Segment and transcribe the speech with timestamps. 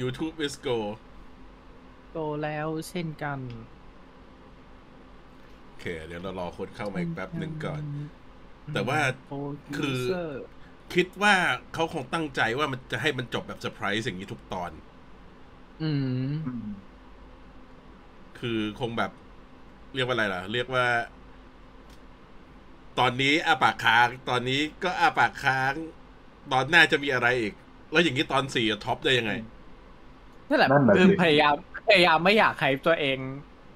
[0.00, 0.78] YouTube is go
[2.12, 3.38] โตแล้วเช่นกัน
[5.66, 7.82] โอเค เดี๋ยวเรารอคนเข้ามาอีกแป๊บหนึ่งก่อน
[8.74, 8.98] แต่ว่า
[9.76, 10.00] คือ
[10.94, 11.34] คิดว่า
[11.74, 14.70] เขาคงตั้งใจว่ามันจะให้มันจบแบบเซอร์ไพรส์อย่างนี้ทุกตอน
[15.82, 15.90] อื
[16.30, 16.32] ม
[18.38, 19.10] คือคงแบบ
[19.94, 20.86] เรียกว่าอะไรล่ะ เรียกว่า
[22.98, 25.72] ตอนนี้อาปากค้าง ตอนนี้ก็อาปากค้าง
[26.52, 27.54] ตอนหน้าจะมีอะไรอีก
[27.92, 29.32] แล้วอย่างนี้ตอนสี่จะท็อปได้ยังไง
[30.48, 31.54] นั่นแหละนั่นน่ะคือสิ พยายาม
[31.88, 33.18] พยายามไม่อยากให้ตัวเอง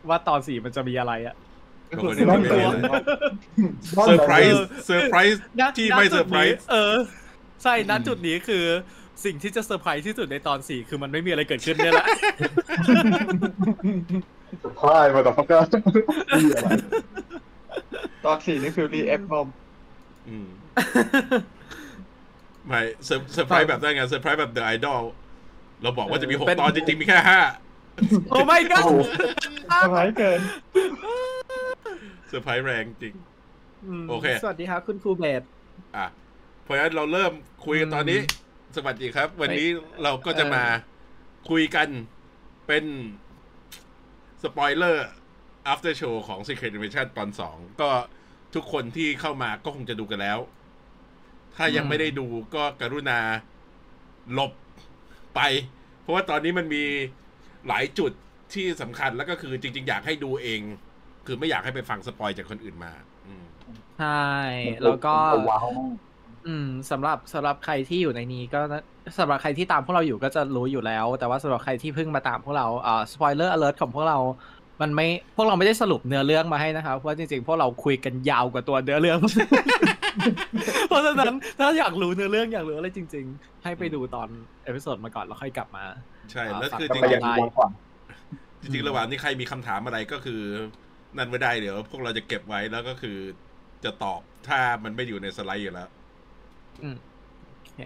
[0.08, 1.34] ว่าตอนสี่มันจะมีอะไรอะ
[1.88, 2.76] ก็คนนี้ไม่มีอะไร
[4.06, 6.96] เซอร์ไพรส์เซอร์ไพรส์ณที่ณไม่จุเซอดร์ไพรนี้ส์ เออ
[7.62, 8.64] ใช่ณจุดนี้คือ
[9.24, 12.06] สิ่งที่จะเซอร์ไพรส์ที่สุดในตอนสี่คือมันไม่มีอะไรเกิดขึ้นเนี่ยแหละ
[14.62, 15.58] สพายมาแต่ฟักก็
[16.38, 16.68] นี่อะไร
[18.24, 19.48] ตอนสี่นี่คือรีเอฟบอม
[20.28, 20.46] อืม
[22.66, 25.02] ไม่เซอร์เซอร์ไพรส์แบบนั้นไงเซอร์ไพรส์แบบเดอะไอดอล
[25.82, 27.40] เราบอกว่าจะมีหกเป็นตอนจริงๆมีแค่ห้า
[28.30, 29.00] โอ้ไม่ก็โอ้โห
[29.84, 30.40] สบายเกิน
[32.28, 33.14] เซอร์ไพรส์แรงจริง
[34.08, 35.42] โอเค สวัสดีครับ คุณครูเบส
[35.96, 36.06] อะ
[36.62, 37.32] เพราะฉะนั้นเราเริ่ม
[37.66, 38.20] คุยกันตอนนี้
[38.76, 39.68] สวัสดีครับ วันนี้
[40.02, 40.64] เราก็จะเออมา
[41.50, 41.88] คุยกัน
[42.66, 42.84] เป็น
[44.42, 45.08] spoiler
[45.72, 47.90] after show ของ Secret Invasion ตอนสองก็
[48.54, 50.38] ทุกคนที่เข้ามาก็คงจะดูกันแล้ว
[51.56, 53.18] ถ้ายังไม่ได้ดูก็กรุณา
[54.32, 54.52] หลบ
[55.34, 55.40] ไป
[56.02, 56.84] เพราะว่าตอนนี้มันมี
[57.68, 58.12] หลายจุด
[58.54, 60.60] ที่สำคัญแล้วก็คือจริง ๆ อยากให้ดูเอง
[61.26, 62.92] คือไม่อยากให้ไปฟังสปอยจากคนอื่นมา
[63.26, 63.44] อืม
[63.98, 64.30] ใช่
[64.82, 65.14] แล้วก็
[65.50, 65.94] ว้าวมาก
[66.46, 68.80] อืมสำหรับสำหรับใครที่อยู่ในนี้ก็น่า
[69.18, 74.18] สำหรับใครที่ตามพวกเราอยู่ก็จะรู้อยู่แล้ว แต่ว่าสำหรับใครที่เพิ่งมาตามพวกเราอ่า spoiler alert ของพวกเรา
[74.82, 75.06] มันไม่
[75.36, 79.18] พวกเราไม่ได้สรุปเนื้อเรื่องมาให้นะครับเพราะว่าจริงๆพวกเราคุยกันยาวกว่าตัวเนื้อเรื่อง
[80.88, 84.28] เพราะฉะนั้นถ้าอยากรู้เนื้อเรื่องอยากรู้อะไรจริง ๆ ให้ไปดูตอน
[84.64, 85.84] episode มาก่อนแล้วค่อยกลับมา
[86.30, 90.40] ใช่อ่าแล้วคือฝากจก็ริงยังได้ดีกว่าๆจริงๆระหว่างนี้ใครมีคำถามอะไรก็คือ
[91.16, 93.16] นั่นไม่ได้เดี๋ยว พวกเราจะเก็บไว้แล้วก็คือ
[93.84, 95.88] จะตอบถ้ามันไม่อยู่ในสไลด์อยู่แล้ว
[96.82, 96.96] อืม
[97.50, 97.80] โอเค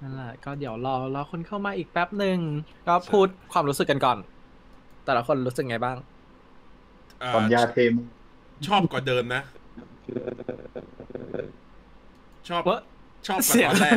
[0.00, 2.38] นั่นแหละก็เดี๋ยวรอรอคนเข้ามาอีกแป๊บหนึ่ง
[2.88, 4.18] ก็พูดความรู้สึกกันก่อน
[5.08, 5.96] แต่ละคนรู้สึกไงบ้าง
[7.20, 7.92] เอ่อตอนยาเทม
[8.66, 9.42] ชอบกว่าเดิมนะ
[12.48, 12.80] ชอบเว้ย
[13.26, 13.96] ชอบกว่าเสียงตอนแรก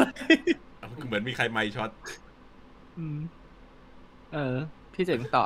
[1.07, 1.89] เหมือนมีใครไม่ช็อต
[2.97, 3.19] อืม
[4.33, 4.55] เออ
[4.94, 5.45] พี่เจ๋งต่อ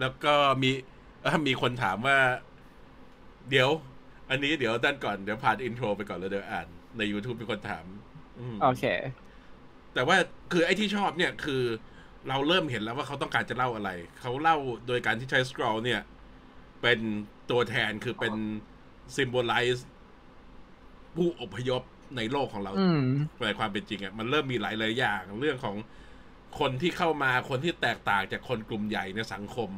[0.00, 0.70] แล้วก็มี
[1.22, 2.18] เอ่อมีคนถามว่า
[3.50, 3.68] เดี๋ยว
[4.30, 6.66] อันนี้เดี๋ยวด้านก่อนเดี๋ยวผ่านอินโทรไปก่อนแล้วเดี๋ยวอ่าน
[6.98, 7.84] ใน YouTube มีคนถาม
[8.38, 8.84] อืมโอเค
[9.94, 10.16] แต่ว่า
[10.52, 11.62] คือไอ้ที่ชอบเนี่ยคือ
[12.28, 14.56] เราเริ่มเห็นแล้วว่าเขาต้องการจะเล่าอะไร เขาเล่า
[14.86, 16.00] โดยการที่ใช้สครอลเนี่ย
[16.82, 16.98] เป็น
[17.50, 18.34] ตัวแทนคือเป็น
[19.16, 19.80] symbolize
[21.16, 21.82] ผู้อพยพ
[22.16, 23.02] ในโลกของเราอืม
[23.46, 25.76] ในความเป็นจริงอะ่ะมันเริ่มมีหลายหลายๆอย่างเรื่องของ
[26.58, 29.70] คนที่เข้ามาคนที่แตกต่างจากคนกลุ่มใหญ่ในสังคม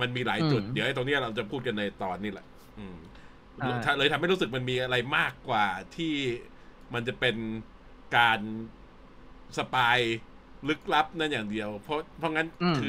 [0.00, 2.46] มันมีหลายจุดอืมเดี๋ยวไอ้ตรงเนี้ยเราจะพูดกันในตอนนี้แหละ
[2.78, 2.96] อืม
[3.62, 5.66] อ่าถ้าเลยทำให้รู้สึกมันมีอะไรมากกว่า
[5.96, 6.14] ที่
[6.94, 7.36] มันจะเป็น
[8.16, 8.40] การ
[9.58, 9.98] spy
[10.68, 12.84] ลึกลับนั่นอย่างเดียว เพราะเพราะงั้นอืมคื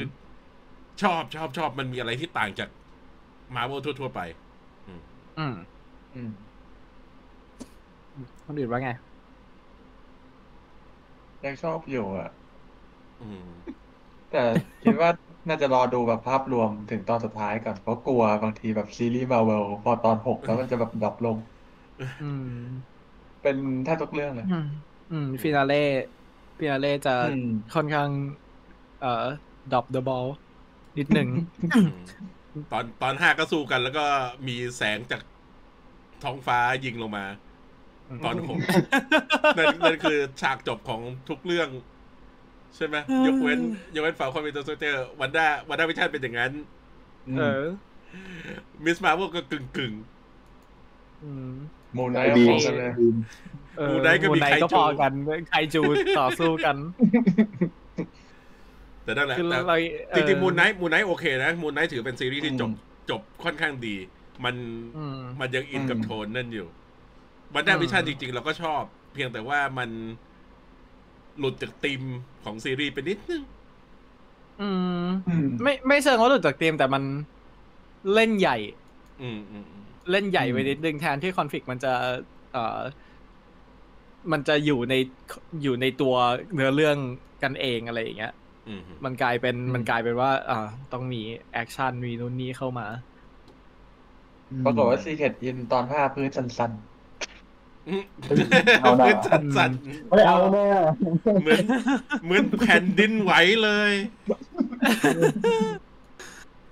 [1.00, 2.68] ชอบชอบชอบมันมีอะไรที่ต่างจาก
[3.54, 4.20] มาเวลทั่ว ๆ ไป
[4.86, 5.54] อืม
[6.14, 6.28] อืม
[8.46, 8.88] คนอื่นว่าไง
[11.44, 12.28] ยังชอบอยู่อะ
[13.18, 13.38] อืม
[14.28, 14.38] แต่
[14.82, 15.10] คิดว่า
[15.48, 21.38] น่าจะรอดูแบบภาพรวมถึงตอนสุดท้ายก่อนเพราะกลัวบางทีแบบซีรีส์มาเวลพอตอนหกแล้วมันจะแบบ drop ลง
[21.98, 22.44] อืม
[23.40, 24.62] เป็นแทบทุกเรื่องเลย อืม
[25.08, 28.08] อืม finale finale จะอืมค่อนข้าง
[29.02, 29.24] เอ่อ
[29.72, 30.26] drop the ball
[30.98, 31.28] นิดหนึ่ง
[32.72, 34.04] ตอนตอนห้าก็สู้กัน แล้วก็
[34.48, 35.22] มีแสงจาก
[36.22, 37.26] ท้องฟ้ายิงลงมา
[38.24, 38.58] ตอนหก
[39.56, 41.68] นั่นนั่นคือฉากจบของทุกเรื่อง
[42.76, 43.60] ใช่ไหมยกเว้น
[43.94, 46.52] ยกเว้น Falcon Winter Soldier Wanda WandaVision เป็นอย่างนั้น
[47.38, 47.64] เออ
[48.84, 49.92] มิสมาร์วก็กึ่งกึ่ง
[51.94, 52.90] อืมมูนไนไอท์ดีพอกันเลย
[53.78, 55.12] เออมูไนท์ก็มีมูไนท์ไคก็จูพอกัน
[55.50, 55.82] ไคจู
[56.18, 56.84] ต่อสู้กันๆ
[59.04, 59.76] แต่นั่นแหละคือแต่เรา
[60.16, 62.70] จริงๆมูนไนท์ท์มูนไนท์โอเคนะมูนไนท์ถือเป็นซีรีส์ที่จบ
[63.10, 63.94] จบค่อนข้างดี
[64.44, 64.54] มัน
[64.96, 66.68] อืมมันยังอินกับอืมโทนนั่นอยู่
[67.54, 68.82] วันด้าอืมวิชั่นจริง ๆ เราก็ชอบ
[69.14, 69.90] เพียงแต่ว่ามัน
[71.38, 72.02] หลุดจากธีม
[72.44, 73.42] ของซีรีส์ไปนิดนึง
[74.60, 74.68] อื
[75.04, 77.02] มอืมไม่ไม่เชิงว่าหลุดจากเตรียมแต่มัน
[78.12, 78.56] เล่นใหญ่
[79.22, 81.92] อืมอืมอืม เล่นใหญ่อืมไปนิดนึงแทนที่ conflict มันจะ
[82.52, 82.80] เอ่อ
[84.32, 84.94] มันจะอยู่ใน
[85.62, 86.14] อยู่ในตัว
[86.54, 86.96] เนื้อเรื่อง
[87.42, 88.34] กันเองอะไรอย่างเงี้ย
[88.68, 91.20] อืมมันกลายเป็นอืมมันกลายเป็นว่าอ่าต้องมี
[91.52, 92.86] action มีนู่นนี่เข้ามา
[94.64, 96.72] ปรากฏว่า Secret In ตอนห้าพื้นสั่น
[97.88, 98.04] อืม
[98.82, 99.70] เอาหน่าสั่นสั่น
[100.10, 100.66] ไม่เอาแน่
[101.42, 101.64] เหมือน
[102.24, 103.92] เหมือนแผ่นดินไหวเลย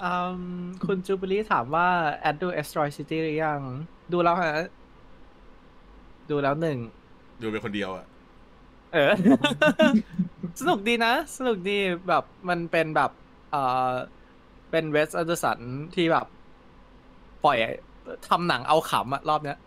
[0.02, 0.44] อืม
[0.86, 1.88] คุณจูบิลี่ถามว่า
[2.20, 3.60] แอดดู Asteroid City หรือยัง
[4.12, 4.54] ดูแล้วฮะ
[6.30, 6.78] ดูแล้วหนึ่ง
[7.42, 8.06] ดูเป็นคนเดียวอะ
[8.92, 9.12] เออ
[10.60, 11.78] สนุกดีนะ สนุกดี
[12.08, 13.10] แบบมันเป็นแบบ
[13.50, 13.90] เอ่อ
[14.70, 15.58] เป็น Wes Anderson
[15.94, 16.26] ที่แบบ
[17.44, 17.56] ปล่อย
[18.28, 19.58] ทำหนังเอาขำอะรอบเนี้ย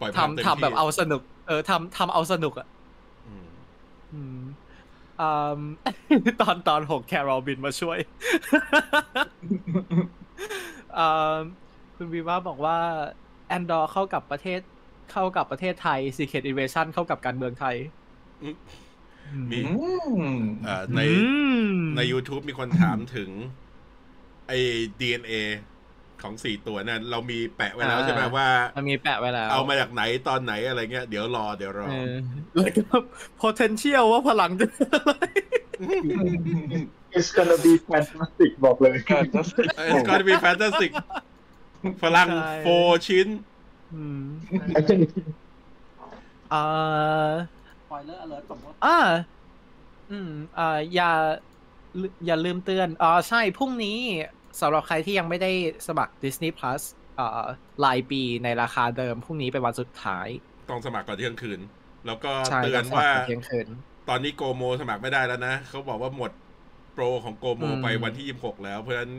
[0.00, 2.68] ปล่อยพลังเต็มทำทำแบบที่เอาสนุก เออทำทำเอาสนุกอะ
[3.26, 3.46] อืม
[4.14, 4.42] อืมอืม
[6.40, 7.98] ตอนตอนหกแครอลบินมาช่วย
[10.98, 11.38] อืม
[11.96, 12.78] คุณวีว่าบอกว่า
[13.48, 14.60] แอนดอร์เข้ากับประเทศ
[15.12, 17.76] เข้ากับประเทศไทย Secret Invasion เข้ากับการเมืองไทย
[18.42, 18.56] อืม
[19.24, 19.70] อืมมีอื
[20.34, 21.16] มเอ่อในอื
[21.68, 23.30] มใน YouTube มีคนถามถึง
[24.48, 24.58] ไอ้
[25.00, 25.32] DNA
[26.24, 32.14] ของสี่ตัวนั่นเรามีแปะไว้แล้วใช่ไหมว่ามันมีแปะไว้แล้ว เอามาจากไหนตอนไหนอะไรเงี้ยเดี๋ยวรอเดี๋ยวรอเออ
[32.54, 32.96] แล้วก็
[33.42, 35.14] potential ว่าพลังจะอะไร
[37.16, 39.40] It's gonna be fantastic บอกเลยก็จะ
[39.90, 40.90] It's gonna be fantastic
[42.02, 42.68] พลังใช่โฟ
[43.06, 43.28] ชิ้น
[43.94, 44.22] อืม
[44.74, 44.96] ไอ้เจ้า
[46.52, 47.32] อ่า
[47.84, 48.98] spoiler alert ผมว่าอ่า
[50.10, 51.10] อืมอ่าอย่า
[52.26, 53.98] อย่าลืมเตือนอ่าใช่พรุ่งนี้
[54.60, 55.50] สำหรับใครที่ยังไม่ได้
[55.88, 56.82] สมัคร Disney Plus
[57.18, 57.48] อ่า
[57.84, 60.28] รายปีในราคาเดิมพรุ่งนี้เป็นวันสุดท้าย
[60.70, 61.60] ต้องสมัครก่อนเที่ยงคืน
[62.06, 63.66] แล้วก็ใช่เตือต้อนงสมัคว่ารก่อนเที่ยงคืน
[64.08, 66.30] ตอนนี้โกโมสมัครไม่ได้แล้วนะเขาบอกว่าหมด
[66.92, 69.12] โปรของโกโมอืมไปวันที่ยี่สิบหกแล้ว เพราะฉะนั้น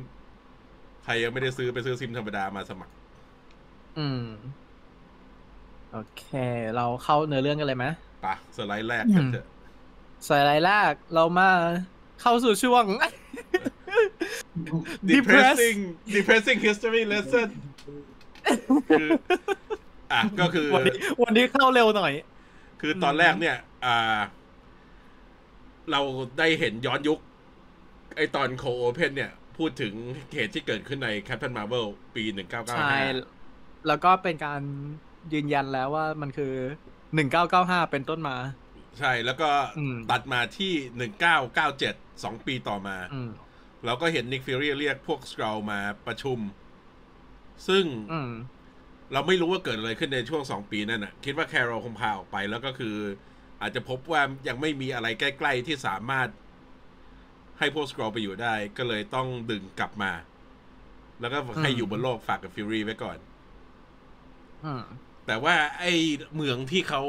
[1.03, 2.93] ใครยังไม่ได้ซื้อไปซื้อซิมธรรมดามาสมัคร
[3.97, 4.25] อืม
[5.91, 6.25] โอเค
[6.75, 7.85] เราเข้าเนื้อเรื่องกันเลยไหม
[8.25, 9.47] ปะสไลด์แรกกันเถอะ
[10.27, 11.49] สไลด์แรกเรามา
[12.21, 12.85] เข้าสู่ช่วง
[15.11, 15.79] depressing
[16.15, 17.47] depressing history lesson
[18.89, 19.07] คือ
[20.11, 22.13] อะก็คือ วันนี้วันนี้เข้าเร็วหน่อย
[22.81, 24.19] คือตอนแรกเนี่ย อ่า
[25.91, 26.01] เรา
[26.39, 27.19] ได้เห็นย้อนยุค
[28.15, 29.93] ไอตอนโคโอเพนเนี่ย พูดถึง
[30.33, 31.85] เหตุที่เกิดขึ้นใน Captain Marvel
[32.15, 32.23] ปี
[32.75, 34.61] ใช่1995แล้วก็เป็นการ
[35.33, 36.53] ยืนยันแล้วว่ามันคือ
[37.15, 38.37] หนึ่งเก้าเก้าห้าเป็นต้นมา
[38.99, 40.73] ใช่แล้วก็อืมตัดมาที่
[41.47, 43.29] 1997 สองปีต่อมาอืม
[43.85, 46.39] เราก็เห็นนิกฟิ r รีเรียกพวกสกร l มาประชุม
[47.67, 48.31] ซึ่งอืม
[49.13, 52.95] เราไม่รู้ว่าเกิดอะไรขึ้นในช่วงสองปีนั่นน่ะ คิดว่าแคโรลคงพาออกไปแล้วก็คือ
[53.61, 56.29] อาจจะพบว่ายังไม่มีอะไรใกล้ ๆ ที่สามารถ
[57.59, 60.11] ให้พวกสกร l ไปอยู่ได้ ก็เลยต้องดึงกลับมา
[61.21, 63.17] แล้วก็ให้อืมอยู่บนโลกฝากกับฟิ r รีไว้ก่อน
[64.65, 64.83] อืม
[65.27, 65.93] แต่ว่าไอ้
[66.35, 67.01] เมืองที่เขา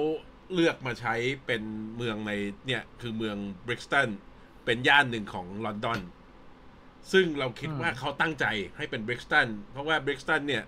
[0.55, 1.15] เลือกมาใช้
[1.47, 1.63] เป็น
[1.97, 2.33] เมืองใน
[2.67, 3.37] เนี่ย คือเมือง
[3.67, 4.09] บริกสตัน
[4.65, 6.01] เป็นย่านหนึ่งของลอนดอน
[7.13, 10.65] ซึ่งเราคิดอืมว่าเขาตั้งใจให้เป็นบริกสตันเพราะว่าบริกสตันเนี่ย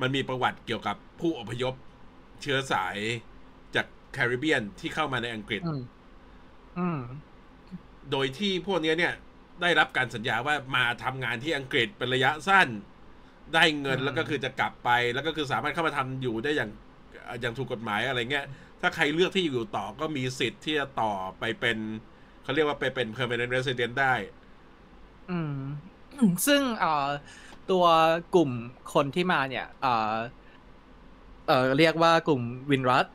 [0.00, 1.74] มันมีประวัติเกี่ยวกับผู้อพยพ
[2.42, 2.96] เชื้อสาย
[3.74, 5.82] จากแคริบเบียนที่เข้ามาในอังกฤษอืม
[6.78, 7.00] อืม
[8.10, 9.14] โดยที่พวกเนี้ยเนี่ย
[9.62, 12.68] ได้รับการสัญญาว่ามาทำงานที่อังกฤษเป็นระยะสั้น
[13.54, 16.70] ได้เงินอืมแล้วก็คือจะกลับไป แล้วก็คือสามารถเข้ามาทำอยู่ได้อย่าง
[17.40, 18.46] อย่างถูกกฎหมายอะไรเงี้ย
[18.80, 21.78] ถ้าใครเลือกที่อยู่ต่อก็มีสิทธิ์ที่จะต่อไปเป็น
[22.42, 24.14] เขาเรียกว่าไปเป็น permanent resident ได้
[25.30, 25.56] อืม
[26.46, 27.08] ซึ่งเอ่อ
[27.70, 27.84] ตัว
[28.34, 28.50] กลุ่ม
[28.94, 30.14] คนที่มาเนี่ยเอ่อ
[31.46, 33.08] เอ่อเรียกว่ากลุ่มวินรัช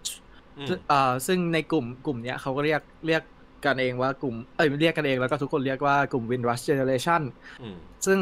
[0.58, 3.24] อืมเอ่อซึ่งในกลุ่มกลุ่มเนี้ยเขาก็เรียกเรียก
[3.66, 7.22] กันเองว่ากลุ่มเอ้ยเรียกกันเองแล้วก็ทุกคนเรียกว่ากลุ่มวินรัชเจเนเรชัน
[7.62, 7.76] อืม
[8.06, 8.20] ซึ่ง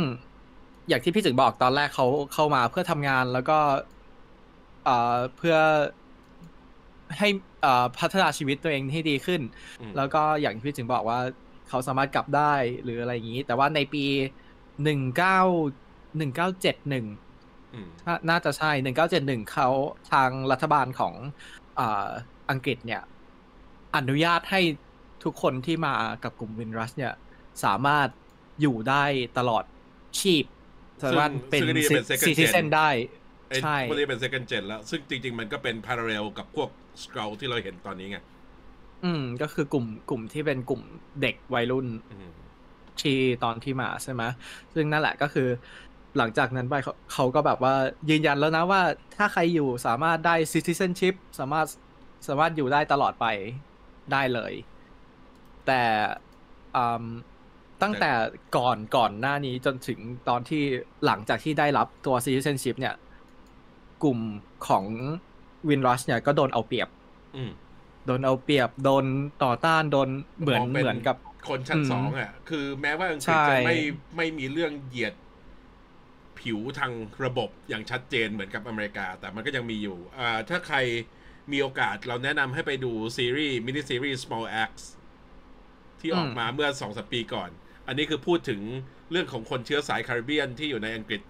[0.88, 3.60] อย่างที่พี่ถึงบอกตอนแรกเขาเข้ามาเพื่อทำงานแล้วก็
[4.86, 5.58] เอ่อเพื่อ
[7.18, 7.30] ให้
[7.62, 9.42] เอ่อพัฒนาชีวิตตัวเองให้ดีขึ้น
[9.80, 11.20] อืมแล้วก็อย่างที่พี่ถึงบอกว่า
[11.70, 14.06] เขาสามารถกลับได้หรืออะไรอย่างนี้ แต่ว่าในปี
[14.84, 15.40] หนึ่งเก้า
[16.18, 17.06] หนึ่งเก้าเจ็ดหนึ่ง
[17.74, 17.88] อืม
[18.30, 19.70] น่าจะใช่หนึ่งเก้าเจ็ดหนึ่งเขา
[20.12, 21.14] ทางรัฐบาลของ
[21.80, 22.10] อา
[22.50, 23.02] อังกฤษเนี่ย
[23.96, 24.62] อนุญาตให้
[25.24, 27.14] ทุกคนที่มากับกลุ่มวินรัสเนี่ย
[27.64, 28.08] สามารถ
[28.62, 29.04] อยู่ได้
[29.38, 29.64] ตลอด
[30.20, 30.46] ชีพ
[31.04, 32.90] สามารถเป็นซึ่งซึ่งนี่เป็น second ซีซิเซน gen ได้
[33.50, 36.70] ไอ้ใช่พวกนี้เป็น second gen แล้ว ซึ่งจริง ๆ มันก็เป็น parallel กับพวก
[37.04, 38.18] scroll ที่เราเห็นตอนนี้ไง
[39.06, 40.82] อืม ก็คือกลุ่มกลุ่มที่เป็นกลุ่ม
[41.22, 42.32] เด็กวัยรุ่นอืม
[43.02, 44.24] ที่ตอนที่มาใช่ไหม
[44.74, 45.48] ซึ่งนั่นแหละก็คือ
[46.18, 47.74] หลังจากนั้นไปเขาเขาก็แบบว่า
[48.10, 48.82] ยืนยันแล้วนะว่า
[49.18, 51.68] ถ้าใครอยู่สามารถได้ citizenship สามารถ
[52.28, 53.26] สามารถอยู่ได้ตลอดไป
[54.12, 54.54] ได้เลย
[55.68, 55.82] แต่
[56.76, 57.06] อืม
[57.82, 58.12] ตั้งแต่
[58.58, 60.64] ก่อนก่อนหน้านี้จนถึงตอนที่
[61.06, 62.96] หลังจากที่ได้รับตัว citizenship เนี่ย
[64.04, 64.20] กลุ่ม
[64.68, 64.86] ของ
[65.70, 66.90] วินรัชเนี่ยก็โดนเอาเปรียบ
[67.36, 67.52] อืม
[68.10, 69.06] โดนเอาเปรียบโดน
[69.44, 70.10] ต่อต้านโดน
[70.42, 71.18] เหมือนมองเป็นเหมือนกับ
[71.50, 73.78] คนชั้นอืมสองอะ คือแม้ว่าอังกฤษใช่จะไม่
[74.18, 75.14] ไม่มีเรื่องเหยียด
[76.40, 76.92] ผิวทาง
[77.26, 80.78] ระบบอย่างชัดเจนเหมือนกับอเมริกา แต่มันก็ยังมีอยู่อ่าถ้าใคร
[81.52, 84.86] มีโอกาสเราแนะนำให้ไปดูซีรีส์มินิซีรีส์ Small Axe
[86.00, 87.50] ที่ออกมาเมื่อสองสามปีก่อน
[87.88, 88.62] อันนี้คือพูดถึง
[89.12, 91.22] เรื่องของคนเชื้อสายคาริเบียนที่อยู่ในอังกฤษ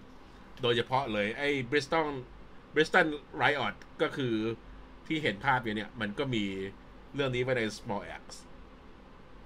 [0.62, 2.06] โดยเฉพาะเลย ไอ้บริสตัน
[2.74, 4.34] Brixton riot ก็คือ
[5.10, 6.44] ที่เห็นภาพอยู่เนี่ย มันก็มี
[7.14, 8.38] เรื่องนี้ไว้ใน Small Axe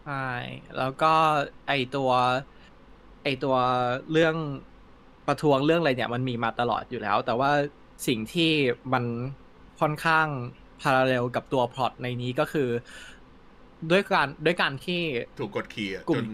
[0.04, 0.30] ใช่
[0.78, 1.14] แล้วก็
[1.68, 2.10] ไอตัว
[3.24, 3.56] ไอตัว
[4.12, 4.36] เรื่อง
[5.26, 7.50] ประท้วงเรื่องอะไรเนี่ย มันมีมาตลอดอยู่แล้ว แต่ว่า
[8.06, 8.52] สิ่งที่
[8.92, 9.04] มัน
[9.80, 10.26] ค่อนข้าง
[10.80, 12.68] parallel กับตัวพล็อตในนี้ก็คือ
[13.90, 15.02] ด้วยการด้วยการที่
[15.40, 16.26] ถูกกดขี่อะกลุ่มจน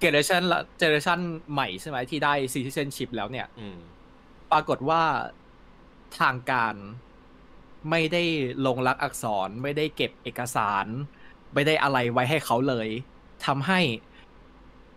[0.00, 1.18] generation generation
[1.52, 3.78] ใหม่ใช่ไหมที่ได้ citizenship แล้วเนี่ยอืม
[4.52, 5.02] ปรากฏว่า
[6.20, 6.74] ทางการ
[7.90, 8.22] ไม่ได้
[8.66, 10.86] ลงลักษณ์อักษรไม่ได้เก็บเอกสาร
[11.54, 12.88] ไม่ได้อะไรไว้ให้เขาเลย
[13.46, 13.80] ทำให้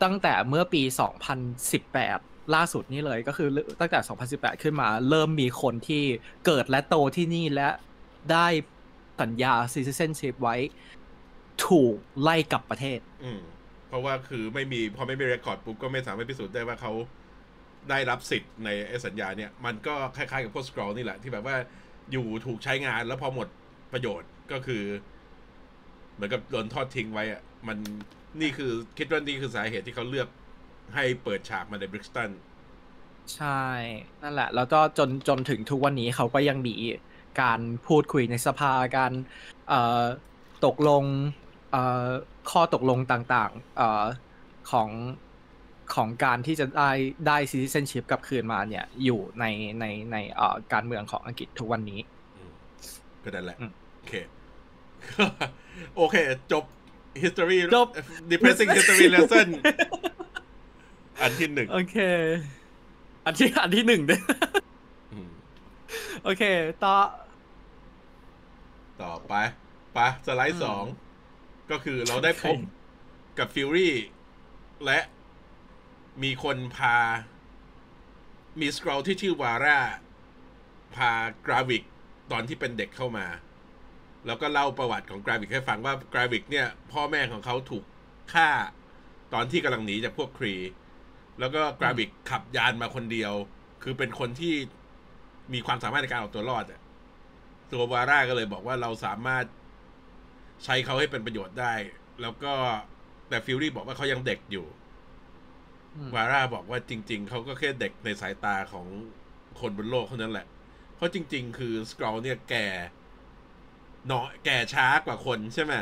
[0.04, 0.82] ตั้งแต่เมื่อปี
[1.68, 4.00] 2018 ล่าสุดนี้เลยก็คือตั้งแต่
[4.32, 6.04] 2018 ขึ้นมา เริ่มมีคนที่
[6.46, 7.70] เกิดและโตที่นี่และ
[8.32, 8.48] ได้
[9.22, 10.56] สัญญา citizenship ไว้
[11.68, 13.42] ถูกไล่กลับประเทศ อืม
[13.88, 16.92] เพราะว่าคือไม่มีพอไม่มีเรคคอร์ดปุ๊บก็ไม่สามารถพิสูจน์ได้ว่าเขา
[17.90, 18.70] ได้รับสิทธิ์ใน
[19.06, 21.56] สัญญาเนี่ย มันก็คล้ายๆกับพวกสครอลนี่แหละ ที่แบบว่า
[22.12, 23.48] อยู่ถูกใช้งานแล้วพอหมด
[23.94, 24.84] ประโยชน์ก็คือ
[26.14, 27.78] เหมือนกับโดนทอดทิ้งไว้อะมัน
[28.42, 30.28] นี่คือคิดว่านี่คือสาเหตุที่เขาเลือก
[30.96, 32.30] ให้เปิดฉากมาในบริกสตัน
[33.36, 33.66] ใช่
[34.22, 36.76] นั่นแหละ แล้วก็จนจนถึงทุกวันนี้เขาก็ยังมี
[37.42, 39.14] การพูดคุยในสภาการ
[40.66, 41.04] ตกลง
[42.52, 43.82] ข้อตกลงต่างๆอ
[44.72, 44.90] ของ
[45.96, 46.92] ของการที่จะได้
[47.28, 49.46] ได้ citizenship กลับคืนมาเนี่ยอยู่ใน
[49.80, 52.00] ในในเอ่อการเมืองของอังกฤษทุกวันนี้
[52.38, 52.52] อืม
[53.24, 54.14] ก็นั่นแหละอืมโอเค
[55.98, 56.16] โอเค
[56.52, 56.64] จบ
[57.22, 57.88] history จบ
[58.32, 59.48] depressing history lesson
[61.22, 61.98] อันที่หนึ่งโอเค
[63.26, 64.22] อันที่อันที่หนึ่งด้วย
[65.14, 65.30] อืม
[66.24, 66.44] โอเค
[66.84, 66.96] ต่อ
[69.02, 69.34] ต่อไป
[69.94, 70.84] ปะสไลด์สอง
[71.72, 72.80] ก็คือเราได้พบโอเค
[73.38, 73.94] กับฟิวรี่
[74.86, 75.00] และ
[76.24, 76.96] มีคนพา
[78.60, 79.80] มีสกรอลที่ชื่อวาร่า
[80.96, 81.12] พา
[81.46, 81.84] กราวิก
[82.32, 83.28] ตอนที่เป็นเด็กเข้ามา
[84.26, 87.84] แล้วก็เล่าประวัติของกราวิกให้ฟังว่ากราวิกเนี่ย พ่อแม่ของเขาถูก
[88.34, 88.50] ฆ่า
[89.34, 90.56] ตอนที่กำลังหนีจากพวกครี
[91.40, 93.34] แล้วก็กราวิกขับยานมาคนเดียว
[93.84, 94.56] คือเป็นคนที่
[95.54, 96.82] มีความสามารถในการเอาตัวรอดอะ
[97.72, 99.46] ตัววาร่าก็เลยบอกว่าเราสามารถ
[100.64, 101.74] ใช้เขาให้เป็นประโยชน์ได้
[102.22, 102.54] แล้วก็
[103.30, 104.66] แต่ฟิวรี่บอกว่าเขายังเด็กอยู่
[106.16, 108.88] วาร่าบอกว่าจริง ๆ เขาก็แค่เด็กในสายตาของ
[109.60, 110.46] คนบนโลกเท่านั้นแหละ
[110.96, 112.68] เพราะจริง ๆ คือสกรอลเนี่ยแก่
[114.08, 115.74] เนาะแก่ช้ากว่าคนใช่ไหม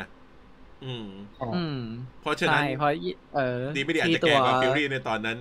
[0.82, 1.06] อืม
[1.52, 1.74] อืม
[2.20, 2.90] เพราะฉะนั้ใช่นเพราะ
[3.32, 3.40] เออ
[3.74, 5.38] ดีไม่ดีอาจที่จะแก่กว่าตัวฟิวรี่ในตอนนั้น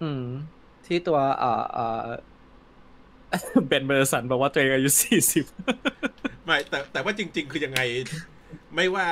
[0.00, 0.22] อืม
[0.86, 1.82] ที่ตัวเอ่อเอ่อ
[3.68, 5.44] เบนเมนเดลโซห์นบอกว่าตัวเองอายุสี่สิบ
[6.44, 7.80] ไม่แต่แต่ว่าจริง ๆ คือยังไง
[8.74, 9.06] ไม่ว่า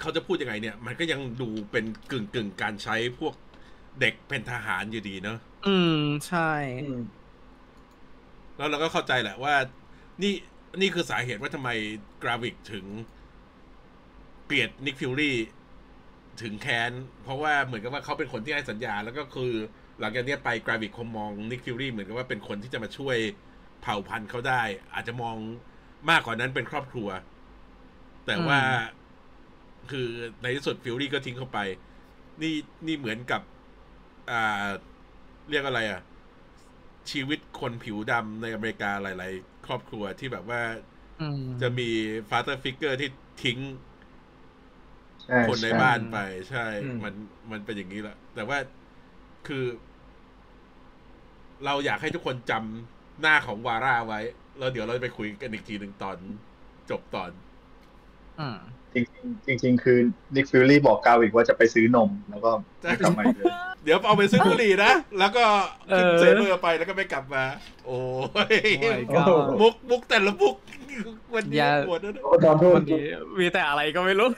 [0.00, 3.34] เขาจะพูดยังไงเนี่ย มันก็ยังดูเป็นกึ่งกึ่งๆการใช้พวก
[4.00, 6.50] เด็กเป็นทหารอยู่ดีเนาะอืมใช่
[8.56, 9.54] แล้วเราก็เข้าใจแหละว่า
[10.22, 10.34] นี่
[10.80, 11.70] นี่คือสาเหตุว่าทำไม
[12.22, 12.86] กราวิกถึง
[14.46, 15.36] เกลียดนิกฟิวรี่
[16.42, 16.92] ถึงแค้น
[17.22, 19.52] เพราะว่าเหมือนกับว่าเขาเป็นคนที่ให้สัญญา แล้วก็คือ
[20.00, 23.16] หลังจากเนี้ยไปกราวิกคงมองนิกฟิวรี่เหมือนกับว่าเป็นคนที่จะมาช่วย
[23.82, 24.62] เผ่าพันธุ์เขาได้
[24.94, 25.36] อาจจะมอง
[26.10, 27.08] มากกว่านั้นเป็นครอบครัว
[28.26, 28.60] แต่ว่า
[29.90, 30.08] คือ
[30.42, 31.58] ในที่สุดฟิวรี่ก็ทิ้งเขาไป
[32.42, 32.54] นี่
[32.86, 33.40] นี่เหมือนกับ
[34.30, 34.66] อ่า
[35.50, 36.00] เรียกอะไรอะ
[37.10, 40.62] ชีวิตคนผิวดำในอเมริกาหลาย ๆ ครอบครัวที่แบบว่า
[41.20, 41.90] อืมจะมี
[42.30, 43.08] father figure ที่
[43.42, 46.16] ทิ้งคนในบ้านไป ใช่
[46.50, 47.14] ใช่อืมมัน
[47.50, 48.58] มันเป็นอย่างนี้แหละแต่ว่า
[49.48, 49.64] คือ
[51.64, 54.20] เราอยากให้ทุกคนจำหน้าของวาร่าไว้
[54.58, 56.16] แล้วเดี๋ยวเราจะไปคุยกันอีกทีหนึ่งตอน
[56.90, 57.30] จบตอน
[58.38, 58.56] อืม
[58.94, 59.98] จริงๆจริงๆคือ
[60.34, 62.50] นิกฟิวรี่บอกกราวิกว่าจะไปซื้อนมแล้วก็
[62.82, 63.52] ไม่กลับมาอีกเลย
[63.84, 65.44] เดี๋ยวเอาไปซื้อบุหรี่นะ แล้วก็
[65.96, 67.44] ขึ้นเออเซเบอร์ไปแล้วก็ไม่กลับมา
[67.86, 67.98] โอ้
[68.52, 70.54] ยโอ้ my god มุกมุกแต่ละมุก
[71.34, 73.04] วันนี้อย่าปวดนะโอ้ขอโทษวันนี้
[73.40, 74.28] มีแต่อะไรก็ไม่รู้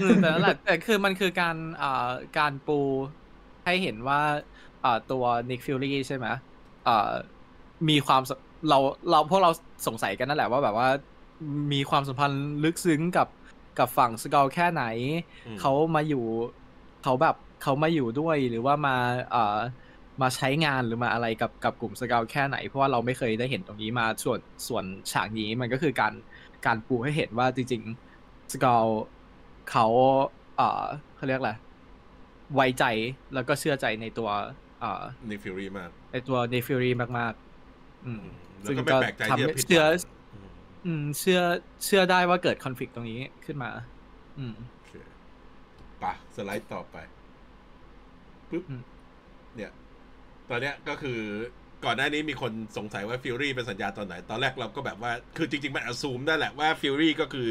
[0.00, 2.80] อืมแต่นั่นแหละแต่คือมันคือการอ่าการปู
[3.64, 4.20] ให้เห็นว่า
[4.84, 6.26] อ่าตัวนิกฟิวรี่ใช่ไหม
[6.88, 7.10] อ่า
[7.88, 8.30] มีความ
[8.68, 8.78] เรา
[9.10, 9.50] เราพวกเรา
[9.86, 10.88] สงสัยกันนั่นแหละว่าแบบว่า
[11.72, 13.28] มีความสัมพันธ์ลึกซึ้งกับ
[13.78, 14.84] กับฝั่งสกรอลแค่ไหน
[15.46, 16.24] อืมเขามาอยู่
[17.04, 18.96] เขาแบบเขามาอยู่ด้วยหรือว่ามา
[19.30, 19.58] เอ่อ
[20.22, 26.14] มาใช้งานหรือมาอะไรกับกับกลุ่มสกรอลแค่ไหน เพราะว่าเราไม่เคยได้เห็นตรงนี้มาส่วนส่วนฉากนี้มันก็คือการ
[26.66, 28.86] การปูให้เห็นว่าจริงๆสกรอล
[29.70, 29.86] เขา
[30.56, 30.84] เอ่อ
[31.16, 31.52] เขาเรียกอะไร
[32.54, 32.84] ไว้ใจ
[33.34, 34.28] แล้วก็เชื่อใจในตัว
[34.82, 38.24] อ่านิกฟิวรี่มากไอตัวนิกฟิวรี่มากๆ อืม
[38.60, 40.21] แล้วซึ่งก็ไม่แปลกใจที่จะทำให้ผิดหเชื่อวัง
[40.86, 41.40] อืมอืม เชื่อ
[41.84, 43.70] เชื่อได้ว่าเกิดคอนฟ lict ตรงนี้ขึ้นมา
[44.38, 44.92] อืมโอเค
[46.02, 46.96] ปะสไลด์ต่อไป
[48.50, 48.82] ปุ๊บอืม
[49.56, 49.72] เนี่ย
[50.48, 51.20] ตอนเนี้ยก็คือ
[51.84, 57.48] ก่อนหน้านี้มีคนสงสัยว่าฟิวรี่เป็นสัญญาตอนไหน ตอนแรกเราก็แบบว่า คือจริง ๆ มันอ s ซูมได้แหละว่าฟิวรี่ก็คือ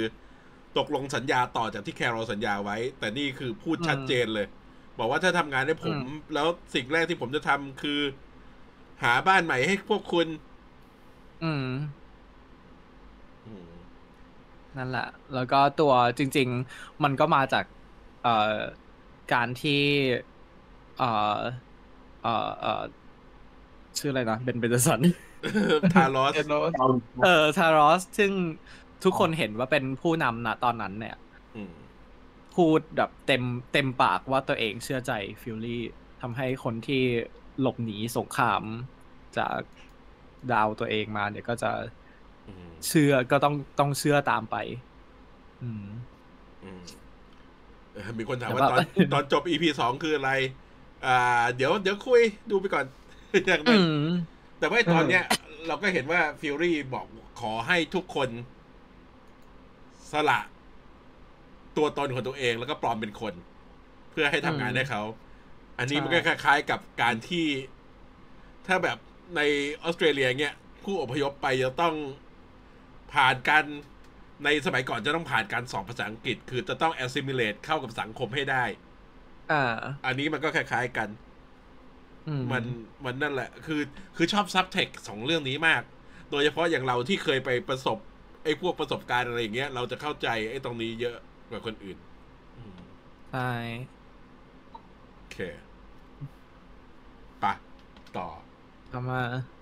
[0.77, 4.47] ตกลงสัญญาต่อจากที่แคโรลสัญญาไว้ แต่นี่คือพูดชัดเจนเลย
[5.00, 5.97] บอกว่าถ้าทำงานให้ผม
[6.33, 8.00] แล้วสิ่งแรกที่ผมจะทำคือ
[9.03, 10.27] หาบ้านใหม่ให้พวกคุณ
[11.43, 12.00] อืมอืม
[14.78, 17.66] นั่นแหละ แล้วก็ตัวจริง ๆ มันก็มาจาก
[18.24, 18.56] เอ่อ
[19.34, 19.82] การที่
[20.98, 21.38] เอ่อ
[22.24, 22.84] เอ่อเอ่อ
[23.98, 25.01] ชื่ออะไรนะเบนเบนสัน
[25.94, 26.88] ทารอสเอ็นโรสเอา
[27.24, 28.32] เออทารอส ซึ่ง
[29.04, 31.16] ทุกคนเห็นว่าเป็นผู้นำนะตอนนั้นเนี่ย
[31.56, 31.74] อืม
[32.56, 35.12] พูดแบบเต็มเต็มปากว่าตัวเองเชื่อใจ
[35.42, 35.84] ฟิวรี่
[36.22, 37.04] ทำให้คนที่
[37.62, 38.63] หลบหนีสงคราม
[39.38, 39.60] จาก
[40.51, 42.00] ดาวตัวเองมาเนี่ยก็จะอืม
[42.88, 44.55] เชื่อก็ต้องต้องเชื่อตามไป
[45.63, 45.88] อืม
[46.63, 46.83] อืม
[47.93, 48.81] เออมีคนถามแต่ว่าว่าตอน
[49.13, 50.31] ตอนจบ EP สองคืออะไร
[51.05, 52.21] อ่า เดี๋ยวเดี๋ยวคุย
[52.51, 52.86] ดูไปก่อน
[53.48, 54.05] อย่างนั้อืนม
[54.60, 55.24] แต่ว่าตอนเนี้ย
[55.67, 57.05] เราก็เห็นว่าฟิวรี่บอก
[57.41, 58.29] ขอให้ทุกคน
[60.12, 60.39] สละ
[61.77, 63.33] ตัวตนของตัวเองแล้วก็ปลอมเป็นคน
[64.12, 65.01] เพื่อให้ทำงานอืมให้เขา
[65.77, 67.45] อันนี้ใช่มันก็คล้าย ๆ กับการที่
[68.67, 68.98] ถ้าแบบ
[69.36, 69.41] ใน
[69.83, 71.95] ออสเตรเลียเงี้ย ผู้อพยพไปจะต้อง
[73.13, 73.63] ผ่านการ
[74.46, 78.63] ในสมัยก่อนจะต้องผ่านการสอบภาษาอังกฤษ คือจะต้อง assimilate เข้ากับสังคมให้ได้
[79.51, 79.63] อ่า
[80.06, 81.10] อันนี้มันก็คล้าย ๆกัน
[82.27, 82.63] อืมมัน
[83.06, 83.82] มันนั่นแหละ คือ
[84.15, 85.84] คือชอบซับเทคสองเรื่องนี้มาก
[86.32, 87.98] โดยเฉพาะอย่างเราที่เคยไปประสบ
[88.44, 91.18] ไอ้พวกประสบการณ์อะไรอย่างเงี้ย เราจะเข้าใจไอ้ตรงนี้เยอะ
[91.50, 91.98] กว่าคนอื่น
[92.58, 92.80] อืม
[93.32, 93.51] ใช่
[95.15, 95.38] โอเค
[97.44, 97.53] ปะ
[98.18, 98.27] ต่อ
[98.91, 99.61] ทำมาปึ๊บ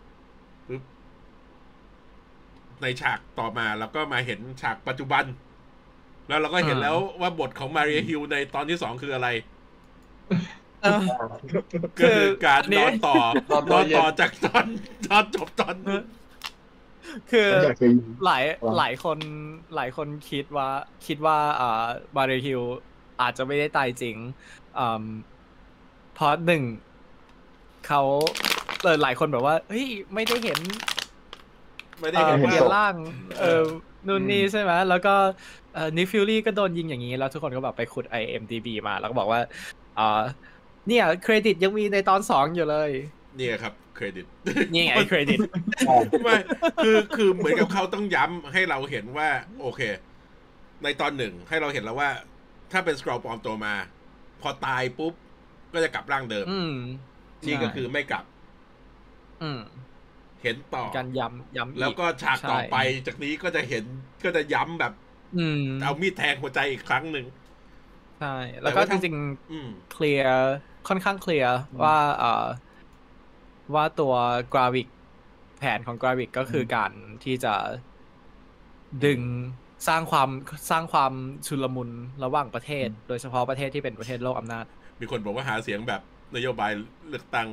[2.81, 5.24] ในฉากต่อมาเราก็มาเห็นฉากปัจจุบัน
[6.27, 9.27] แล้วเราก็เห็นแล้วว่าบทของมาเรียฮิลในตอนที่สองคืออะไร
[10.81, 11.00] เออ
[12.00, 13.15] ก็คือการอันนี้นอนต่อ
[13.51, 14.65] นอนนต่ออนเย็นต่อจากตอน
[15.10, 15.75] ตอนจบตอน
[17.32, 19.17] คือฉันอยากจะยิงหลายว่าหลายคน
[19.75, 20.69] หลายคนคิดว่า
[21.06, 22.62] คิดว่าอ่ามาเรียฮิลล์
[23.21, 24.15] อาจจะไม่ได้ตายจริง
[24.80, 25.04] อืม
[26.13, 26.63] เพราะหนึ่ง
[27.88, 28.01] เขา
[28.84, 30.60] เออหลายคนแบบว่าเฮ้ยไม่ได้เห็น
[32.01, 32.95] ไม่ได้เอ่อเห็นเปว่าเปลี่ยนร่าง
[33.39, 33.63] เออ
[34.07, 35.13] นู่นนี่อืมใช่ไหมแล้วก็
[35.73, 39.39] เอ่อนิกฟิวรี่ก็โดนยิงอย่างนี้ แล้วทุกคนก็แบบไปขุด IMDB มา แล้วก็บอกว่า
[39.99, 40.21] อ่า
[40.88, 42.91] เนี่ยเครดิตยังมีในตอนสองอยู่เลย
[43.38, 44.25] เนี่ยครับเครดิต
[44.73, 45.39] นี่ไงเครดิต
[46.23, 46.38] ไม่
[46.83, 49.29] คือคือเหมือนกับเขาต้องย้ำให้เราเห็นว่า
[49.62, 49.81] โอเค
[50.83, 52.09] ในตอนหนึ่งให้เราเห็นแล้วว่า
[52.71, 53.73] ถ้าเป็นสครอลปลอมตัวมา
[54.41, 55.13] พอตายปุ๊บ
[55.73, 56.75] ก็จะกลับร่างเดิมอืม
[57.47, 58.25] นี่ก็คือไม่กลับ
[59.43, 59.59] อืม
[60.43, 63.84] เห็นต่อการย้ำย้ำอีแล้วก็ฉากต่อไปจากนี้ก็จะเห็น
[64.25, 64.93] ก็จะย้ำแบบ
[65.38, 67.25] อืมเอามีดแทงหัวใจอีกครั้งหนึ่ง
[68.19, 69.15] ใช่แล้วก็แต่ว่าจถ้าริง
[69.52, 70.54] อืมๆเคลียร์
[70.88, 72.47] ค่อนข้างเคลียร์ว่าเอ่อ
[73.75, 74.13] ว่าตัว
[74.54, 74.88] กราวิก
[75.60, 76.91] แผนของกราวิกก็คือการ
[77.23, 77.56] ที่จะ
[79.06, 79.21] ดึง
[79.88, 80.30] สร้างความ
[80.69, 81.13] สร้างความ
[81.47, 81.89] ชุลมุน
[82.23, 84.65] ระหว่างประเทศ โดยเฉพาะประเทศที่เป็นประเทศโลกอำนาจ
[84.99, 86.02] มีคนบอกว่าหาเสียงแบบ
[86.36, 86.71] นโยบาย
[87.10, 87.47] เลือกตั้ง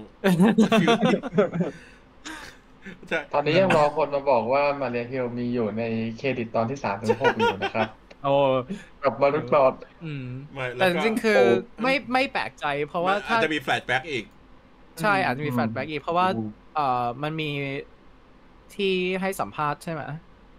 [3.09, 5.83] ใช่ตอนนี้ยังรอคนมาบอกว่ามาเรียฮิลมีอยู่ใน
[6.17, 7.89] เครดิตตอนที่สามถึงหกอยู่นะครับ
[8.23, 8.29] โอ้
[9.03, 11.43] กับมนุษย์บอดอืมไม่แล้แต่ก็จริงๆคือ
[11.83, 14.25] ไม่ไม่แปลกใจ เพราะว่ามันถ้าอาจจะมี flashback อีก
[15.01, 16.27] ใช่อาจจะมีอืม flashback อีก เพราะว่า
[16.75, 17.51] เอ่อมันมี
[18.75, 20.03] ที่ให้สัมภาษณ์ใช่ไหม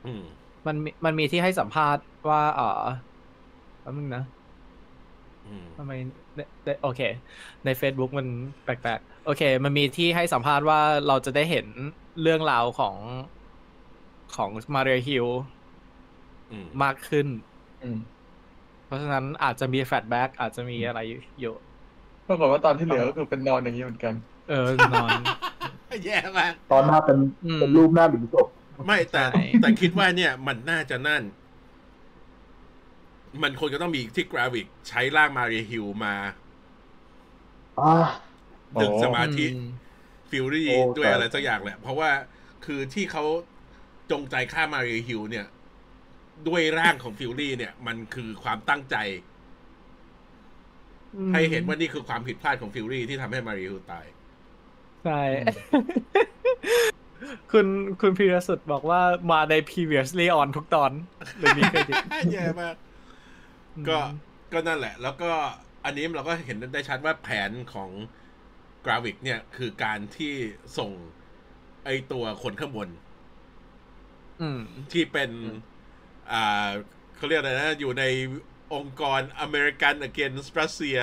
[0.05, 0.23] อืม
[0.67, 2.83] มันมีมันมีที่ให้สัมภาษณ์ว่าเออ
[3.81, 4.23] แป๊บนึงนะ
[5.45, 5.91] อืมทำไม
[6.35, 7.01] ในในโอเค
[7.65, 8.27] ใน Facebook มัน
[8.63, 11.67] แปลกๆ โอเค มันมีที่ให้สัมภาษณ์ว่าเราจะได้เห็น
[12.21, 12.95] เรื่องราวของ
[14.35, 15.25] ของมาเรียฮิล
[16.51, 17.27] อืมมากขึ้น
[17.83, 17.97] อืม
[18.85, 20.99] เพราะฉะนั้นอาจจะมีแฟลชแบ็กอาจจะมีอะไร
[21.39, 21.55] อยู่
[22.27, 24.13] ปรากฏว่าตอนที่เหลือก็คือเป็นนอนอย่างนี้เหมือนกัน
[24.49, 25.11] เออนอน
[26.05, 28.47] แย่มากตอนหน้าเป็นอืมเป็นรูปหน้าหลุมศพ
[28.85, 31.23] ไม่แต่ใช่แต่คิดว่าเนี่ย มันน่าจะนั่น
[33.43, 36.15] มันคงจะต้องมีที่กราวิก ใช้ร่างมาเรียฮิลมา
[37.79, 37.93] อ่า
[38.81, 39.67] ดึงโอ้สมาธิอืม
[40.29, 42.09] Fury โอ้ด้วยแต่อะไรสักอย่างแหละ เพราะว่า
[42.65, 43.23] คือที่เขา
[44.11, 45.47] จงใจฆ่า Maria Hill เนี่ย
[46.47, 48.95] ด้วยร่างของ Fury เนี่ย มันคือความตั้งใจ
[51.33, 54.05] ให้เห็นว่านี่คือความผิดพลาดของ Fury ที่ทำให้ Maria Hill ตาย
[55.05, 55.21] ใช่
[57.51, 57.67] คุณ
[58.01, 60.91] คุณพีรสุดบอกว่ามาใน previously on ทุกตอน
[61.39, 61.95] เลยมีเครดิต
[62.33, 62.75] แย่มาก
[63.89, 63.97] ก็
[64.53, 65.31] ก็นั่นแหละ แล้วก็
[65.85, 67.89] อันนี้เราก็เห็นได้ชัดว่าแผนของ
[68.85, 70.33] Gravik เนี่ยคือการที่
[70.77, 70.91] ส่ง
[71.85, 72.89] ไอตัวคนข้างบน
[74.39, 74.57] อืม
[74.91, 75.57] ที่เป็นอืม
[76.31, 76.69] อ่า
[77.15, 78.03] เขาเรียกอะไรนะ อยู่ใน
[78.73, 80.99] องค์กรอเมริกัน against Russia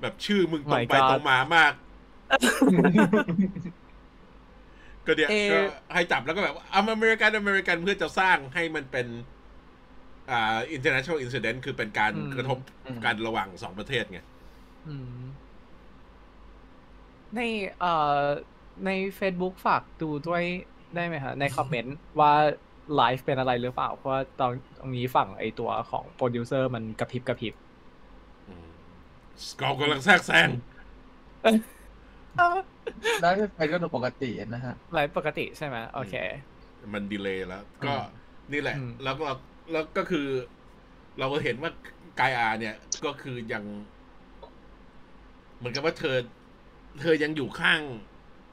[0.00, 1.72] แบบชื่อมึงตรงไป My God ตรงมามาก
[5.06, 5.58] ก็เดี๋ยวเอ่อก็
[5.94, 9.06] ให้จับแล้วก็แบบอเมริกันอเมริกันเพื่อจะสร้างให้มันเป็น
[10.30, 14.18] อ่า international incident คือเป็นการอืมกระทบอืมกันระหว่างสองประเทศไง
[14.86, 15.22] อืม
[17.36, 17.42] ใน
[17.80, 18.20] เอ่อ
[18.86, 20.42] ใน Facebook ฝากดูด้วย
[20.94, 22.32] ได้ไหมฮะในคอมเมนต์ว่า
[22.96, 27.54] ไลฟ์เป็นอะไรหรือเปล่า เพราะว่าตอนตรงนี้ฝั่งไอตัวของโปรดิวเซอร์มันกระพริบกระพริบ
[29.48, 30.48] Skrull กำลังแทรกแซง
[33.22, 36.14] ได้ไปก็ดูปกตินะฮะไลฟ์ปกติใช่ไหมโอเค
[36.94, 38.04] มันดีเลย์แล้ว ก็อืม
[38.52, 39.26] นี่แหละอืมแล้วก็
[39.72, 40.26] แล้วก็คือ
[41.18, 41.70] เราก็เห็นว่า
[42.20, 43.64] กายอาเนี่ย ก็คือยัง
[45.56, 46.16] เหมือนกับว่าเธอ
[47.00, 47.80] เธอยังอยู่ข้าง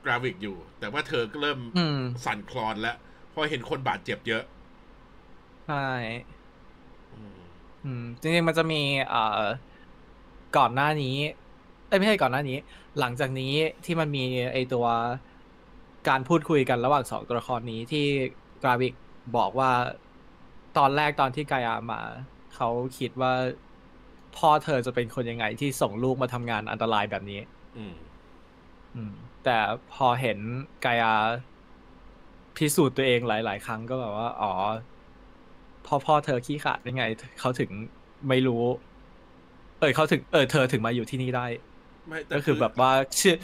[0.05, 2.95] กราฟิกอยู่ แต่ว่าเธอก็เริ่มอืมสั่นคลอนแล้ว
[3.29, 4.43] เพราะเห็นคนบาดเจ็บเยอะ
[5.67, 5.87] ใช่
[7.13, 7.39] อืม
[7.85, 9.41] อืมจริงๆมันจะมีเอ่อ
[10.57, 11.17] ก่อนหน้านี้
[11.87, 12.57] เอ้ยไม่ใช่ก่อนหน้านี้
[12.99, 13.53] หลังจากนี้
[13.85, 14.85] ที่มันมีไอตัว
[16.09, 18.05] การพูดคุยกันระหว่างสองตัวละครนี้ที่
[18.63, 18.93] กราวิก
[19.37, 19.71] บอกว่า
[20.77, 22.01] ตอนแรกตอนที่กายามา
[22.55, 23.33] เขาคิดว่า
[24.37, 27.39] พ่อเธอจะเป็นคนยังไงที่ส่งลูกมาทำงานอันตรายแบบนี้
[27.77, 28.02] อืมอืม
[29.45, 29.57] แต่
[29.93, 30.37] พอเห็น
[30.85, 31.13] กายา
[32.57, 34.53] พิสูจน์ตัวเองหลาย ๆ ครั้งก็แบบว่า อ๋อ
[35.85, 37.03] พ่อพ่อเธอขี้ขลาดยังไง
[37.39, 37.69] เขาถึง
[38.29, 38.63] ไม่รู้
[39.79, 41.45] เออเขาถึง เออ เธอถึงมาอยู่ที่นี่ได้
[42.07, 43.35] ไม่แต่ก็คือแบบว่าเชื่อ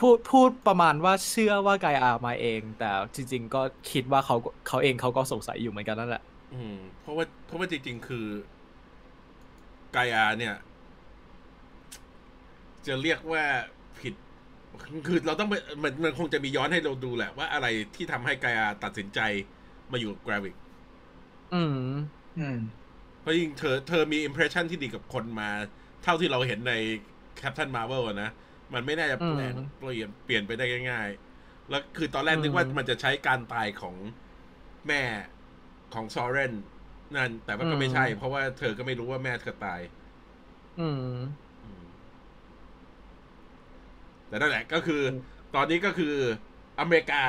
[0.00, 4.36] พูดพูดประมาณว่าเชื่อว่ากายอามาเอง แต่จริง ๆ ก็คิดว่าเขา
[4.68, 6.22] เขาเองเขาก็สงสัยอยู่เหมือนกันนั่นแหละ
[6.54, 8.26] อืม เพราะว่าเพราะว่าจริง ๆ คือ
[9.96, 10.56] กายอาเนี่ย
[12.86, 13.79] จะเรียกว่าผิด
[15.06, 19.20] คือเราต้องไปมันมันคงจะมีย้อนให้เราดูแหละว่าอะไรที่ทำให้กายอาตัดสินใจ
[19.90, 20.56] มาอยู่กับกราฟิก
[21.50, 21.74] อืม
[22.36, 22.54] อืม
[23.20, 25.46] เพราะจริงๆเธอเธอมีอิมเพรสชันที่ดีกับคนมา
[26.00, 26.72] เท่าที่เราเห็นใน
[27.34, 28.28] แคป t ันมา r v เวลนะ
[28.74, 33.96] มันไม่น่าจะเปลี่ยนอืมเปลี่ยนเปลี่ยนไปได้ง่าย ๆ แล้วคือตอนแรกนึกว่าอืมมันจะใช้การตายของ
[34.88, 35.02] แม่
[35.94, 36.52] ของซอเรน
[37.16, 39.80] นั่น แต่ว่าก็ไม่ใช่อืมเพราะว่าเธอก็ไม่รู้ว่าแม่เธอตาย
[40.76, 41.16] อืมอืม
[44.30, 45.22] แต่นั่นแหละก็คืออืม
[45.54, 46.14] ตอนนี้ก็คือ
[46.80, 47.22] อเมริกา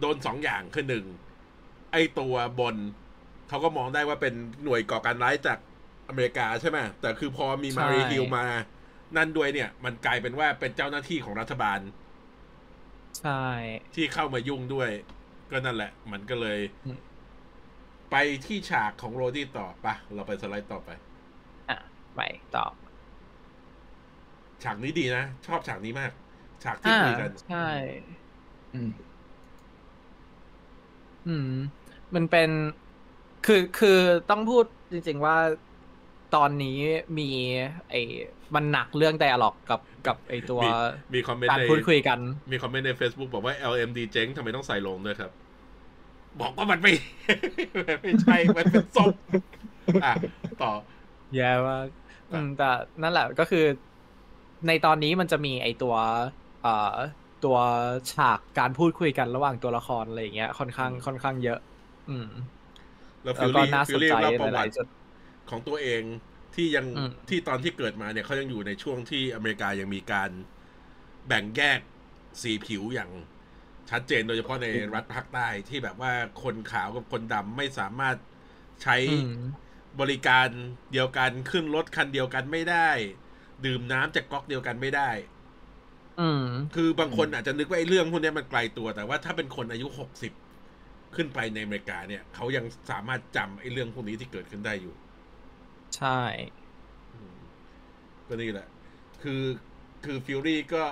[0.00, 1.06] โดนสองอย่างคือหนึ่ง
[1.92, 2.76] ไอตัวบน
[3.48, 5.58] เขาก็มองได้ว่าเป็นหน่วยก่อการร้ายจาก
[6.08, 8.44] อเมริกาใช่ไหมแต่คือพอมีมารีฮิลมา
[9.16, 11.80] นั่นด้วยเนี่ย มันกลายเป็นว่าเป็นเจ้าหน้าที่ของรัฐบาล
[13.20, 13.44] ใช่
[13.94, 14.90] ที่เข้ามายุ่งด้วย
[15.50, 16.98] ก็นั่นแหละ มันก็เลยอืม
[18.10, 20.90] ไปที่ฉากของโรดี้ต่อปะเราไปสไลด์ต่อไป
[21.70, 21.78] อะ
[22.16, 22.20] ไป
[22.56, 22.66] ต่อ
[24.64, 26.12] ฉากนี้ดีนะ ชอบฉากนี้มาก
[26.64, 27.68] ฉากที่อ่าคุยกันใช่
[28.74, 28.90] อืม
[31.28, 31.50] อืม
[32.14, 32.50] มันเป็น
[33.46, 33.98] คือคือ
[34.30, 35.36] ต้องพูดจริง ๆว่า
[36.36, 36.78] ตอนนี้
[37.18, 37.30] มี
[37.90, 38.00] ไอ้
[38.54, 40.70] มันหนักเรื่องไดอะล็อกกับกับไอ้ตัวมี
[41.14, 42.18] มีคอมเมนต์การในพูดคุยกัน
[42.52, 45.30] มีคอมเมนต์ใน Facebook บอกว่า LMD เจ๊งทำไมต้องใส่ลงด้วยครับ
[46.40, 46.92] บอกว่ามันไม่
[48.02, 49.10] ไม่ใช่ มันเป็นส้ม
[50.04, 50.12] อะ
[50.62, 50.72] ต่อ
[51.34, 51.86] แย่มาก
[52.32, 52.70] อะอืมแต่
[53.02, 53.64] นั่นแหละก็คือ
[54.66, 56.47] ในตอนนี้มันจะมีไอตัวเอ่อ
[57.40, 57.56] ตัว
[58.10, 61.58] ฉากการพูดคุยกันระหว่างตัวละครอะไรอย่างเงี้ยค่อนข้างค่อนข้างเยอะ
[62.06, 62.24] อืม
[63.24, 64.86] แล้วแล้ฟิวลก็ลี่น่าฟิสลนลี่ใจเล่าประหวัลายติๆจุด
[65.50, 66.02] ของตัวเอง
[66.54, 70.30] ที่ยังอืมที่ตอนที่เกิดมาเนี่ยเขายังอยู่ในช่วงที่อเมริกายังมีการ
[71.26, 71.80] แบ่งแยก
[72.42, 73.10] สีผิวอย่าง
[73.90, 78.16] ชัดเจนโดยเฉพาะในรัฐภาคใต้ที่แบบว่าคนขาวกับคนดำไม่สามารถ
[78.82, 79.28] ใช้อืม
[80.00, 80.48] บริการ
[80.92, 82.90] เดียวกันขึ้นรถคันเดียวกันไม่ได้
[83.64, 85.37] ดื่มน้ำจากก๊อกเดียวกันไม่ได้อืม
[86.74, 90.32] คือบางคนอาจจะนึกว่าไอ้เรื่องพวกเนี้ยมันไกลตัว แต่ว่าถ้าเป็นคนอายุหกสิบ
[91.14, 94.94] ขึ้นไปในอเมริกาเนี่ย เขายังสามารถจำไอ้เรื่องพวกนี้ที่เกิดขึ้นได้อยู่
[95.96, 96.20] ใช่
[97.14, 97.38] อืม
[98.26, 98.68] ก็นี่แหละ
[99.22, 99.42] คือ
[100.04, 100.84] คือฟิลลี่ก็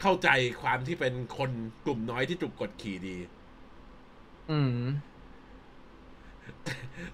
[0.00, 0.28] เข้าใจ
[0.62, 1.50] ความที่เป็นคน
[1.84, 3.16] กลุ่มน้อยที่ถูกกดขี่ดี
[4.50, 4.80] อืม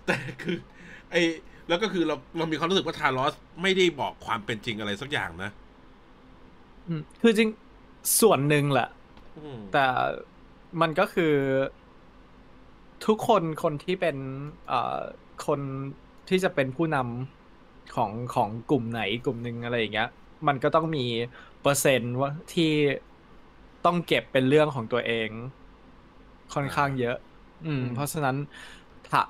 [0.07, 0.57] แต่คือ
[1.11, 1.21] ไอ้
[1.69, 5.62] แล้วก็คือเราเรามีความรู้สึกว่าทารอสไม่ได้บอกความเป็นจริงอะไรสักอย่างนะอืม
[7.23, 7.51] คือจริง
[8.21, 8.89] ส่วนหนึ่งแหละ
[9.39, 9.87] อืมแต่
[10.81, 11.35] มันก็คือ
[13.07, 14.17] ทุกคนคนที่เป็น
[14.69, 14.99] เอ่อ
[15.47, 15.61] คน
[16.29, 20.11] ที่จะเป็นผู้นำของของกลุ่มไหนกลุ่มหนึ่งอะไรอย่างเงี้ย
[20.49, 21.05] มันก็ต้องมี
[21.63, 22.73] เปอร์เซ็นต์ว่าที่
[23.85, 25.29] ต้องเก็บเป็นเรื่องของตัวเอง
[26.55, 27.17] ค่อนข้างเยอะ
[27.67, 28.37] อืมอืมเพราะฉะนั้น
[29.11, 29.23] ถ้า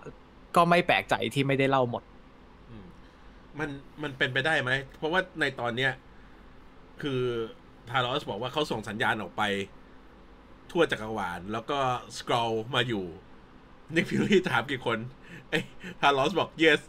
[0.56, 2.02] ก็ไม่แปลกใจที่ไม่ได้เล่าหมด
[2.70, 2.86] อืม
[3.58, 3.68] มัน
[4.02, 5.92] มันเป็นไปได้ไหม เพราะว่าในตอนเนี้ย
[7.02, 7.20] คือ
[7.90, 9.42] Talos บอกว่าเขาส่งสัญญาณออกไป
[10.70, 11.78] ทั่วจักรวาลแล้วก็
[12.16, 13.05] Skrull มาอยู่
[13.94, 14.98] Nick Fury ถามกี่คน
[15.48, 15.59] ไอ้
[16.00, 16.81] Talos บอก yes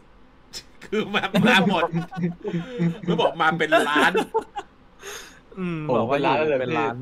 [0.84, 1.84] คือมามาหมด
[3.04, 4.12] แล้วบอกมาเป็นล้าน
[5.58, 6.96] อืมโอ้บอกว่าเป็นล้านอยู่เลยเป็นพี่ล้าน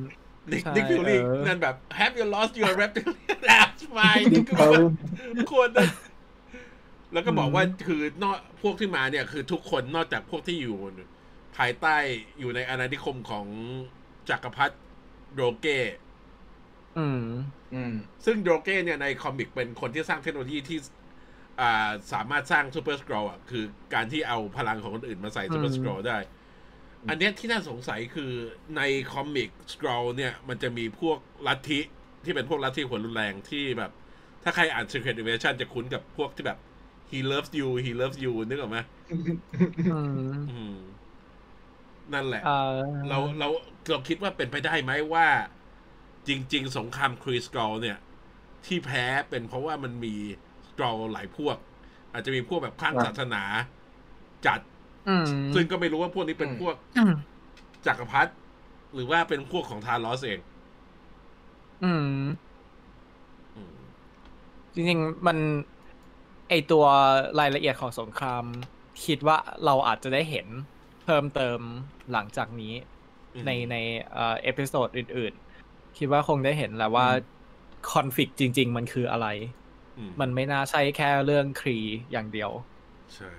[0.52, 4.24] Nick ใช่ Nick Fury เออนั่นแบบ have you lost your reptilian that's fine
[4.56, 4.70] เขา
[5.50, 5.88] ควรนะ
[7.12, 10.76] แล้วก็บอกว่าคือนอกพวกที่มาเนี่ย คือทุกคนนอกจากพวกที่อยู่
[11.56, 11.96] ภายใต้
[12.38, 13.46] อยู่ในอาณานิคมของ
[14.28, 14.76] จักรพรรดิ
[15.34, 15.78] Drogge
[16.98, 17.22] อืม
[17.74, 17.92] อืม
[18.24, 20.78] ซึ่ง Drogge เนี่ยใน comic เป็นคนที่สร้างเทคโนโลยีที่
[21.60, 26.18] อ่าสามารถสร้างซูเปอร์ส r ร l อะ คือการที่เอาพลังของคนอื่นมาใส่ Super Skrull ได้
[27.08, 28.32] อันเนี้ยที่น่าสงสัยคือ
[28.76, 31.80] ในคอมิกส r ร l เนี่ย มันจะมีพวกลัทธิ
[32.24, 33.90] ที่เป็นพวกลัทธิหัวรุนแรงที่แบบ
[34.42, 36.58] ถ้าใครอ่าน Secret Invasion จะคุ้นกับพวกที่แบบ
[37.10, 38.78] he loves you he loves you นึกออกไหม
[39.10, 40.76] อืมอืม
[42.14, 43.48] นั่นแหละเอ่อเราเรา
[43.90, 45.26] เราคิดว่าเป็นไปได้ไหมว่า
[46.28, 47.98] จริง ๆ สงคราม Kree Skrull เนี่ย
[48.66, 50.14] ที่แพ้เป็นเพราะว่ามันมี
[50.68, 51.56] สกรอลหลายพวก
[52.12, 53.42] อาจจะมีพวกแบบข้างศาสนา
[54.46, 54.60] จัด
[55.08, 57.12] อืมซึ่งก็ไม่รู้ว่าพวกนี้เป็นอืมพวกอืม
[57.86, 58.32] จักรพรรดิ
[58.94, 60.40] หรือว่าเป็นพวกของทารอสเอง
[61.84, 62.22] อืม
[63.56, 63.76] อืม
[64.74, 65.38] จริงๆมัน
[66.48, 66.84] ไอตัว
[67.40, 68.44] รายละเอียดของสงคราม
[69.04, 70.46] คิดว่าเราอาจจะได้เห็น
[71.04, 71.58] เพิ่มเติม
[72.12, 72.74] หลังจากนี้
[73.34, 73.76] อืมในใน
[74.12, 75.32] เอ่อ episode อื่น
[75.64, 77.06] ๆ คิดว่าคงได้เห็นแล้วว่า
[77.92, 79.28] คอนฟ lict จริง ๆ มันคืออะไร
[79.98, 81.78] อืมมันไม่น่าใช่แค่เรื่อง Kree
[82.12, 82.50] อย่างเดียว
[83.14, 83.30] ใช่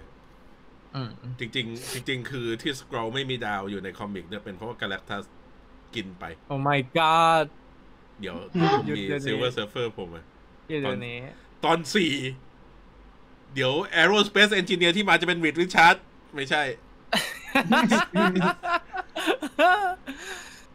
[0.95, 5.23] อืมจริงๆจริง ๆ คือที่ Skrull ไม่มีดาวอยู่ใน comic เนี่ยเป็นเพราะว่า Galactus
[5.95, 7.45] กินไป oh my god
[8.19, 8.36] เดี๋ยว
[8.86, 10.26] หยุดมีเดี๋ยวนี้ Silver Surfer ผมอะ
[10.69, 11.17] อยู่เดี๋ยวนี้
[11.65, 12.13] ตอนสี่
[13.54, 15.95] เดี๋ยว Aerospace Engineer ที่มาจะเป็น Reed Richards
[16.36, 16.62] ไม่ใช่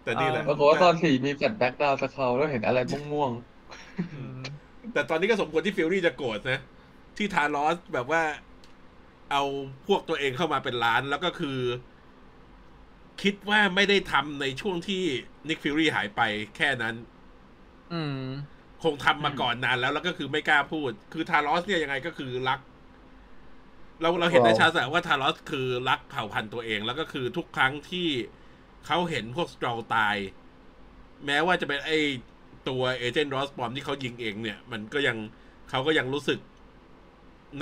[0.03, 2.79] แต่นี่แหละปรากฏว่าตอนสี่มี flashback ดาวเขาแล้วเห็นอะไร
[3.13, 3.31] ม่วง
[4.15, 4.39] อืม
[4.93, 6.61] แต่ตอนนี้ก็สมควรที่ Fury จะโกรธนะ
[7.17, 8.23] ที่ Talos แบบว่า
[9.33, 9.43] เอา
[9.87, 11.59] พวกตัวเองเข้ามาเป็นล้านแล้วก็คือ
[13.23, 15.03] คิดว่าไม่ได้ทำในช่วงที่
[15.49, 16.21] Nick Fury หายไป
[16.57, 16.95] แค่นั้น
[17.93, 18.23] อืม
[18.85, 22.61] คงทำมาก่อนนานแล้วแล้วก็คือไม่กล้าพูด คือ Talos เนี่ยยังไงก็คือรัก
[24.01, 28.09] เราเราเห็นได้ชัดแต่ว่า Talos คือรักเผ่าพันธุ์ตัวเอง แล้วก็คือทุกครั้งที่
[28.87, 30.17] เขาเห็นพวก Skrull ตาย
[31.27, 31.91] แม้ว่าจะเป็นไอ
[32.69, 35.17] ตัว Agent Ross ปลอมที่เขายิงเองเนี่ย มันก็ยัง
[35.71, 36.39] เขาก็ยังรู้สึก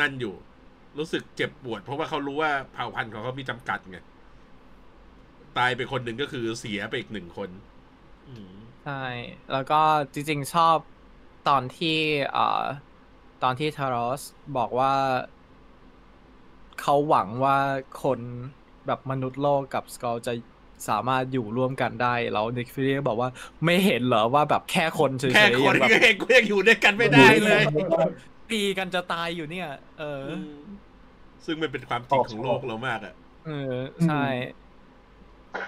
[0.00, 0.34] นั่นอยู่
[0.98, 3.98] รู้สึกเจ็บปวด เพราะว่าเขารู้ว่าเผ่าพันธุ์ของเขามีจำกัดไง
[5.58, 7.50] ตายไปคนหนึ่งก็คือเสียไปอีกหนึ่งคน
[8.28, 8.92] อืมใช่
[9.50, 9.74] แล้วก็
[10.14, 10.78] จริงๆชอบ
[11.44, 11.88] ตอนที่
[12.30, 12.40] เอ่อ
[13.40, 14.22] ตอนที่ทารอส
[14.56, 14.90] บอกว่า
[16.80, 17.56] เขาหวังว่า
[18.02, 18.20] คน
[18.86, 20.32] แบบมนุษย์โลกกับสกอลจะ
[20.88, 23.30] สามารถอยู่ร่วมกันได้แล้วนิกฟิลลี่บอกว่า
[23.64, 27.62] ไม่เห็นเหรอว่าแบบแค่คนเฉยๆแค่คนยังแบบก็เองกูยังอยู่ด้วยกันไม่ได้เลย
[28.50, 30.32] ตีกันจะตายอยู่เนี่ยเอออ
[31.44, 33.14] ซึ่งมันเป็นความจริงของโลกเรามากอะ
[33.46, 33.76] เออ
[34.08, 34.24] ใช่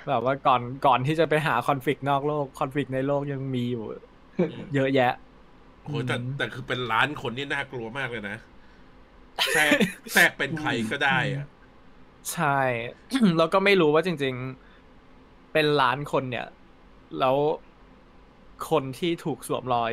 [0.08, 3.84] แบบว่าก่อนก่อนที่จะไปหาคอน FLICT นอกโลกคอน FLICT ในโลกยังมีอยู่
[4.74, 5.12] เยอะแยะ
[5.84, 8.36] โหแต่อืมแต่คือเป็นล้านคนนี่น่ากลัวมากเลยนะ
[9.50, 9.76] แทรก
[10.12, 11.46] แทรกเป็นใครก็ได้อะ
[12.32, 12.60] ใช่
[13.36, 14.34] แล้วก็ไม่รู้ว่าจริง
[14.94, 16.46] ๆ เป็นล้านคนเนี่ย
[17.18, 17.36] แล้ว
[18.70, 19.92] คนที่ถูกสวมรอย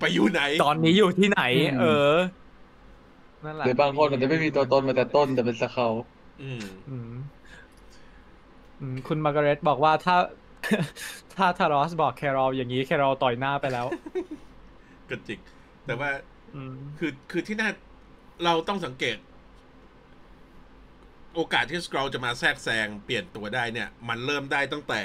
[0.00, 2.12] ไปอยู่ไหน ตอนนี้อยู่ที่ไหนอืมเออ
[3.44, 5.88] นั่นแหๆละหรือบางคนอาจจะไม่มีตัวตนมาแต่ต้นแต่เป็นสเขา
[6.42, 7.10] อืมอืม
[8.80, 10.16] อืมคุณมาร์กาเร็ตบอกว่าถ้า
[11.36, 13.86] ถ้าทารอสบอกแครอลอย่างนี้แครอลต่อยหน้าไปแล้ว
[15.10, 15.40] ก็จริง
[15.86, 16.10] แต่ว่า
[16.54, 17.70] อืมคือคือที่น่า
[18.44, 19.16] เราต้องสังเกต
[21.34, 25.02] โอกาสที่สครอลจะมาแทรกแซงเปลี่ยนตัวได้เนี่ย มันเริ่มได้ตั้งแต่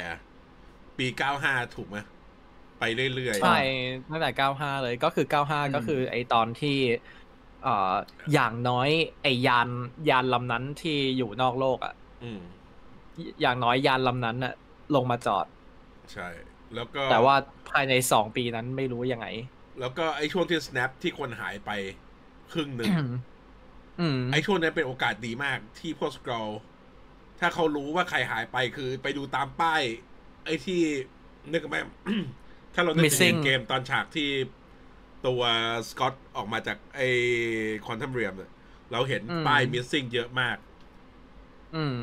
[0.98, 1.08] ปี
[1.42, 1.98] 95 ถูกไหม
[2.80, 2.84] ไป
[3.16, 3.60] เรื่อยๆ ใช่
[4.10, 6.78] ตั้งแต่ 95 เลยก็คือ 95 ก็คือไอตอนที่
[7.64, 7.94] เอ่อ
[8.34, 8.90] อย่างน้อย
[9.24, 9.70] ไอยาน
[10.10, 12.42] ยานลำนั้นที่อยู่นอกโลกอะอืม
[13.42, 14.54] อย่างน้อยยานลำนั้นน่ะ
[14.96, 15.46] ลงมาจอด
[16.14, 16.28] ใช่
[16.76, 17.36] แล้วก็แต่ว่า
[17.70, 19.28] ภายในสองปีนั้นไม่รู้ยังไง
[19.80, 21.72] แล้วก็ไอ้ช่วงที่ snap ที่คนหายไป
[22.54, 22.92] ครึ่งหนึ่ง
[24.00, 26.50] อืมไอ้ช่วงนั้นเป็นโอกาสดีมากที่พวกสกรอล
[27.40, 29.82] ถ้าเขารู้ว่าใครหายไปคือไปดูตามป้าย
[30.46, 30.82] ไอ้ที่
[31.52, 31.78] นึกไหม
[32.74, 34.30] ถ้าเรานึกถึง Missing เกมตอนฉากที่
[35.26, 35.42] ตัว
[35.90, 37.10] Skrull ออกมาจากไอ้
[37.86, 38.52] Quantum Realm เนี่ย
[38.92, 40.58] เราเห็นอืมป้าย missing เยอะมาก
[41.76, 41.98] อืม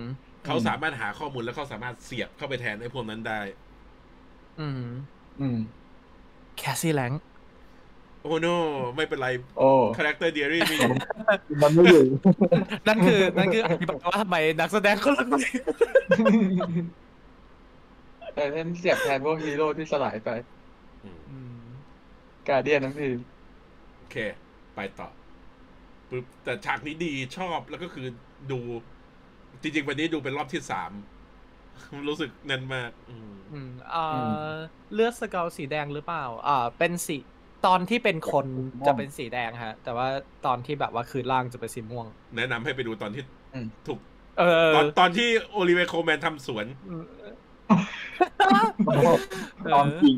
[0.44, 3.40] เขาสามารถหาข้อมูลแล้วเขาสามารถเสียบเข้าไปแทนไอ้พวกนั้นได้
[4.60, 4.82] อืม
[5.40, 5.58] อืม
[6.56, 7.12] Cassie Lang
[8.26, 8.48] oh no
[8.96, 10.92] ไม่เป็นไรโอ้ character เดียรี่มีอยู่
[11.62, 12.04] มันไม่อยู่
[12.86, 15.42] นั่นคือนั่นคืออธิบายว่าทำไมนักแสดงคนละคน
[18.34, 20.30] แต่ฉันเสียบแทนพวกฮีโร่ที่สลายไป
[21.04, 21.60] อืมอืม
[22.48, 23.18] การเดียนทั้งทีม
[23.96, 24.16] โอเค
[24.74, 25.08] ไปต่อ
[26.10, 28.06] ปึ๊บแต่ฉากนี้ดีชอบแล้วก็คือ
[28.50, 28.60] ดู
[29.62, 30.90] จริงๆ วันนี้ดูเป็นรอบที่สาม
[32.08, 34.50] รู้สึกแน่นมาก อืมอืมอ่า
[34.92, 37.18] เลือดสเกลสีแดงหรือเปล่า อ่า เป็นสี
[37.66, 38.46] ตอนที่เป็นคน
[38.86, 40.06] จะเป็นสีแดงฮะ แต่ว่า
[40.46, 43.22] ตอนที่แบบว่าคืนล่างจะเป็นสีม่วง แนะนำให้ไปดูตอนที่
[43.54, 43.98] อืมถูก
[44.38, 47.04] เออตอนตอนที่โอลิเวโคแมนทำสวนอืม
[49.74, 50.16] ตอนจริง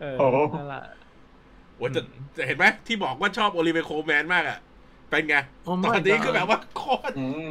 [0.00, 0.26] เออโอ้
[0.56, 0.82] นั่นแหละ
[1.76, 4.58] โอ้ยแต่อืมแต่เห็นไหมที่บอกว่าชอบโอลิเวโคแมนมากอะ
[5.10, 5.36] เป็นไง
[5.68, 7.50] Oh my ตอนนี้ God คือแบบว่าโคตรอืม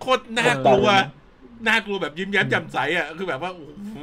[0.00, 1.08] โคตรน่ากลัวเออ
[1.68, 3.96] น่ากลัวแบบยิ้มแย้มแจ่มใสอะ คือแบบว่าโอ้โห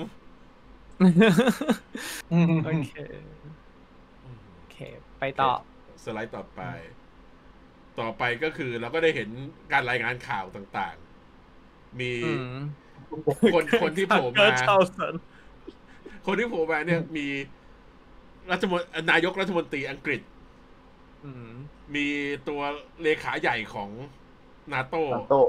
[2.32, 3.35] อืมโอเคโอเค
[5.26, 5.54] ไปต่อ
[6.04, 6.62] สไลด์ต่อไป
[8.00, 9.30] ต่อไปก็คือเราก็ได้เห็น
[9.72, 12.56] การรายงานข่าวต่างๆ มีอืม
[13.54, 15.14] คนคนที่โผล่เกิมาร์ลชาวสัน
[16.26, 17.28] คนที่โผล่มาเนี่ยมี
[18.52, 20.22] รัฐมนตรีนายกรัฐมนตรีอังกฤษ
[21.26, 21.50] อืม
[21.96, 22.08] มี
[22.48, 22.62] ตัว
[23.02, 23.90] เลขาใหญ่ของ
[24.74, 25.42] นาโตนาโต้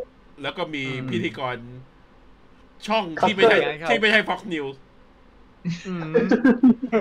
[0.42, 1.56] แล้วก็มีอืมพิธีกร
[2.86, 4.85] ช่องที่ไม่ใช่ครับที่ไม่ใช่ Fox News อืม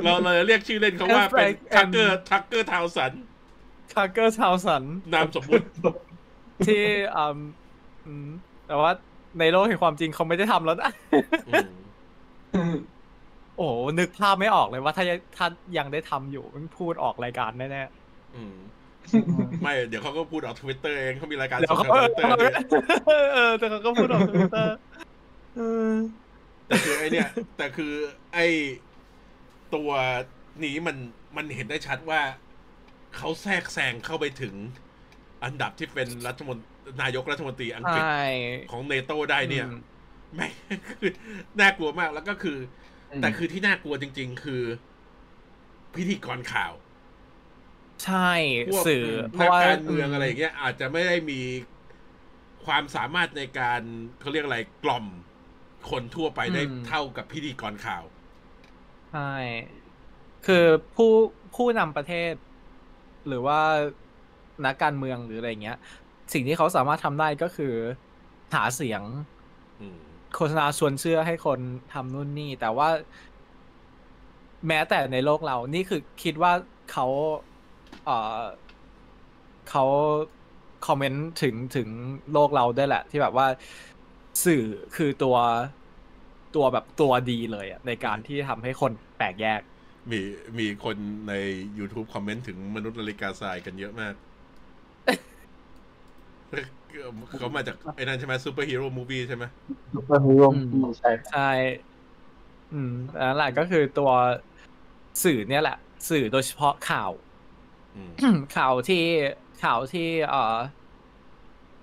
[0.04, 5.66] เราเลยเรียกชื่อเล่นเขาว่าเป็น Frank Tucker Tucker Carlson Tucker Carlson นามสมมุติ
[6.68, 6.84] ที่
[7.18, 7.38] อืม
[8.06, 8.28] อืม
[8.68, 8.92] แต่ว่า
[9.40, 10.92] ในโลกแห่งความจริงเขาไม่ได้ทำแล้วนะ
[11.48, 12.76] อืม
[13.58, 15.04] โอ้โหนึกภาพไม่ออกเลยว่าถ้า
[15.38, 15.48] ถ้า
[15.78, 17.84] ยังได้ทำอยู่มันพูดออกรายการแน่
[18.36, 18.56] อืม
[19.62, 22.54] ไม่ เดี๋ยวเขาก็พูดออกทวิตเตอร์เองเขามีรายการๆเดี่ยวเขาทางทวิตเตอร์เนี่ย
[23.34, 24.76] เออแต่เขาก็พูดออกทวิตเตอร์
[25.56, 25.92] เออ
[26.68, 27.94] แต่คือไอเนี่ยแต่คือ
[28.34, 28.38] ไอ
[29.76, 29.92] ตัว
[30.64, 30.98] นี้มัน
[31.36, 32.22] มันเห็นได้ชัดว่า
[33.16, 34.56] เขาแทรกแซงเข้าไปถึง
[35.44, 36.68] อันดับที่เป็นรัฐมนตรี
[37.02, 38.20] นายกรัฐมนตรีอังกฤษใช่
[38.70, 39.72] ของเนโตได้เนี่ยอืม
[40.36, 40.52] แม่ง
[41.00, 41.12] คือ
[41.60, 42.58] น่ากลัวมากแล้วก็คือ
[43.12, 44.64] อืมแต่คือที่น่ากลัวจริง ๆ คือ
[45.96, 46.74] พิธีกรข่าว
[48.04, 48.30] ใช่
[48.66, 51.42] พวกสื่อ เพนัราะกว่าการเมืองอะไรอย่างเงี้ยอาจจะไม่ได้มี
[52.66, 53.82] ความสามารถในการ
[54.20, 55.06] เขาเรียกอะไรกล่อม
[55.92, 58.04] คนทั่วไปได้เท่ากับพิธีกรข่าว
[59.12, 59.20] ใช่
[60.44, 60.56] คือ
[60.94, 61.06] ผู้
[61.54, 62.34] ผู้นำประเทศ
[63.28, 63.60] หรือว่า
[64.66, 65.76] นักการเมืองหรืออะไรเงี้ย
[66.34, 67.74] สิ่งที่เขาสามารถทำได้ก็คือ
[68.54, 69.04] หาเสียง
[69.80, 70.02] อืม
[70.34, 72.88] โฆษณาชวนเชื่อให้คนทำนู่นนี่ แต่ว่า
[74.68, 76.52] แม้แต่ในโลกเรา นี่คือคิดว่า
[76.88, 77.06] เขา
[78.04, 78.42] เอ่อ
[79.66, 79.84] เขา
[80.82, 81.90] คอมเมนต์ถึงถึง
[82.32, 83.48] โลกเราด้วยแหละ ที่แบบว่า
[84.44, 84.64] สื่อ
[84.96, 85.38] คือตัว
[86.56, 89.62] ตัวแบบตัวดีเลยอะในการที่ทำให้คนแปลกแยก
[90.12, 90.20] มี
[90.60, 90.98] มีคน
[91.30, 91.34] ใน
[91.78, 94.14] YouTube คอมเมนต์ถึงมนุษย์นาฬิกาทรายกันเยอะมาก
[97.40, 99.44] เขามาจากไอ้นั่นใช่ไหม Superhero Movie ใช่ไหม
[99.94, 101.52] ซุปเปอร์ฮีโร่อืมที่ใช่ครับใช่
[102.74, 104.12] อืมนั่นแหละก็คือตัว
[105.24, 105.78] สื่อเนี่ยแหละ
[106.10, 107.12] สื่อโดยเฉพาะข่าว
[107.96, 108.12] อืม
[108.58, 109.04] ข่าวที่
[109.64, 110.58] ข่าวที่เอ่อ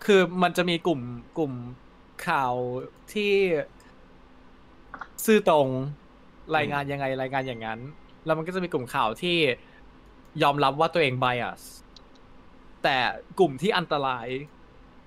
[0.05, 1.01] คือมันจะมีกลุ่ม
[1.39, 1.53] กลุ่ม
[2.29, 2.53] ข่าว
[3.13, 3.33] ที่
[5.27, 5.69] ซื่อตรง
[6.57, 7.81] รายงานยังไงรายงานอย่างนั้น
[8.25, 9.37] แล้วมันก็จะมีกลุ่มข่าวที่
[10.43, 11.63] ยอมรับว่าตัวเอง bias
[12.83, 12.97] แต่
[13.39, 14.27] กลุ่มที่อันตราย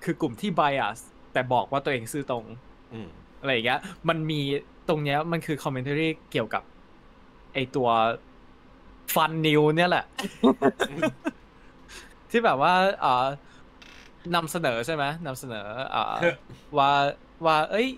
[0.04, 0.98] คือกลุ่มที่ bias
[1.32, 2.44] แต่บอกว่าตัวเองซื่อตรง
[2.92, 3.08] อืม
[3.40, 4.40] อะไรอย่างเงี้ย มันมี
[4.88, 6.62] ตรงเนี้ยมันคือคอมเมนต์รีเกี่ยวกับ
[7.54, 7.88] ไอตัว
[9.14, 10.04] ฟันนิวเนี่ยแหละ
[12.30, 13.26] ที่แบบว่าเอ่อ
[14.34, 16.34] นำเสนอใช่ไหมนำเสนอเอ่อเฮ้ย
[16.78, 16.90] ว่า
[17.46, 17.88] ว่า เอ้ย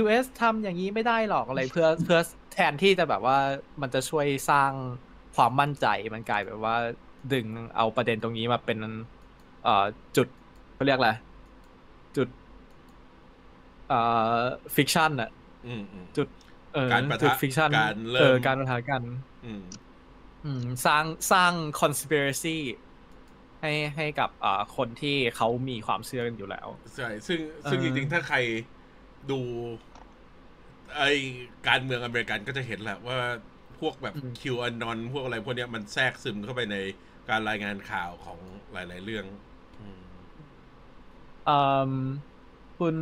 [0.00, 2.20] US ทำอย่างนี้ไม่ได้หรอกอะไรเพื่อเพื่อ
[2.52, 3.38] แทนที่จะแบบว่า
[3.82, 4.72] มันจะช่วยสร้าง
[5.36, 6.76] ความมั่นใจมันกลายแบบว่า
[7.32, 8.78] ดึงเอาประเด็นตรงนี้มาเป็น
[9.64, 9.84] เอ่อ
[10.16, 10.26] จุด
[10.74, 11.10] เขาเรียกอะไร
[12.16, 12.28] จุด
[13.88, 14.00] เอ่
[14.40, 14.42] อ
[14.76, 15.30] friction อะ
[15.66, 16.28] อืมอืมจุด
[16.74, 19.02] เออการปะทะจุด friction การเริ่มเออการปะทะกัน
[19.44, 19.62] อืม
[20.44, 22.56] อืมสร้างสร้าง conspiracy
[23.60, 28.38] ให้ให้กับอ่าคนที่เขามีความเชื่อกันอยู่แล้ว ใช่ซึ่งซึ่งเอจอริงๆ ถ้าใคร
[29.30, 29.40] ดู
[30.96, 31.02] ไอ
[31.68, 33.18] การเมืองอเมริกันก็จะเห็นแหละว่า
[33.78, 36.76] พวกแบบ QAnon พวกอะไรพวกเนี้ยมันแทรกซึมเข้าไปใน
[37.28, 38.38] การรายงานข่าวของ
[38.72, 39.24] หลาย ๆ เรื่อง
[39.80, 40.02] อืม
[41.48, 41.58] อื
[41.90, 41.92] ม
[42.78, 42.96] คุณ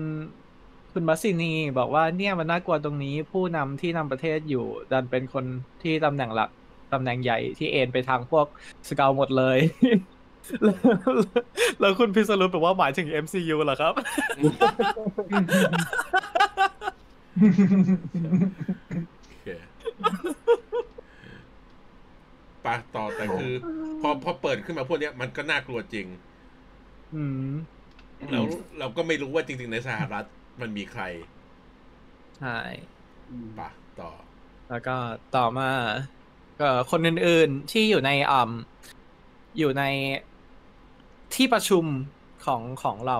[0.92, 5.44] คุณมัสซินีบอกว่าเนี่ยมันน่ากลัวตรงนี้ผู้นำที่นำประเทศอยู่ ดันเป็นคน
[5.82, 6.50] ที่ตำแหน่งหลัก
[6.92, 8.46] ตำแหน่งใหญ่ที่เอ็นไปทางพวก
[8.88, 9.58] สเกลหมดเลย
[10.64, 10.76] แล้ว
[11.80, 13.92] แล้วคุณพิสรุปบอกว่าหมายถึง MCU เหรอครับ
[19.26, 19.48] โอเค
[22.66, 23.52] ปะต่อแต่คือ
[24.00, 26.06] พอพอเปิดขึ้นมาพวกเนี้ยมันก็น่ากลัวจริง
[27.14, 27.52] อืม
[28.32, 28.44] แล้ว
[28.78, 30.24] เราก็ไม่รู้ว่าจริง ๆ ในสหรัฐ
[30.60, 31.02] มันมีใคร
[32.40, 32.58] ใช่
[33.30, 33.68] อปะ
[34.00, 34.10] ต่อ
[34.70, 34.96] แล้วก็
[35.36, 35.70] ต่อมา
[36.60, 38.52] ก็คนอื่นๆที่อยู่ในอ่า
[39.58, 39.84] อยู่ใน
[41.34, 41.84] ที่ประชุม
[42.44, 43.18] ของของเรา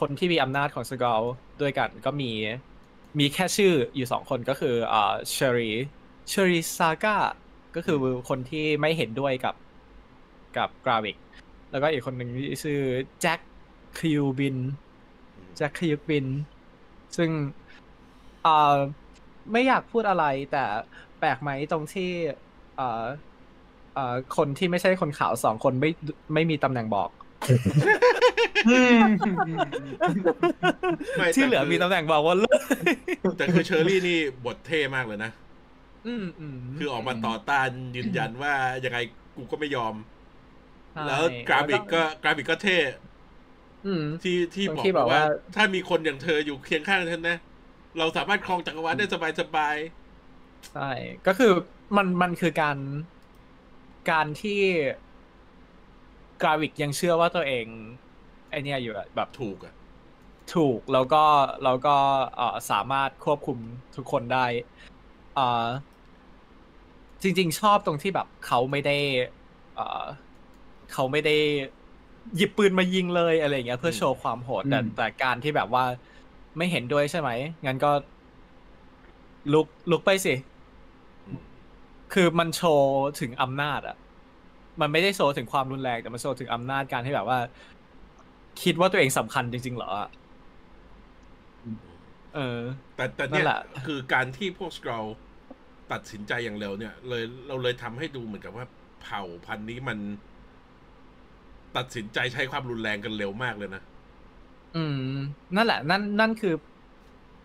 [0.00, 1.22] คนที่มีอำนาจของสกอล
[1.60, 2.30] ด้วยกันก็มี
[3.18, 5.70] มีแค่ชื่ออยู่สองคนก็คืออ่าเชอรี
[6.28, 7.16] เชอรีซาก้า
[7.76, 7.96] ก็คือ
[8.28, 9.54] คนที่ไม่เห็นด้วยกับ
[10.56, 11.16] กับกราวิก
[11.70, 12.80] แล้วก็อีกคนหนึ่งที่ชื่อ
[13.20, 13.40] แจ็ค
[13.98, 14.56] คิวบิน
[15.56, 16.26] แจ็คคิวบิน
[17.16, 17.30] ซึ่ง
[18.46, 18.76] อ่า
[19.52, 20.64] ไม่อยากพูดอะไรแต่
[21.18, 22.10] แปลกไหมตรงที่
[22.78, 23.04] อ่า
[23.96, 25.90] อ่าคนที่ไม่ใช่คนขาวสองคนไม่
[26.34, 27.10] ไม่มีตำแหน่งบอก
[31.16, 32.58] ไม่ที่เหลือแต่คือมีตำแหน่งบอกหมดเลย
[33.36, 35.30] แต่คือเชอรี่นี่บทเท่มากเลยนะ
[36.06, 38.98] อืมอืมคือออกมาต่อต้านยืนยันว่ายังไง
[39.36, 39.94] กูก็ไม่ยอม
[40.92, 42.78] ใช่แล้วกราวิกก็กราวิกก็เท่
[43.86, 47.38] อืมที่ที่ตรงบอกที่บอกว่าว่า ถ้ามีคนอย่างเธออยู่เคียงข้างฉันนะ
[47.98, 49.76] เราสามารถครองจักรวาลได้สบายสบาย
[50.72, 50.90] ใช่
[51.26, 51.52] ก็คือ
[51.96, 52.76] มันมันคือการ
[54.10, 54.60] การที่
[56.42, 57.66] กราวิกยังเชื่อว่าตัวเอง
[58.50, 59.74] ไอเนี่ยอยู่อะแบบๆถูกอะ
[60.54, 61.24] ถูกแล้วก็
[61.64, 61.96] แล้วก็
[62.36, 63.58] เอ่อสามารถควบคุม
[63.96, 64.46] ทุกคนได้
[65.34, 65.66] เอ่อ
[67.22, 68.96] จริง ๆ ชอบตรงที่แบบเขาไม่ได้
[69.74, 70.04] เอ่อ
[70.92, 71.36] เขาไม่ได้
[72.36, 75.84] หยิบปืนมายิงเลยอะไรอย่างเงี้ย เพื่อโชว์ความโหดแต่อืมแต่การที่แบบว่า
[76.56, 77.30] ไม่เห็นด้วยใช่ไหม
[77.66, 77.90] งั้นก็
[79.52, 80.49] ลุกลุกไปสิอืม
[82.12, 83.96] คือมันโชว์ถึงอำนาจอะ
[84.80, 87.38] มันไม่ได้โชว์ถึงความรุนแรงแต่มันโชว์ถึงอำนาจการที่แบบว่า
[88.62, 90.10] คิดว่าตัวเองสำคัญจริง ๆ เหรออะ
[92.34, 92.58] เออ
[92.96, 95.06] แต่แต่นั่เนี่ยนแหละคือการที่พวกสกรอล
[95.92, 98.66] ตัดสินใจอย่างเร็วเนี่ย เลยเราเลยทำให้ดูเหมือนกับว่า
[99.02, 99.98] เผ่าพันธุ์นี้มัน
[101.76, 103.82] ตัดสินใจใช้ความรุนแรงกันเร็วมากเลยนะ
[104.76, 105.14] อืม
[105.54, 106.54] นั่นแหละ นั่นนั่นคือ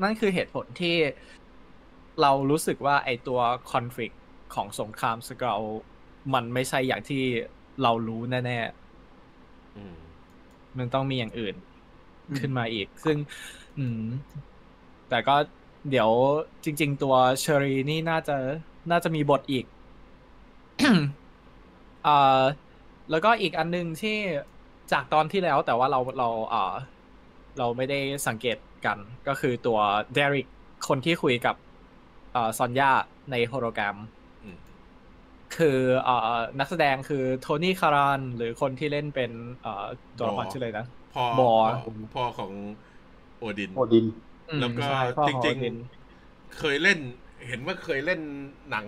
[0.03, 0.95] นั่นคือเหตุผลที่
[2.21, 3.39] เรารู้สึกว่าไอตัว
[3.71, 4.15] คอนฟ lict
[4.53, 5.61] ของสงครามสกรล
[6.33, 7.23] มันไม่ใช่อย่างที่
[7.81, 8.59] เรารู้แน่
[9.77, 11.55] อืมๆมันต้องมีอย่างอื่น
[12.39, 13.17] ขึ้นมาอีก ซึ่ง
[13.79, 14.01] อืม
[15.09, 15.35] แต่ก็
[15.89, 16.09] เดี๋ยว
[16.63, 18.37] จริง ๆ ตัวเชอรีนี่น่าจะ
[18.91, 19.65] น่าจะมีบทอีก
[22.07, 22.41] อ่า
[23.11, 24.17] แล้วก็อีกอันหนึงที่
[24.91, 26.73] จากตอนที่แล้วแต่ว่าเราเราอ่า
[27.57, 29.79] เราไม่ได้สังเกตกันก็คือตัว
[30.13, 30.47] เดริก
[30.87, 31.55] คนที่คุยกับ
[32.35, 32.91] อ่าซอนยา
[33.31, 34.14] ในโฮโลแกรมอืม
[35.51, 35.67] คือ
[36.01, 36.13] เอ่อ
[36.59, 39.69] นักแสดงคือโทนี่คารานหรือคนที่เล่นเป็นเอ่อ
[40.15, 41.71] ตัวละครบอร์ชื่ออะไรนะพ่อบอร์พ่อ
[42.13, 42.53] พ่อของ
[43.37, 44.05] โอดินโอดิน
[44.47, 46.99] อืมแล้วก็ใช่พ่อจของริงโอดินๆเคยเล่น
[47.47, 48.21] เห็นว่าเคยเล่น
[48.69, 48.87] หนัง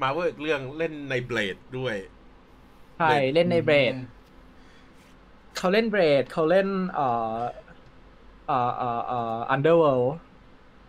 [0.00, 1.96] มาร์เวลเรื่องเล่นใน Blade ด้วย
[2.96, 3.94] ใช่ เล่นใน Blade
[5.56, 7.34] เขาเล่นเบรดเขาเล่นเอ่อ
[8.46, 9.16] เอ่อเอ่อเอ่อ
[9.50, 10.10] อันเดอร์เวิลด์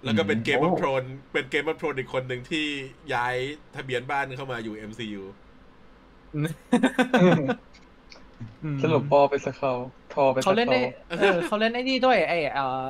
[0.03, 2.65] แล้วก็เป็นเกมโอ้อ f โ r รนเป็นเกมอ f โ r รนอีกคนหนึ่งที่
[3.13, 3.35] ย้าย
[3.75, 5.23] ทะเบียนบ้านเข้ามาอยู่ MCU
[8.83, 9.73] สรุปพอไปสกเขา
[10.13, 10.77] ทอไปสเขาเล่นเขาใน
[11.09, 12.89] เออเขาเล่นไอ้นี่ด้วยไอ้เอ่อ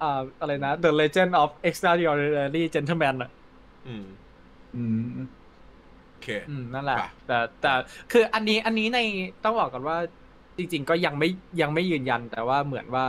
[0.00, 3.30] เอ่ออะไรนะ The Legend of Extraordinary Gentleman อะ
[3.88, 4.06] อืม
[4.76, 5.28] อืม
[6.10, 7.72] โอเคอืมนั่นแหละป่ะแต่แต่
[8.12, 8.98] คืออันนี้อันนี้ใน
[9.44, 9.98] ต้องบอกก่อนว่า
[10.58, 11.28] จริง ๆ ก็ยังไม่
[11.60, 13.06] ยังไม่ยืนยันแต่ว่าเหมือนว่า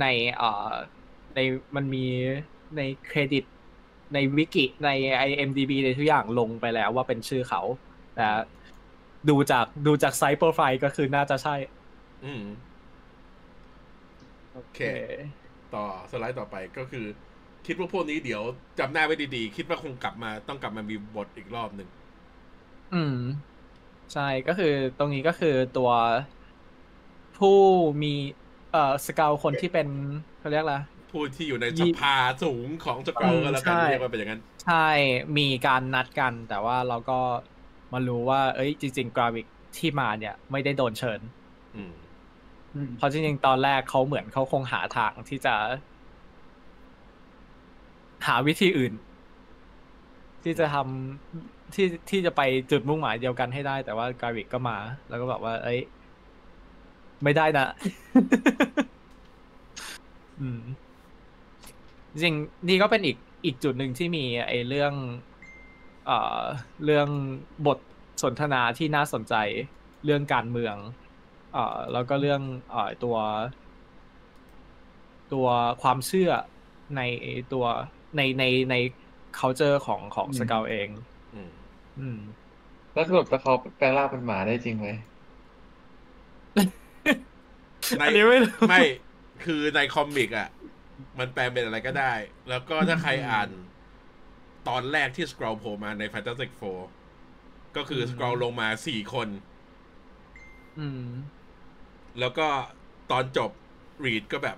[0.00, 0.70] ในเอ่อ
[1.36, 1.40] ใน
[1.76, 1.98] มันมี
[2.76, 3.44] ในเครดิต
[4.12, 4.88] ในวิกิใน
[5.28, 7.60] IMDB ในทุกอย่างลงไปแล้วว่าเป็นชื่อเขา
[8.14, 8.22] แต่
[9.28, 11.54] ดูจากดูจากไซต์โปรไฟล์ก็คือน่าจะใช่
[12.22, 12.42] อืม
[14.52, 14.78] โอเค
[15.70, 17.06] ต่อสไลด์ต่อไปก็คือ
[17.66, 18.42] คิดว่าพวกนี้เดี๋ยว
[18.78, 21.88] จำหน้าไว้ดีๆ คิดว่าคงกลับมาต้องกลับมามีบทอีกรอบหนึ่ง
[22.90, 23.12] อืม
[24.12, 24.66] ใช่ก็คือ
[24.96, 25.90] ตรงนี้ก็คือตัว
[27.34, 27.48] ผู้
[28.02, 28.08] มี
[28.70, 29.88] เอ่อสเกลคนที่เป็น
[30.38, 30.76] เขาเรียกอะไร
[31.16, 32.14] ผู้ที่อยู่ในยี่สภา
[32.44, 34.88] สูงของสกอลก็แล้วกันใช่เรียกว่าเป็นอย่างนั้น ใช่
[35.38, 37.20] มีการนัดกัน แต่ว่าเราก็
[37.92, 39.46] มารู้ว่า เอ้ยจริง ๆ กราวิก
[39.78, 41.20] ที่มาเนี่ย ไม่ได้โดนเชิญ
[41.76, 41.94] อืม
[42.74, 45.54] อืมเพราะจริงๆตอนแรกเขาเหมือนเขาคงหาทางที่จะ
[48.26, 48.92] หาวิธีอื่น
[50.42, 54.76] ที่จะทำที่ที่จะไปจุดมุ่งหมายเดียวกันให้ได้ แต่ว่ากราวิกก็มา
[55.08, 55.80] แล้วก็แบบว่า เอ้ย
[57.24, 57.66] ไม่ได้นะ
[60.40, 60.60] อืม
[62.22, 64.92] จริงๆนี่ก็เป็นอีกอีกจุดหนึ่งที่มีไอ้เรื่อง
[66.06, 66.40] เอ่อ
[66.84, 67.08] เรื่อง
[67.66, 67.78] บท
[68.22, 69.34] สนทนาที่น่าสนใจ
[70.04, 70.76] เรื่องการเมือง
[71.52, 73.16] เอ่อแล้วก็เรื่องเอ่อตัว
[75.32, 75.46] ตัว
[75.82, 76.30] ความเชื่อ
[76.96, 77.02] ใน
[77.52, 77.64] ตัว
[78.16, 78.74] ในในใน
[79.38, 80.88] culture ของของอืมสเกลเอง
[81.34, 81.50] อืม
[81.98, 82.18] อืม
[82.92, 84.88] แล้วสรุปสกเขาแปลงร่างเป็นหมาได้จริงไหม
[87.98, 88.82] ในอันนี้ไม่รู้ไม่
[89.44, 90.48] คือในคอมิกอะ
[91.18, 92.12] มันแปลเป็นอะไรก็ได้
[92.48, 93.48] แล้วก็ถ้าใครอ่าน
[94.68, 96.80] ตอนแรกที่สครอลโผล่มาใน Fantastic Four
[97.76, 99.28] ก็คือสครอลลงมาสี่คน
[100.78, 101.06] อืม
[102.20, 102.46] แล้วก็
[103.10, 103.50] ตอนจบ
[104.04, 104.56] รีดก็แบบ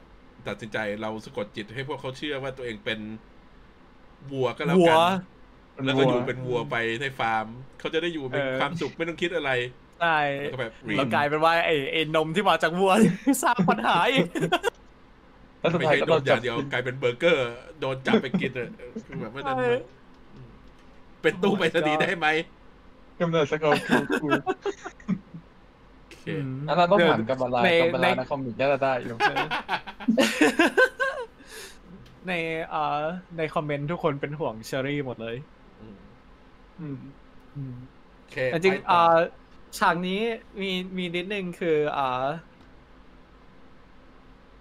[0.48, 3.00] ตัดสินใจเราสะกดจิตให้พวกเขาเชื่อว่าตัวเองเป็น
[4.32, 4.94] วัวก็แล้ววัว
[5.76, 7.46] กันแล้วก็อยู่วัวเป็นวัวไปในฟาร์ม
[7.78, 9.50] เขาจะได้อยู่มีเออความสุขไม่ต้องคิดอะไร
[10.00, 12.92] ใช่แล้วก็แบบรีแล้วดกลายเป็นว่าไอ้ไอ้นมที่มาจากวัว
[13.42, 14.26] สร้างปัญหาอีก
[15.72, 17.50] แล้วสุดไม่ท้ายใช่ก็โดโดนนอจัย่าบงเดียวกินกลายเป็นเบอร์เกอร์
[17.80, 18.68] โดนจับไปกินอะ
[19.06, 19.76] คือแบบว่านั้นใช่
[21.22, 22.26] เป็นตู้ไปรษณีย์ได้ไหม
[23.20, 24.28] กำเนิดสกอร์คูคู
[25.96, 29.16] โอเค อืม อันนั้นต้องถามกัมบาลาในกัมบาในลานะคอมิกน่าจะได้อยู่
[32.28, 32.32] ใน
[32.70, 33.00] เอ่อ
[33.38, 35.36] ในคอมเมนต์ทุกคนเป็นห่วงเชอรี่หมดเลย
[35.80, 35.96] อืม
[36.80, 36.98] อืม
[37.56, 37.74] อืม
[38.16, 39.16] โอเคแต่จริงไปต่เอ่อ
[39.78, 40.20] ฉากนี้
[40.60, 42.24] มีมีนิดนึงคือเอ่อ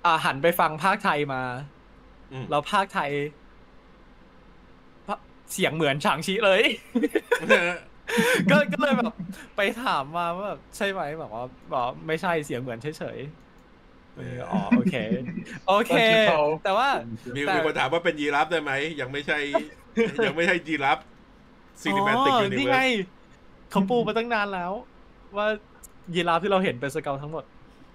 [0.07, 1.41] อ่าหันไปฟังภาคไทยมา
[2.31, 3.11] อืมแล้วภาคไทย
[5.07, 5.15] ภา
[5.53, 6.61] เสียงเหมือนฉางชีเลย
[8.51, 9.13] ก็ก็เลยแบบ
[9.57, 11.43] ไปถามมาว่าแบบใช่ไหมแบบว่า
[11.73, 14.95] บอกไม่ใช่เสียงเหมือนเฉยๆเอออ๋อโอเค
[15.67, 16.87] โอเคตอนที่เขาแต่ว่า
[17.35, 19.39] มีแต่ มีคนถามว่าเป็นยีราฟได้ไหม ยังไม่ใช่
[20.25, 20.99] ยังไม่ใช่ยีราฟ
[21.81, 23.07] ซีนิอ๋มติกอยูนินี่เวิไงร์ส
[23.69, 24.71] เขาปูมาตั้งนานแล้ว
[25.37, 25.47] ว่า
[26.15, 27.43] ยีราฟที่เราเห็นเป็นสเกลทั้งหมด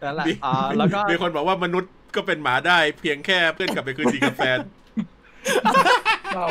[0.03, 4.59] นั่นแหละมีอ่าแล้วก็ มีคนบอกว่ามนุษย์ ก็เป็นหมาได้เพียงแค่เพื่อนกลับไปคืนดีกับแฟน
[6.35, 6.47] เศร้า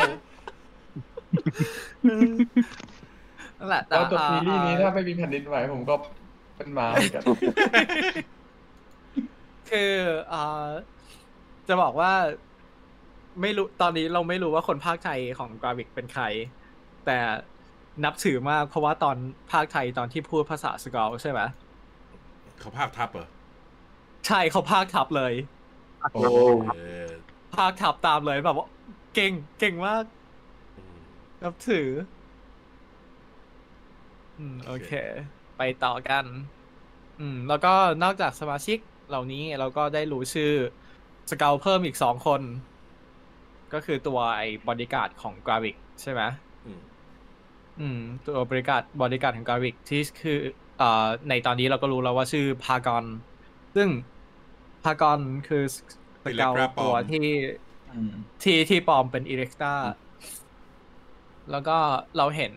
[3.60, 5.96] นั่นแหละตอนจบอ่าซีรีส์นี้อ่าถ้าไม่มีแผ่นดินไหวผมก็
[6.58, 7.24] เป็นหมาเหมือนกัน
[9.70, 9.94] คือ
[10.34, 10.68] อ่า
[11.68, 12.12] จะบอกว่า
[13.42, 16.24] ไม่รู้ตอนนี้เราไม่รู้ว่าคนภาคไทยของกราวิกเป็นใคร
[17.06, 17.18] แต่
[18.04, 19.18] นับถือมากเพราะว่าตอน
[19.52, 21.42] พากย์ไทยตอนที่พูดภาษาสครัลใช่ไหม
[22.60, 23.28] เขาพากย์ทับเหรอ
[24.26, 25.34] ใช่เขาพากย์ทับเลย
[26.12, 26.20] โอ้
[26.68, 26.74] เอ
[27.06, 28.68] อพากย์ทับตามเลยแบบว่า
[29.14, 30.04] เก่งเก่งมาก
[30.76, 30.98] อืม
[31.44, 31.88] นับถือ
[34.38, 34.88] อืมโอเค
[35.56, 36.28] ไปต่อกัน
[37.18, 37.70] อืม แล้วก็
[38.02, 40.46] นอกจากสมาชิกเหล่านี้เราก็ได้รู้ชื่อ
[41.30, 42.42] สครัลเพิ่มอีกสองคน
[43.72, 46.22] ก็คือตัวไอ้บอดี้การ์ดของกราวิกใช่ไหม
[46.66, 46.80] อืม
[47.78, 50.32] อืมตัวบอดี้การ์ดบอดี้การ์ดของกราวิกที่คือ
[50.76, 50.86] เอ่อ
[51.28, 53.06] ในตอนนี้เราก็รู้แล้วว่าชื่อพากอน
[53.74, 53.90] ซึ่ง
[54.84, 55.78] พากอนคือส
[56.38, 57.28] ครัลตัวที่
[57.92, 58.14] อืม
[58.44, 59.74] ที่ที่ปลอมเป็นอิเล็กตา
[61.52, 61.78] แล้วก็
[62.18, 62.54] เราเห็น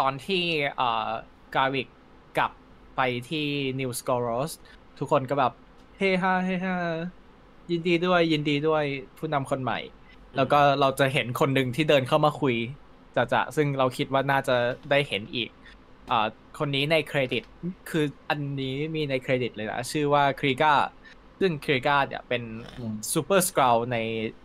[0.00, 0.44] ตอนที่
[0.76, 1.08] เอ่อ
[1.54, 1.88] กราวิก
[2.38, 2.52] กลับ
[2.96, 3.46] ไปที่
[3.80, 4.50] New Skrullos
[4.98, 5.52] ทุกคนก็แบบ
[5.96, 6.76] เฮ้ฮ่าเฮ้ฮ่า
[7.70, 8.84] ยินดีด้วยยินดีด้วย
[9.18, 9.78] ผู้นำคนใหม่
[10.36, 12.56] แล้วก็เราจะเห็นคนหนึ่งที่เดินเข้ามาคุย
[13.16, 14.56] จะจะซึ่งเราคิดว่าน่าจะ
[14.90, 15.48] ได้เห็นอีก
[16.10, 16.26] อ่า
[16.58, 17.42] คนนี้ในเครดิต
[17.90, 20.72] คืออันนี้มีในเครดิตเลยนะ ชื่อว่าครีกา
[21.40, 22.42] ซึ่งครีกาเนี่ยเป็น
[22.78, 23.98] อืมซูเปอร์ส u ร l ใน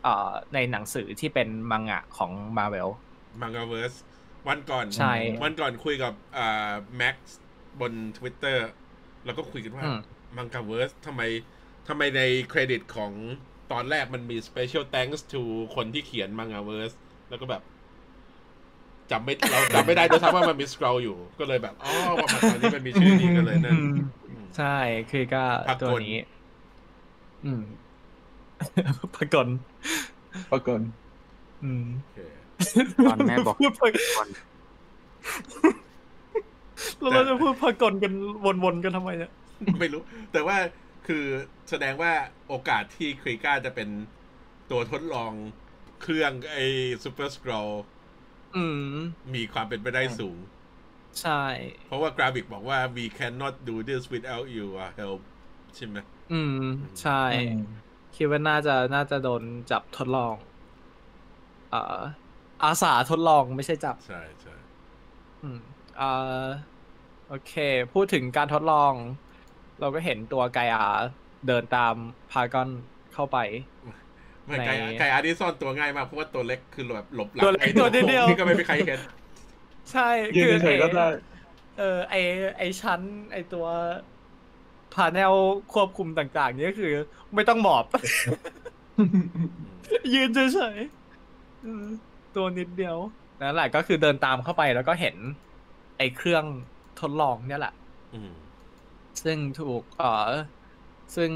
[0.03, 2.89] เอ่อในหนังสือที่เป็นมังงะของมาร์เวล
[3.41, 3.93] Mangaverse
[4.47, 5.13] วันก่อนใช่
[5.43, 7.39] วันก่อนคุยกับอ่าแม็กซ์
[7.79, 8.57] บน Twitter
[9.25, 9.99] แล้วก็คุยกันว่าอืม
[10.37, 11.21] Mangaverse ทำไม
[11.87, 13.11] ทำไมในเครดิตของ
[13.71, 15.41] ตอนแรกมันมี special thanks to
[15.75, 16.93] คนที่เขียน Mangaverse
[17.29, 17.63] แล้วก็แบบ
[19.11, 23.93] จำไม่เราจำไม่ได้ด้วยซ้ำว่ามันมีสครัลอยู่ ก็เลยแบบอ๋อว่ามาตอนนี้มันมีชื่อนี้กันเลยนั่นอืม
[24.29, 24.75] อืมใช่
[25.09, 26.17] ครีกาพากลตัวนี้
[27.45, 27.63] อืม
[29.15, 29.47] พากอน
[30.51, 30.79] ปรากฏ
[31.63, 32.19] อืมโอเค
[33.07, 34.27] ตอนแม่บอกพูดพากก่อน
[36.99, 38.13] แล้วเราจะพูดพากอนกัน
[38.63, 39.31] วนๆกันทำไมเนี่ย
[39.79, 40.57] ไม่รู้ แต่ว่า
[41.07, 41.25] คือ
[41.69, 42.11] แสดงว่า
[42.47, 43.89] โอกาสที่ครีก้าจะเป็น
[44.71, 45.31] ตัวทดลอง
[46.01, 46.65] เครื่องไอ้
[47.03, 47.69] Super Skrull
[48.55, 48.63] อื
[48.93, 48.95] ม
[49.35, 50.37] มีความเป็นไปได้สูง
[51.21, 51.43] ใช่
[51.87, 55.21] เพราะว่ากราวิกบอกว่า we cannot do this without your help
[55.75, 55.97] ใช่ไหม
[56.31, 56.51] อืม
[57.01, 57.59] ใช่อืม
[58.15, 60.33] คิดว่าน่าจะน่าจะโดนจับทดลอง
[61.69, 62.01] เอ่อ
[62.63, 64.53] อาสาทดลองไม่ใช่จับ ใช่ใช่
[65.43, 65.59] อืม
[65.99, 66.45] อ่า
[67.27, 67.53] โอเค
[67.93, 68.93] พูดถึงการทดลอง
[69.79, 70.85] เราก็เห็นตัวไกอา
[71.47, 71.95] เดินตาม
[72.31, 72.69] พากอน
[73.13, 73.37] เข้าไป
[74.47, 78.99] ไม่ในไกไกอาร์ดิซ่อนตัวง่ายมากเพราะว่าตัวเล็กคือแบบหลบหลังตัวเล็กไอ้ตัวเดียวที่ก็ไม่มีใครเห็น
[79.91, 81.07] ใช่ยืนคือเฉยๆก็ได้
[81.77, 82.15] เออไอ
[82.57, 83.01] ไอชั้น
[83.33, 83.65] ไอตัว
[84.93, 85.33] panel
[85.73, 86.93] ควบคุมต่างๆ นี่ก็คือ
[87.33, 87.85] ไม่ต้องหมอบ
[90.13, 91.85] ยืนเฉยๆอืม
[92.35, 92.97] ตัวนิดเดียว
[93.41, 95.15] นั่นแหละก็คือเดินตามเข้าไปแล้วก็เห็น
[95.97, 96.43] ไอเครื่อง
[97.01, 97.73] ทดลองเนี่ยแหละ
[98.13, 98.31] อืม
[99.23, 100.29] ซึ่งถูกเอ่อ
[101.15, 101.31] ซึ่ง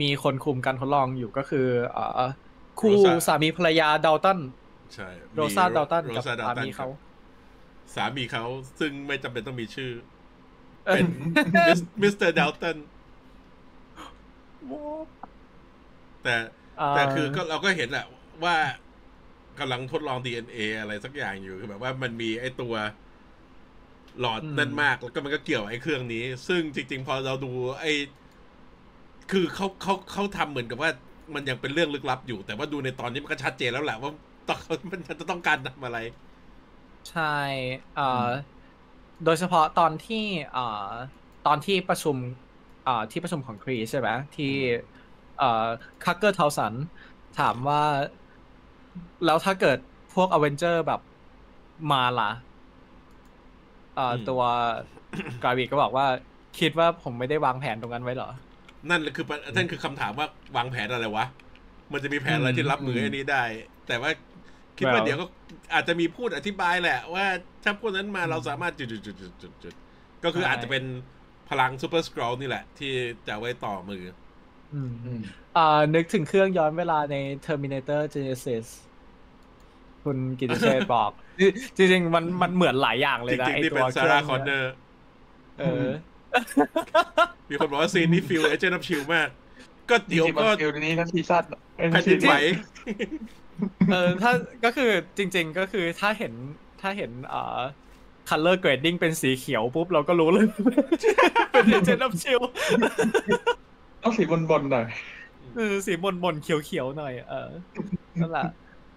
[0.00, 2.20] มีคนคุมการทดลองอยู่ก็คือ เอ่อ
[2.80, 4.38] คู่ Rosa สามีภรรยาดาวตัน
[4.94, 6.88] ใช่โรซาดาลตันโรกับซาดาวสาตันมีเขา
[7.94, 8.44] สามีเขา
[8.80, 9.90] ซึ่งไม่จำเป็นต้องมีชื่อ
[10.86, 11.06] เออเป็น
[12.02, 12.76] มิสเตอร์ดาลตัน
[16.22, 16.28] แต่
[16.76, 18.02] เอ่อแต่คือก็เราก็เห็นแหละ
[18.44, 18.54] ว่า
[19.58, 22.74] กำลังทดลอง DNA อะไรสักอย่างอยู่คือแบบว่ามันมีไอ้ตัว
[24.18, 27.46] หลอดนั่นมากแล้วก็มันก็เกี่ยวไอ้เครื่องนี้ ซึ่งจริง ๆ พอเราดู
[27.80, 27.88] ไอ้
[29.28, 30.90] คือเขาเขาเขาทำเหมือนกับว่า
[31.34, 34.10] มันยังเป็นเรื่องลึกลับอยู่ แต่ว่าดูในตอนนี้มันก็ชัดเจนแล้วแหละว่า
[34.46, 34.58] ต้อง
[34.92, 35.96] มันจะต้องการทำอะไร
[37.08, 37.22] ใช่
[37.92, 38.02] เอ่อ
[39.22, 40.16] โดยเฉพาะตอนที่
[40.50, 40.60] เอ่อ
[41.42, 44.52] ตอนที่ประชุมเอ่อที่ประชุมของครีใช่ไหมที่
[45.38, 45.66] เอ่อ
[46.04, 46.72] คักเกอร์ทาวสัน
[47.38, 47.82] ถามว่า
[49.26, 49.78] แล้วถ้าเกิด
[50.14, 51.00] พวกอเวนเจอร์แบบ
[51.92, 52.30] มาล่ะ
[53.96, 54.42] เอ่ออมตัว
[55.42, 56.06] กราวิกก็บอกว่า
[56.58, 58.30] คิดว่าผมไม่ได้วางแผนตรงนั้นไว้เหรอ
[58.88, 60.26] นั่นคือประนั่นคือคำถามว่า
[60.56, 61.26] วางแผนอะไรวะ
[61.92, 63.42] มันจะมีแผนอะไรที่รับมืออืมไอ้นี้ได้
[63.88, 64.10] แต่ว่า
[64.78, 65.26] คิดว่า Well เดี๋ยวก็
[65.74, 67.24] อาจจะมีพูดอธิบายแหละ ว่า
[67.64, 69.74] ถ้าพวกนั้นมาเราสามารถจุดจุดจุดจุดจุดจุด
[70.24, 70.84] ก็คือใช่อาจจะเป็น
[71.50, 72.92] พลัง Super Skrull นี่แหละ ที่
[73.26, 74.04] จะเอาไว้ต่อมือ
[74.74, 75.20] อืมอืม
[75.56, 77.16] อ่า นึกถึงเครื่องย้อนเวลาใน
[77.46, 78.66] Terminator Genesis
[80.04, 81.10] คุณกิติเชษฐ์บอก
[81.76, 84.72] จริงๆ มันมันเหมือนหลายอย่างเลนะจริงๆไอนี่ตัเป็น Sarah Connor
[85.58, 85.88] เออ
[87.50, 89.02] มีคนบอกว่า scene นี้ feel Agents of S.H.I.E.L.D.
[89.14, 89.28] มาก
[89.90, 91.44] ก็จริเดี๋ยวก็จริงๆมันก็ feel นี้ทั้งซีซั่น
[91.76, 92.34] เป็นแผ่นดินไหว
[93.92, 94.32] เออถ้า
[94.64, 96.32] ก็คือจริง ๆ ก็คือถ้าเห็น
[96.80, 97.10] ถ้าเห็น
[98.26, 100.46] เอ่อ color grading เป็นสีเขียวปุ๊บเราก็รู้เลย
[101.52, 102.48] เป็น Agent of Shield
[104.02, 104.86] ต้องสีบนๆหน่อย
[105.56, 107.50] เออสีมนมนๆเขียวๆหน่อย เออ
[108.20, 108.46] นั่นแหละ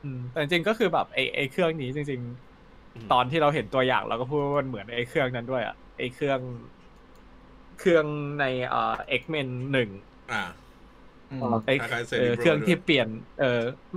[0.03, 2.21] อืมแต่จริงๆก็คือแบบไอไอเครื่องนี้จริง
[2.65, 6.39] ๆ ตอนที่เราเห็นตัวอย่างเราก็พูดว่ามันเหมือนไอ้เครื่องนั้นด้วยอะไอ้เครื่อง
[7.79, 8.05] เครื่อง
[8.39, 9.89] ในเอ่อ X-Men หนึ่ง
[10.31, 10.41] อ่า
[11.31, 13.07] อืมไอ้คล้ายๆเออ Cerebro เครื่องที่เปลี่ยน
[13.39, 13.45] เออ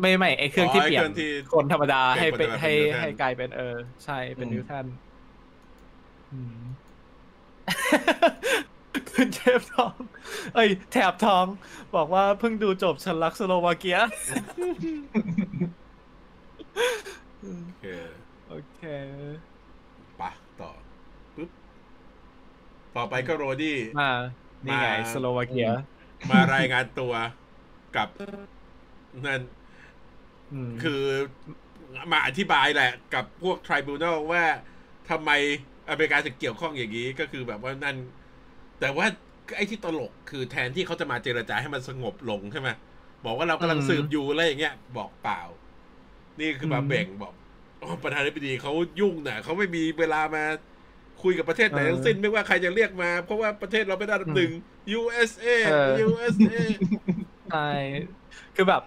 [0.00, 3.62] ไม่ไม่ไอ้เครื่องอ๋อที่ไอ้เปลี่ยเคนรื่องที่คนธรรมดาเปลี่ให้ยนคนเป็นธรรมดาให้เป็น mutant ให้กลายเป็นเออ
[4.04, 5.11] ใช่เป็นอืมนิวทันอืม
[9.10, 9.96] คุณเทพทอง
[10.54, 11.46] เอ้ย แถบทอง
[11.96, 13.98] บอกว่าเพิ่งดูจบฉันรักสโลวาเกีย
[17.40, 17.84] โอเค
[18.48, 18.80] โอเค
[20.20, 20.30] ปะ
[20.60, 20.70] ต่อ
[21.34, 21.50] ปุ๊บ
[22.96, 24.10] ต่อไปก็โรดี้ มา
[24.64, 25.68] นี่ไง มา สโลวาเกีย
[26.30, 27.14] มารายงานตัว
[27.96, 28.08] กับ
[29.26, 29.42] นั่น
[30.70, 31.02] ม คือ
[32.12, 34.44] มาอธิบายแหละ กับพวก tribunal ว่า
[35.10, 35.30] ทำไม
[35.92, 37.96] อเมริกาถึงเกี่ยวข้องอย่างนี้ก็คือแบบว่านั่น
[38.80, 39.06] แต่ว่า
[39.56, 42.68] ไอ้ที่ตลกคือแทนที่เขาจะมาเจรจาให้มันสงบลงใช่ไหม
[43.24, 45.40] บอกว่าเรากำลังสืบอยู่อะไรอย่างเงี้ยบอกเปล่า
[46.40, 47.32] นี่คือมาเบ่งบอก
[47.82, 50.44] อ๋อประธานาธิบดีเขายุ่งน่ะเขาไม่มีเวลามา
[51.22, 54.52] คุยกับประเทศไหนทั้งสิ้นไม่ว่าใครจะเรียกมา เพราะว่าประเทศเราไม่ได้อันดับหนึ่ง
[54.98, 55.46] USA
[56.06, 56.56] USA
[57.52, 57.70] ใช่
[58.56, 58.82] คือแบบ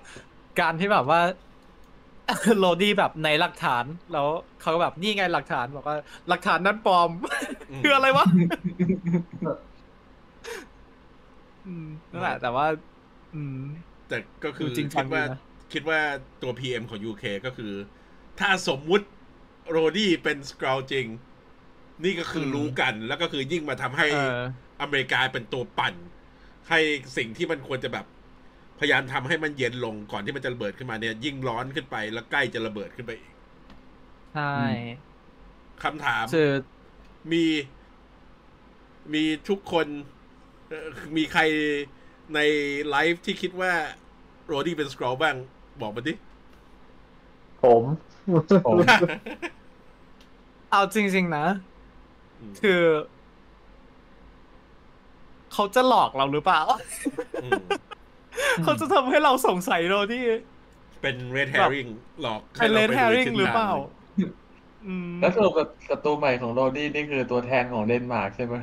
[0.59, 1.21] การที่แบบว่า
[2.59, 4.27] โรดี้แบบในหลักฐานแล้ว
[4.61, 5.97] เขาก็แบบนี่ไงหลักฐานบอกว่า
[6.29, 7.09] หลักฐานนั้นปลอม
[7.71, 8.25] อืมคืออะไรวะ
[11.67, 12.65] อืมนั่นแหละแต่ว่า
[13.35, 13.59] อืม
[14.07, 15.39] แต่ก็คือดูจริงจัคิงดว่าดีนะ
[15.73, 15.99] คิดว่า
[16.41, 17.73] ตัว PM ของ UK ก็คือ
[18.39, 19.05] ถ้าสมมุติ
[19.69, 21.07] โรดี้เป็นสกราวจริง
[22.03, 24.39] นี่ก็คือรู้กัน แล้วก็คือยิ่งมาทำให้เออ
[24.81, 25.93] อเมริกาเป็นตัวปั่น
[26.69, 26.79] ให้
[27.17, 28.05] สิ่งที่มันควรจะแบบ
[28.79, 33.33] พยายามทำให้มันเย็นลงก่อนที่มันจะระเบิดขึ้นมาเนี่ย ยิ่งร้อนขึ้นไปแล้วใกล้จะระเบิดขึ้นไปอีก
[34.35, 34.55] ใช่
[35.83, 36.51] คำถามคือ
[37.31, 37.45] มี
[39.13, 39.87] มีทุกคน
[40.67, 41.41] เอ่อมีใคร
[42.35, 42.39] ใน
[42.89, 43.73] ไลฟ์ที่คิดว่า
[44.45, 45.35] Rhodey เป็น Skrull บ้าง
[45.81, 46.13] บอกมาดิ
[47.63, 47.83] ผม
[48.65, 48.77] ผม
[50.71, 51.45] เอาจริง ๆ นะ
[52.39, 52.81] อืมคือ
[55.53, 56.61] เขาจะหลอกเราหรือเปล่า
[57.43, 57.63] อืม
[58.63, 60.25] เขาจะทำให้เราสงสัยโรดี้
[61.01, 61.89] เป็น red แบบ herring
[62.21, 63.71] หลอกเป็นเลนแฮริงหรือเปล่า
[64.87, 68.55] อืมแล้วสรุปแบบศัตรูใหม่ของ Rhodey นี่คือตัวแทนของเดนมาร์กใช่ไหม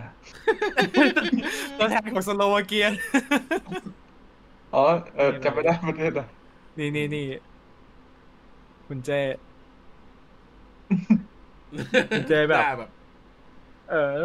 [1.79, 2.89] ตัวแทนของสโลวาเกีย
[4.75, 4.85] อ๋อ
[5.17, 6.27] เออจำไม่ได้ประเทศอะ
[6.79, 7.27] นี่นี่นี่
[8.87, 9.11] คุณเจ
[12.29, 12.91] เจแบบหน้าแบบ
[13.91, 14.21] เออ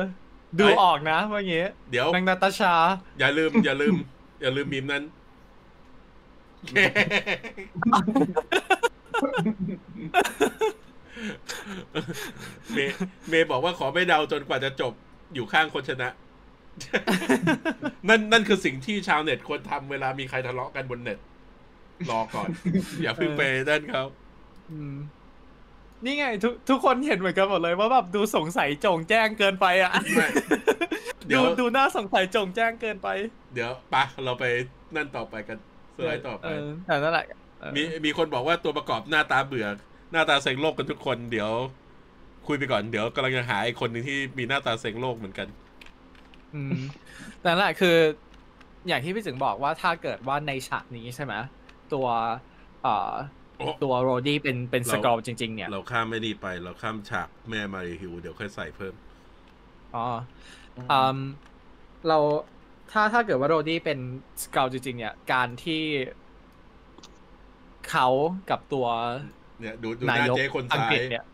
[0.60, 2.74] ดูออกนะว่าอย่างงี้เดี๋ยวนางนาตาชา
[3.20, 3.96] อย่าลืม อย่าลืม
[4.42, 5.04] อย่าลืมมีมนั้น
[12.74, 12.96] เมย์
[13.30, 14.94] เมย์บอกว่าขอไม่เดาจนกว่าจะจบ
[15.34, 16.10] อยู่ข้างคนชนะ
[18.10, 21.20] นั่นนั่นคือสิ่งที่ชาวเน็ตควรทำเวลามีใครทะเลาะกันบนเน็ต
[22.10, 22.50] รอก่อน
[23.02, 24.04] อย่าเพิ่งไปนั่นเขา
[24.72, 24.96] อืม
[26.06, 30.28] นี่ไง ทุกทุกคนเห็นเหมือนกันหมดเลยว่าแบบดูสงสัยโจงแจ้งเกินไปอะไม่
[31.28, 33.08] เดี๋ดูยวดูน่าสงสัยโจงแจ้งเกินไป
[33.54, 34.46] เดี๋ยวปะเราไป
[34.96, 35.58] นั่นต่อไปกัน
[35.98, 36.46] สไลด์ต่อไป
[36.88, 37.26] แต่นั่นแหละ
[37.76, 39.68] มีมีคนบอกว่าตัวประกอบหน้าตาเบื่อ
[40.12, 41.52] หน้าตาเซ็งโลกกันทุกคนเดี๋ยว
[42.48, 45.48] คุยไปก่อนเดี๋ยวกำลังจะหาไอ้คนหนึ่งที่มีหน้าตาเซ็งโลกเหมือนกัน
[46.56, 46.80] อืม
[47.42, 47.98] แต่นั่นแหละคือ
[48.88, 51.34] อย่างที่พี่จึงบอกว่าถ้าเกิดว่าในฉากนี้ใช่ไหม
[51.94, 52.08] ตัว
[52.84, 53.12] เอ่อ
[53.84, 58.94] ตัวโรดี้เป็นเป็นสเรากรอลจริง ๆ เนี่ย เราข้ามไม่ดีไป เราข้ามฉากแม่มาริฮิวเดี๋ยวค่อยใส่เพิ่ม
[59.96, 60.06] อ๋อ
[60.78, 60.84] อื
[61.16, 61.18] ม
[62.08, 62.18] เรา
[62.92, 64.00] ถ้าถ้าเกิดว่าโรดี้เป็น
[64.44, 65.84] สกรอลจริงๆเนี่ย การที่
[67.90, 68.08] เขา
[68.50, 68.88] กับตัว
[69.62, 71.26] เนี่ยดูดูนาหน้ายกเจ๊คนอังซ้ากฤษยเนี่ย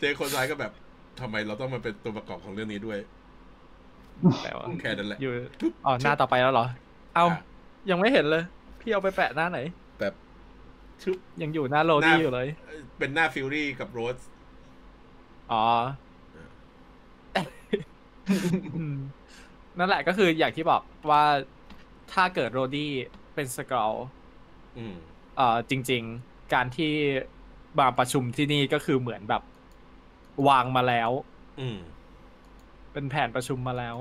[0.00, 0.72] เจ๊คนซ้ายก็แบบ
[1.20, 2.98] ทำไมเราต้องมาเป็นตัวประกอบของเรื่องนี้ด้วย
[4.44, 5.32] แต่ว่าแค่นั้นแหละอยู่
[5.86, 6.66] อ๋อหน้าต่อไปแล้วเหรอ
[7.14, 7.40] เอาอะ
[7.90, 8.42] ยังไม่เห็นเลย
[8.80, 9.60] พี่เอาไปแปะหน้าไหน
[10.00, 10.14] แบบ
[11.02, 12.48] ชุบยังอยู่หน้าโรดี้หน้าอยู่เลย
[12.98, 14.18] เป็นหน้าฟิลลี่กับโรส
[15.52, 15.64] อ๋อ
[18.76, 18.98] อืม
[19.78, 21.24] นั่นแหละก็คืออย่างที่บอกว่า
[22.12, 22.92] ถ้าเกิดโรดี้
[23.34, 23.94] เป็นสกรอล
[24.78, 24.96] อืม
[25.36, 26.92] เอ่อจริง ๆ การที่
[27.78, 29.42] มาประชุมที่นี่ก็คือเหมือนแบบ
[30.48, 31.10] วางมาแล้ว
[31.60, 31.78] อืม
[32.92, 33.96] เป็นแผนประชุมมาแล้ว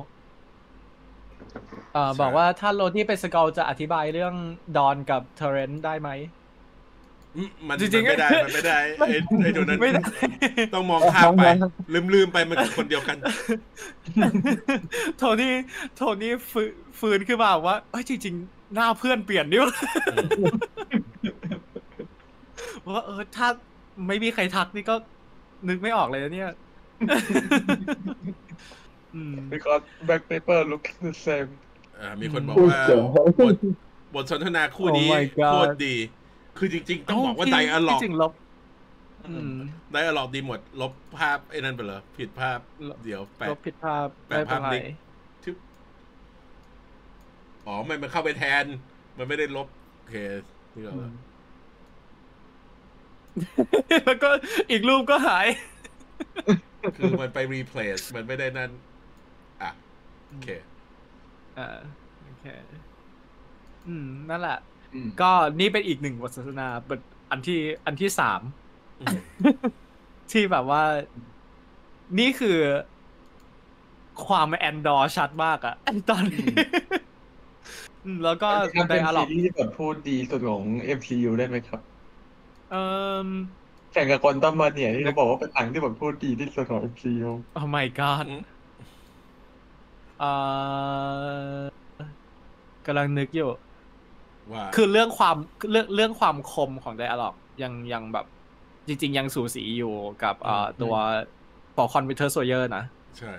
[1.93, 4.35] เอ่อใช่บอกว่าถ้าโรดี้เป็นสกรอลจะอธิบายเรื่อง
[4.77, 6.44] ดอนกับเทเรนได้ไหมอื
[7.45, 10.05] มมันจริงๆมันไม่ได้มันไม่ได้ไอ้ไอ้ตัวนั้นไม่ได้
[10.73, 11.47] ต้องมองข้ามไป
[11.93, 13.17] ลืมลืมไปมันคือคนเดียวกัน
[15.17, 15.53] โทนี่
[15.95, 19.71] โทนี่ฟื้นฟื้นขึ้นมาบอกว่าเอ้ยจริง ๆ หน้าเพื่อนเปลี่ยนนี่หว่า
[22.95, 23.47] ว่าเออถ้า
[24.07, 24.95] ไม่มีใครทักนี่ก็
[25.67, 26.51] นึกไม่ออกเลยนะเนี่ย
[29.15, 31.49] อืม because back paper looks the same
[31.99, 33.01] อ่ามีคนบอกพูดว่าเจ๋ง
[33.39, 33.55] บท
[34.13, 35.95] บทสนทนาคู่นี้ Oh my god โคตรดี
[36.57, 38.31] คือจริง ๆ ต้องบอกว่าไดอะล็อกที่จริงลบ
[39.27, 39.55] อืม
[39.91, 44.83] ไดอะล็อกดีหมด ลบภาพไอ้นั่นไปเลยผิดภาพลบเดี๋ยวแปะลบผิดภาพแปะไม่เป็นภาพไรนิก
[45.43, 45.55] ชึบ
[47.67, 48.65] อ๋อมันมันเข้าไปแทน
[49.17, 50.15] มันไม่ได้ลบโอเค
[50.73, 51.11] นี่ก็อืม
[54.05, 54.29] แล้วก็
[54.71, 55.47] อีกรูปก็หาย
[56.97, 58.71] คือมันไป replace มันไม่ได้นั่น
[59.61, 59.71] อะ
[60.27, 60.47] โอเค
[61.57, 61.67] อ่า
[62.23, 62.45] โอเค
[63.87, 64.74] อืม นั่นแหละอืม
[65.21, 66.99] ก็นี่เป็นอีกหนึ่งบทสนทนาบท
[67.31, 68.41] อันที่อันที่สาม
[68.99, 69.17] อืม
[70.31, 70.83] ที่แบบว่า
[72.19, 72.57] นี่คือ
[74.27, 75.75] ความแอนดอร์ชัดมากอะ
[76.09, 76.47] ตอนนี้
[78.05, 78.47] อืมแล้วก็
[78.79, 80.63] มันไดเป็นอะล็ซีอกรีส์ที่แบบพูดดีสุดของ
[80.97, 81.81] MCU ได้ไหมครับ
[82.71, 82.83] เอ่
[83.25, 83.29] อ
[83.91, 87.29] แข่งกับคนต้อมมาเนี่ยที่เขาบอกว่าเป็นหนังที่แบบพูดดีที่สุดของ MCU
[87.59, 88.41] oh my god อืม
[90.19, 90.31] เอ่
[91.57, 91.59] อ
[92.85, 93.49] กำลังนึกอยู่
[94.53, 95.35] ว่าคือเรื่องความ
[95.71, 98.25] เรื่องเรื่องความคมของ dialogue ยังยังแบบ
[98.87, 99.93] จริง ๆ ยังสูสีอยู่
[100.23, 100.95] กับเอ่อตัว
[101.75, 102.83] Falcon Winter Soldier นะ
[103.17, 103.31] ใช่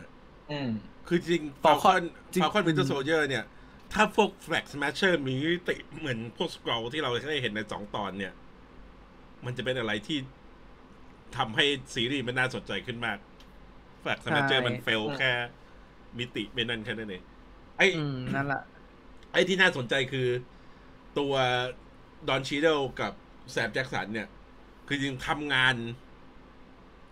[0.51, 0.69] อืม
[1.09, 2.03] คือจริงต่ฟาอคข้ออน
[2.33, 3.45] จริงฟาคอนวินเตออืร์มโซเยอร์เนี่ย
[3.93, 8.33] ถ้าพวก Flag Smasher มีมิติเหมือนพวก Skrull ที่เราได้เห็นในสองตอนเนี่ย
[9.45, 10.19] มันจะเป็นอะไรที่
[11.37, 13.19] ทำให้ซีรีส์มันน่าสนใจขึ้นมาก
[14.01, 15.31] Flag Smasher มัน fail แค่
[16.19, 17.23] มิติไม่นั่นแค่นั้นเอง
[17.77, 18.63] ไอ้อืมนั่นแหละ
[19.33, 20.27] ไอ้ที่น่าสนใจคือ
[21.19, 21.35] ตัว
[22.29, 23.13] Don Cheadle กับ
[23.53, 24.29] Sam Jackson เนี่ย
[24.87, 25.75] คือจริงทำงาน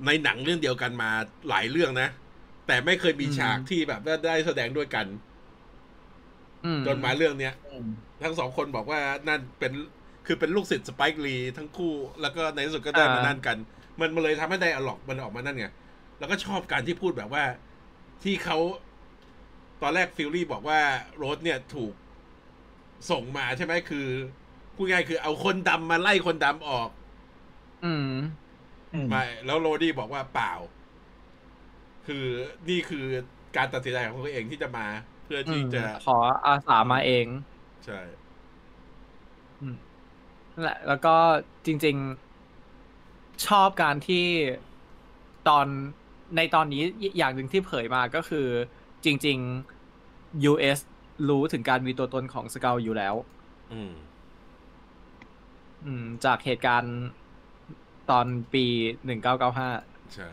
[0.07, 1.11] ในหนังเรื่องเดียวกันมา
[1.49, 2.09] หลายเรื่องนะ
[2.67, 5.07] แต่ไม่เคยมีอืมฉากที่แบบว่าได้แสดงด้วยกัน
[6.65, 7.87] อืมจนมาเรื่องเนี้ยอืม
[8.23, 9.73] ทั้งสองคนบอกว่านั่นเป็น
[10.27, 13.57] คือเป็นลูกศิษย์ Spike Lee ทั้งคู่ แล้วก็ในที่สุดก็ได้มานั่นกัน
[14.01, 15.67] มันมาเลยทำให้ dialogue มันออกมานั่นไง
[16.19, 17.45] แล้วก็ชอบการที่พูดแบบว่า
[18.25, 18.59] ที่เขา
[19.83, 20.81] ตอนแรก Fury บอกว่า
[21.17, 21.93] Rhodes เนี่ยถูก
[23.11, 24.07] ส่งมาใช่ไหมคือ
[24.75, 26.89] พูดง่ายคือเอาคนดำมาไล่คนดำออก
[27.85, 28.09] อืม
[28.95, 30.53] อืมมาแล้ว Rhodey บอกว่าเปล่า
[32.07, 32.25] คือ
[32.69, 33.05] นี่คือ
[33.57, 34.87] การตัดสินใจของตัวเองที่จะมา
[35.25, 37.27] เพื่อที่จะขออาสามาเอง
[37.85, 38.01] ใช่
[40.53, 41.15] นั่นแหละ แล้วก็
[41.67, 41.97] จริง
[42.71, 44.27] ๆ ชอบการที่
[45.49, 45.67] ตอน
[46.37, 46.83] ในตอนนี้
[47.19, 48.47] อย่างหนึ่งที่เผยมาก็คือ
[49.05, 49.39] จริง
[49.91, 50.79] ๆ US
[51.29, 53.15] รู้ถึงการมีตัวตนของสเกลอยู่แล้ว
[53.73, 53.93] อืม
[55.85, 56.97] อืม จากเหตุการณ์
[58.11, 58.65] ตอนปี
[59.05, 59.69] หนึ่งเก้าเก้าห้า
[60.15, 60.29] ใช่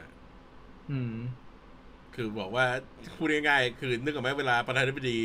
[0.91, 1.13] อืม
[2.15, 2.65] คือบอกว่า
[3.17, 5.17] พูดง่ายๆคือนึกออกไหมเวลาประธานาธิบดี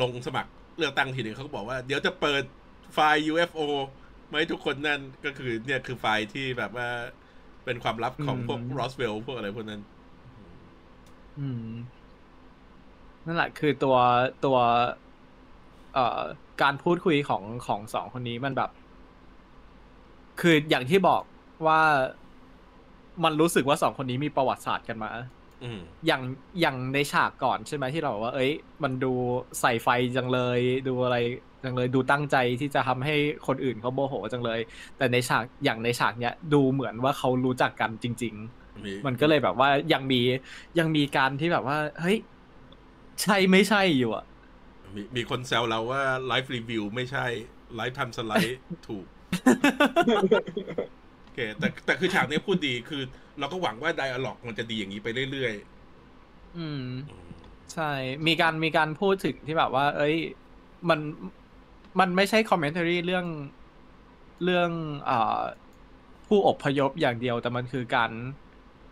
[0.00, 2.42] ลงสมัครเลือกตั้งทีหนึ่งเขาก็บอกว่าเดี๋ยวจะเปิด
[2.94, 3.60] ไฟล์ UFO
[4.30, 6.88] มาให้ทุกคนนั่นก็คือเนี่ยคือไฟล์ที่แบบว่า
[7.64, 9.80] เป็นความลับของพวกอืมรอสเวลพวกอะไรพวกนั้น
[11.40, 11.68] อืม
[13.26, 13.96] นั่นแหละคือตัว
[14.44, 14.56] ตัว
[15.94, 16.20] เอ่อ
[16.62, 18.70] การพูดคุยของของสองคนนี้มันแบบ
[20.40, 21.22] คืออย่างที่บอก
[21.66, 21.80] ว่า
[23.24, 25.10] มันรู้สึกว่าสองคนนี้มีประวัติศาสตร์กันมา
[25.62, 26.22] อืมอย่าง
[26.60, 28.52] อย่างในฉากก่อนใช่ไหมที่เราบอกว่า เอ้ย
[28.82, 29.12] มันดู
[29.60, 31.16] ใส่ไฟจังเลย ดูอะไร
[31.64, 33.14] จังเลย ดูตั้งใจที่จะทำให้
[33.46, 34.60] คนอื่นเขาโมโหจังเลย
[34.96, 38.34] แต่ในฉากอย่างในฉากเนี้ยดูเหมือนว่าเขารู้จักกันจริง
[38.70, 40.20] ๆ มันก็เลยแบบว่ายังมี
[40.78, 42.18] ยังมีการที่แบบว่า เฮ้ย
[43.22, 44.24] ใช่ไม่ใช่อยู่อะ
[44.94, 47.26] มีมีคนแซวเราว่าไลฟ์รีวิวไม่ใช่
[47.74, 48.58] ไลฟ์ทันสไลด์
[48.88, 49.04] ถูก
[51.22, 53.02] โอเคแต่แต่คือฉากนี้พูดดีคือ
[53.38, 55.54] เราก็หวังว่าไดอะล็อกมันจะดีอย่างนี้ไปเรื่อย
[56.58, 57.30] อืมๆอืม
[57.72, 57.90] ใช่
[58.26, 60.16] มีการมีการพูดถึงที่แบบว่า เอ้ย
[60.88, 61.00] มัน
[62.00, 63.26] มันไม่ใช่คอมเมนต์ r y เรื่อง
[64.44, 64.70] เรื่อง
[65.08, 65.40] อ่า
[66.26, 68.10] ผู้อพยพอย่างเดียว แต่มันคือการ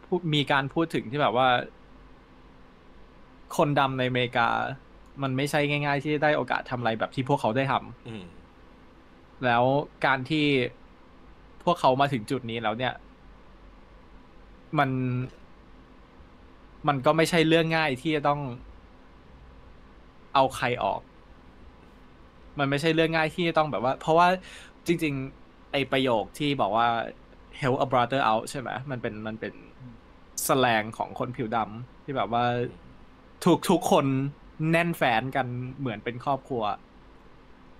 [0.06, 1.48] พูดมีการพูดถึงที่แบบว่า
[3.56, 4.48] คนดำในอเมริกา
[5.22, 8.24] มันไม่ใช่ง่าย ๆ ที่ได้โอกาสทำอะไรแบบที่พวกเขาได้ทำอืม
[9.44, 9.64] แล้ว
[10.06, 10.46] การที่
[11.64, 12.94] พวกเขามาถึงจุดนี้แล้วเนี่ย
[14.78, 14.90] มัน
[16.88, 18.40] มันก็ไม่ใช่เรื่องง่ายที่จะต้อง
[20.34, 21.00] เอาใครออก
[22.58, 24.28] มันไม่ใช่เรื่องง่ายที่จะต้องแบบว่า เพราะว่า
[24.86, 26.88] จริง ๆ ไอประโยคที่บอกว่า
[27.60, 29.52] help a brother out ใช่ไหมมันเป็นมันเป็น
[30.46, 32.44] สแลงของคนผิวดำที่แบบว่า
[33.44, 34.06] ทุกทุกคน
[34.70, 35.46] แน่นแฟนกัน
[35.80, 36.62] เหมือนเป็นครอบครัว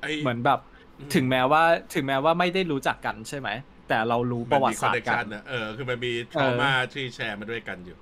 [0.01, 0.61] ไอ้เหมือนแบบ
[0.99, 1.63] อืมถึงแม้ว่า
[1.95, 3.49] ถึงแม้ว่าไม่ได้รู้จักกันใช่ไหม
[3.89, 7.97] แต่เรารู้ประวัติศาสตร์กันนะเออคือมันมีทรมาที่แชร์มาด้วยกันอยู่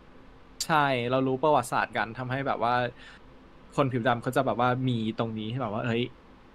[0.67, 2.75] ใช่เรารู้ประวัติศาสตร์กันทำให้แบบว่า
[3.77, 6.05] คนผิวดำเขาจะแบบว่ามีตรงนี้ที่แบบว่าเฮ้ย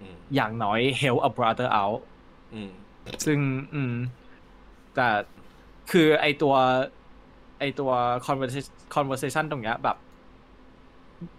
[0.01, 1.99] อืมอย่างน้อย help a brother out
[2.53, 2.71] อืม
[3.25, 3.39] ซึ่ง
[3.73, 3.93] อืม
[4.95, 5.07] แต่
[5.91, 6.55] คือไอตัว
[7.59, 7.91] ไอตัว
[8.25, 9.97] conversation conversation ตรงเนี้ยแบบ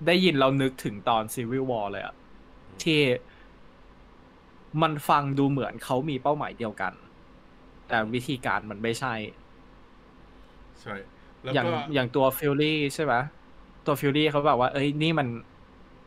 [0.06, 2.14] ได้ยินเรานึกถึงตอน Civil War เลยอะ
[2.82, 3.00] ที่
[4.82, 6.92] มันฟังดูเหมือนเขามีเป้าหมายเดียวกัน
[7.88, 9.14] แต่วิธีการมันไม่ใช่
[10.80, 10.94] ใช่
[11.42, 13.14] แล้วอย่างก็อย่างตัว Fury ใช่ไหม
[13.86, 15.28] ตัว Fury เขาแบบว่า เอ้ยนี่มัน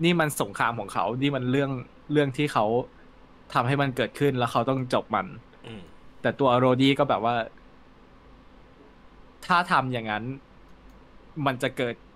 [0.03, 1.72] นี่มันสงครามของเขา นี่มันเรื่อง
[2.11, 2.65] เรื่องที่เขา
[3.53, 5.28] ทำให้มันเกิดขึ้นแล้วเขาต้องจบมัน
[5.68, 5.82] อืม
[6.22, 7.36] แต่ตัวโรดี้ก็แบบว่า
[9.45, 10.24] ถ้าทำอย่างนั้น
[11.45, 12.07] มันจะเกิดแบบ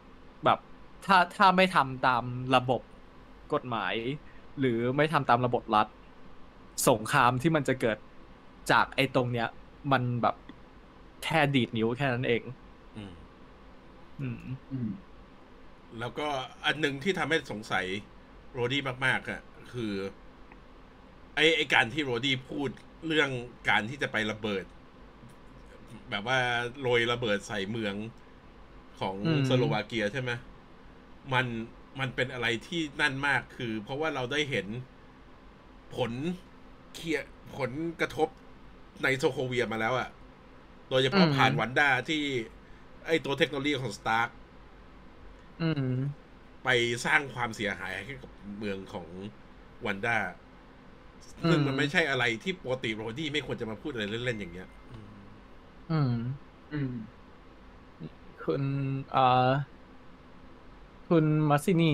[1.06, 2.24] ถ้าถ้าไม่ทำตาม
[2.56, 2.82] ระบบ
[3.54, 3.94] กฎหมาย
[4.60, 5.88] หรือไม่ทำตามระบบรัฐ
[6.90, 7.98] สงครามที่มันจะเกิด
[8.72, 9.48] จากไอ้ตรงเนี้ย
[9.92, 10.36] มันแบบ
[11.24, 12.44] แค่ดีดนิ้วแค่นั้นเอง
[12.96, 13.14] อืม
[14.20, 14.38] อืม
[14.72, 14.90] อืม
[16.00, 16.28] แล้วก็
[16.66, 17.86] อันหนึ่งที่ทำให้สงสัย
[18.54, 19.42] Rhodey มาก ๆอะ
[19.74, 19.94] คือ
[21.36, 22.70] ไอ้ไอ้การที่ Rhodey พูด
[23.08, 23.30] เรื่อง
[23.70, 24.66] การที่จะไประเบิด
[26.10, 26.40] แบบว่า
[26.82, 27.96] โรยระเบิดใส่เมือง
[29.00, 30.32] ของอืมสโลวาเกียใช่ไหม
[31.34, 31.46] มัน
[32.00, 34.68] มันเป็นอะไรที่นั่นมากคือ เพราะว่าเราได้เห็น
[35.96, 36.12] ผล
[36.94, 38.30] เคลียร์ผลกระทบ
[39.04, 40.10] ใน Sokovia มาแล้วอะ
[40.90, 42.22] โดยเฉพาะผ่าน Wanda ที่
[43.08, 44.30] ไอ้ตัวเทคโนโลยีของสตาร์
[45.60, 46.32] อืม
[46.64, 46.68] ไป
[47.06, 49.08] สร้างความเสียหายให้กับเมืองของ
[49.86, 50.18] วันด้า
[51.50, 54.68] ซึ่งอืมมันไม่ใช่อะไรที่ปกติโรดี้ไม่ควรจะมาพูดอะไรเล่น ๆ อย่างเงี้ย
[55.90, 56.12] อืม
[56.72, 56.88] อืม
[58.44, 58.64] คุณ
[59.12, 59.20] เอ่อ
[61.12, 61.92] คุณมาซินี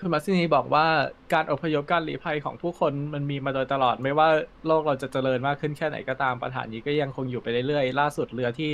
[0.00, 0.86] คุณมาซินีบอกว่า
[1.32, 4.28] การอพยพการหลีภัยของผู้คนมันมีมาโดยตลอดไม่ว่า
[4.66, 8.72] โลกเราจะเจริญมากขึ้นแค่ไหนก็ตามปัญหานี้ก็ยังคงอยู่ไปเรื่อยๆล่าสุดเรือที่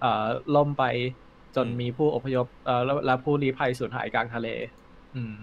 [0.00, 0.26] เอ่อ
[0.56, 0.84] ล่มไป
[1.56, 4.48] จนอืมมีผู้อพยพเอ่อแล้วและผู้ลี้ภัยสูญหายกลางทะเล
[5.16, 5.36] อืม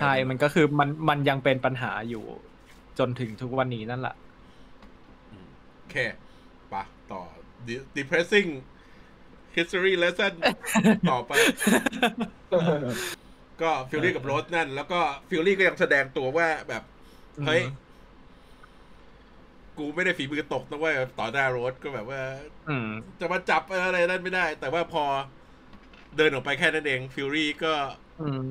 [0.00, 2.24] ใช่ มันก็คือมันมันยังเป็นปัญหาอยู่
[2.98, 4.14] จนถึงทุกวันนี้นั่นแหละ
[5.30, 5.96] อืมโอเค
[6.72, 7.22] ปะต่อ
[7.66, 8.50] De- depressing
[9.58, 10.32] history lesson
[11.10, 11.32] ต่อไป
[13.62, 16.82] ก็ Fury กับ Rhodes นั่น แล้วก็ Fury ก็ยังแสดงตัวว่าแบบ
[17.46, 17.86] เฮ้ยอืม
[19.78, 22.20] กูไม่ได้ฝีมือตกนะเว้ยต่อหน้าโรสก็แบบว่า
[22.68, 22.88] อืม
[23.20, 25.04] จะมาจับอะไรนั่นไม่ได้ แต่ว่าพอ
[26.16, 27.72] เดินออกไปแค่นั้นเองฟิลลี่ก็
[28.20, 28.46] อืม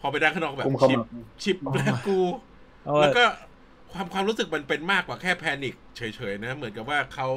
[0.00, 0.88] พอไปด้านข้างนอกแบบอุ้มเข้า
[1.42, 2.18] ชิปมาชิปแล้วกู
[2.84, 3.24] เอาแล้วว่าก็
[3.92, 7.28] ความความรู้สึกมันเป็นมากกว่าแค่แพนิคเฉยๆนะ เหมือนกับว่าเขา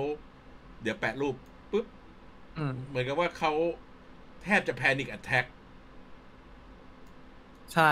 [0.82, 1.55] เดี๋ยวแปะรูปปุ๊บอืม
[2.90, 3.52] เหมือนกับว่าเขา
[4.44, 5.46] แทบจะแพนิคแอ t แทก
[7.74, 7.92] ใช่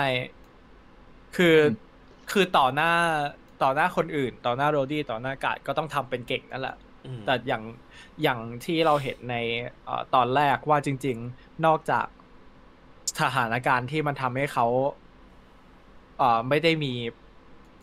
[1.36, 1.56] คือ
[2.32, 2.92] คือต่อหน้า
[3.62, 6.76] ต่อหน้าคนอื่น ต่อหน้าโรดี้ต่อหน้ากาดก็ต้องทำเป็นเก่งนั่นแหละ
[7.26, 7.62] แต่อย่าง
[8.22, 9.36] อย่างที่เราเห็นใน
[9.84, 12.06] เอ่อตอนแรกว่าจริง ๆ นอกจาก
[13.20, 14.66] สถานการณ์ที่มันทำให้เขา
[16.18, 16.92] เอ่อไม่ได้มี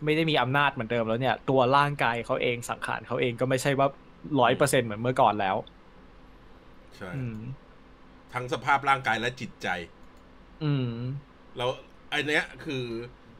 [0.04, 3.88] ไม่ได้มีอำนาจเหมือนเดิมแล้วเนี่ย ตัวร่างกายเขาเองสังขารเขาเองก็ไม่ใช่ว่า
[4.40, 5.56] ร้อยเปอร์เซ็นเหมือนเมื่อก่อนแล้ว
[6.98, 7.38] ใช่อืม
[8.34, 9.68] ทั้งสภาพร่างกายและจิตใจ
[10.62, 10.88] อืม
[11.58, 11.70] แล้ว
[12.10, 12.84] ไอเนี้ยคือ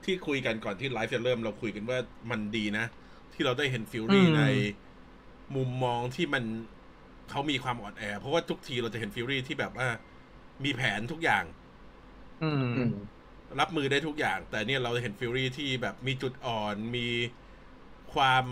[0.04, 1.98] ที่คุยกันก่อนที่ไลฟ์จะเริ่มเราคุยกันว่า
[2.32, 2.86] มันดีนะ
[3.34, 4.42] ที่เราได้เห็นฟิลลี่อืมใน
[5.56, 6.44] มุมมองที่มัน
[7.30, 9.88] เขามีความอ่อนแอ เพราะว่าทุกทีเราจะเห็น Fury ที่แบบว่า
[10.64, 11.44] มีแผนทุกอย่าง
[12.42, 12.92] อืมอืม
[13.60, 17.08] รับมือได้ทุกอย่าง แต่เนี่ยเราเห็น Fury ที่แบบมีจุดอ่อนมี
[18.14, 18.46] ความ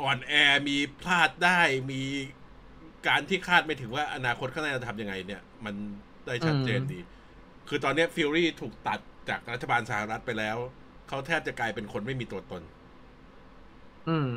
[0.00, 0.32] อ่อนแอ
[0.68, 2.02] มีพลาดได้มี
[3.06, 5.74] การที่คาดไม่ถึงว่าอนาคตข้างหน้าจะทำยังไงเนี่ย มัน
[6.26, 7.00] ได้ชัดเจนอืมดี
[7.68, 10.56] คือตอนเนี้ย Fury ถูกตัดจากรัฐบาลสหรัฐไปแล้ว
[11.08, 12.62] เขาแทบจะกลายเป็นคนไม่มีตัวตน
[14.08, 14.32] อืม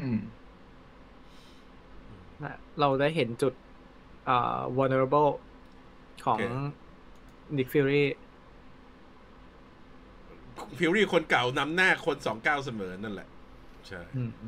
[0.00, 0.20] อืม
[2.42, 3.54] นะเราได้เห็นจุด
[4.28, 5.30] อ่า vulnerable
[6.26, 6.44] ของโอเค
[7.56, 8.02] Nick Fury
[10.78, 13.28] ฟิวรี่คนเก่านำหน้าคนสองเก้าเสมอนั่นแหละ
[13.88, 14.44] ใช่อืมโอ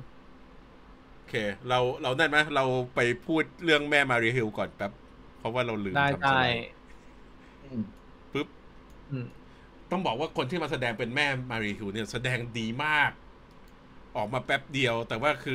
[1.28, 1.34] เค
[1.68, 2.62] เราเรานั่นไหมเรา
[2.94, 4.92] ไปพูดเรื่องแม่ Maria Hill ก่อนแป๊บ
[5.36, 6.58] เพราะว่าเราลืมได้ทำสได้
[7.62, 7.82] อืม
[8.32, 8.48] ปุ๊บ
[9.10, 9.24] อืม
[9.90, 13.10] ต้องบอกว่าคนที่มาแสดงเป็นแม่ Maria Hill เนี่ยแสดงดีมาก
[14.14, 15.54] ออกมาแป๊บเดียว แต่ว่าคือ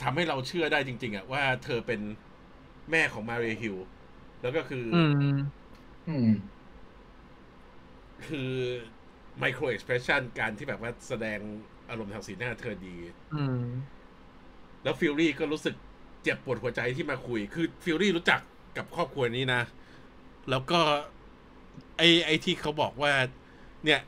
[0.00, 2.00] ทำให้เราเชื่อได้จริง ๆอะว่าเธอเป็น
[2.90, 3.76] แม่ของ Maria Hill
[4.40, 5.64] แล้วก็คือออืม
[6.06, 6.26] อืม
[8.20, 8.38] คือ
[9.38, 11.40] micro expression การที่แบบว่าแสดง
[11.90, 12.96] อารมณ์ทางสีหน้าเธอดี
[13.34, 13.64] อืม
[14.82, 15.74] แล้วฟิวรี่ก็รู้สึก
[16.22, 18.40] เจ็บปวดหัวใจที่มาคุย คือฟิวรี่รู้จัก
[18.76, 19.62] กับครอบครัวนี้นะ
[20.50, 20.80] แล้วก็
[21.96, 23.12] ไอ้ไอ้ที่เขาบอกว่า
[23.84, 24.00] เนี่ย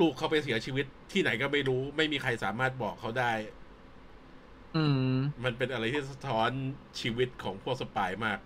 [0.00, 3.32] ลูกเขาไปเสียชีวิตที่ไหนก็ไม่รู้ ไม่มีใครสามารถบอกเขาได้
[4.76, 5.14] อืม
[5.44, 6.50] มันเป็นอะไรที่สะท้อน
[7.00, 8.38] ชีวิตของพวก spy มาก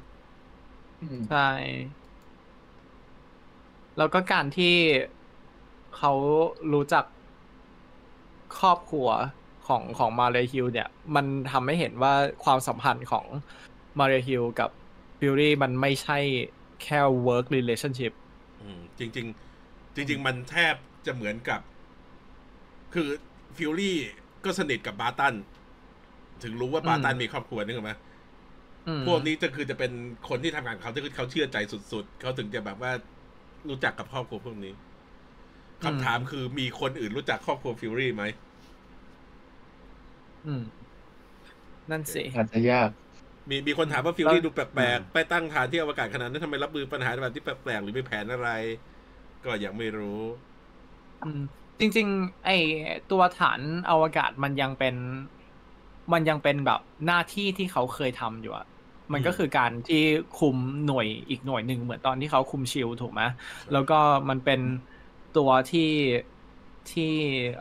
[1.02, 1.50] อืมใช่
[3.98, 4.74] แล้วก็การที่
[5.96, 6.12] เขา
[6.72, 7.04] รู้จัก
[8.58, 9.08] ครอบครัว
[9.66, 13.26] ของของมาเรียฮิลเนี่ย มันทำให้เห็นว่าความสัมพันธ์ของ
[13.98, 14.70] มาเรียฮิลกับ
[15.18, 16.18] ฟิวรี่มันไม่ใช่
[16.82, 18.12] แค่ work relationship
[18.62, 20.74] อืมจริงๆจริง ๆ มันแทบ
[21.06, 21.60] จะเหมือนกับ
[22.94, 23.08] คือ
[23.56, 23.98] ฟิวรี่
[24.44, 25.34] ก็สนิทกับบาร์ตัน
[26.42, 27.92] ถึงรู้ว่าบาร์ตันอืมมีครอบครัวนึกออกไหม
[28.88, 29.92] อืมพวกนี้จะคือจะเป็น
[30.28, 31.56] คนที่ทำงานกับเขาที่เขาเชื่อใจ
[31.92, 32.92] สุด ๆ เขาถึงจะแบบว่า
[33.68, 34.72] รู้จักกับครอบครัวพวกนี้
[35.84, 38.24] คำถามคือมีคนอื่นรู้จักครอบครัวฟิวรี่ไหม
[40.44, 40.62] อืม
[41.90, 42.90] นั่นสิอาจจะยาก
[43.48, 48.48] มีมีคนถามว่าฟิวรี่แล้วดูแปลกๆ ไปตั้งฐานที่อวกาศขนาดนั้นทำไมรับมือปัญหาแบบที่แปลกๆ หรือมีแผนอะไร
[49.44, 50.20] ก็ยังไม่รู้
[51.24, 51.40] อืม
[51.80, 52.50] จริง ๆ ไอ
[53.10, 53.60] ตัวฐาน
[53.90, 54.94] อวกาศมันยังเป็น
[56.12, 58.66] มันยังเป็นแบบหน้าที่ที่เขาเคยทำอยู่อะ
[59.12, 60.02] มันก็อืมคือการที่
[60.38, 60.56] คุม
[60.86, 63.22] หน่วยอีกหน่วยหนึ่งเหมือนตอนที่เขาคุมชิลถูกไหม
[63.72, 63.98] แล้วก็
[64.28, 64.60] มันเป็น
[65.36, 65.92] ตัวที่
[66.92, 67.12] ที่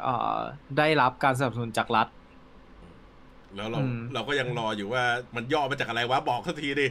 [0.01, 0.37] เอ่อ
[0.77, 2.07] ได้รับการสนับสนุนจากรัฐ
[3.55, 5.03] แล้วเราอืมเราก็ยังรออยู่ว่า
[5.35, 6.87] มันย่อมาจากอะไรวะบอกสักทีดิ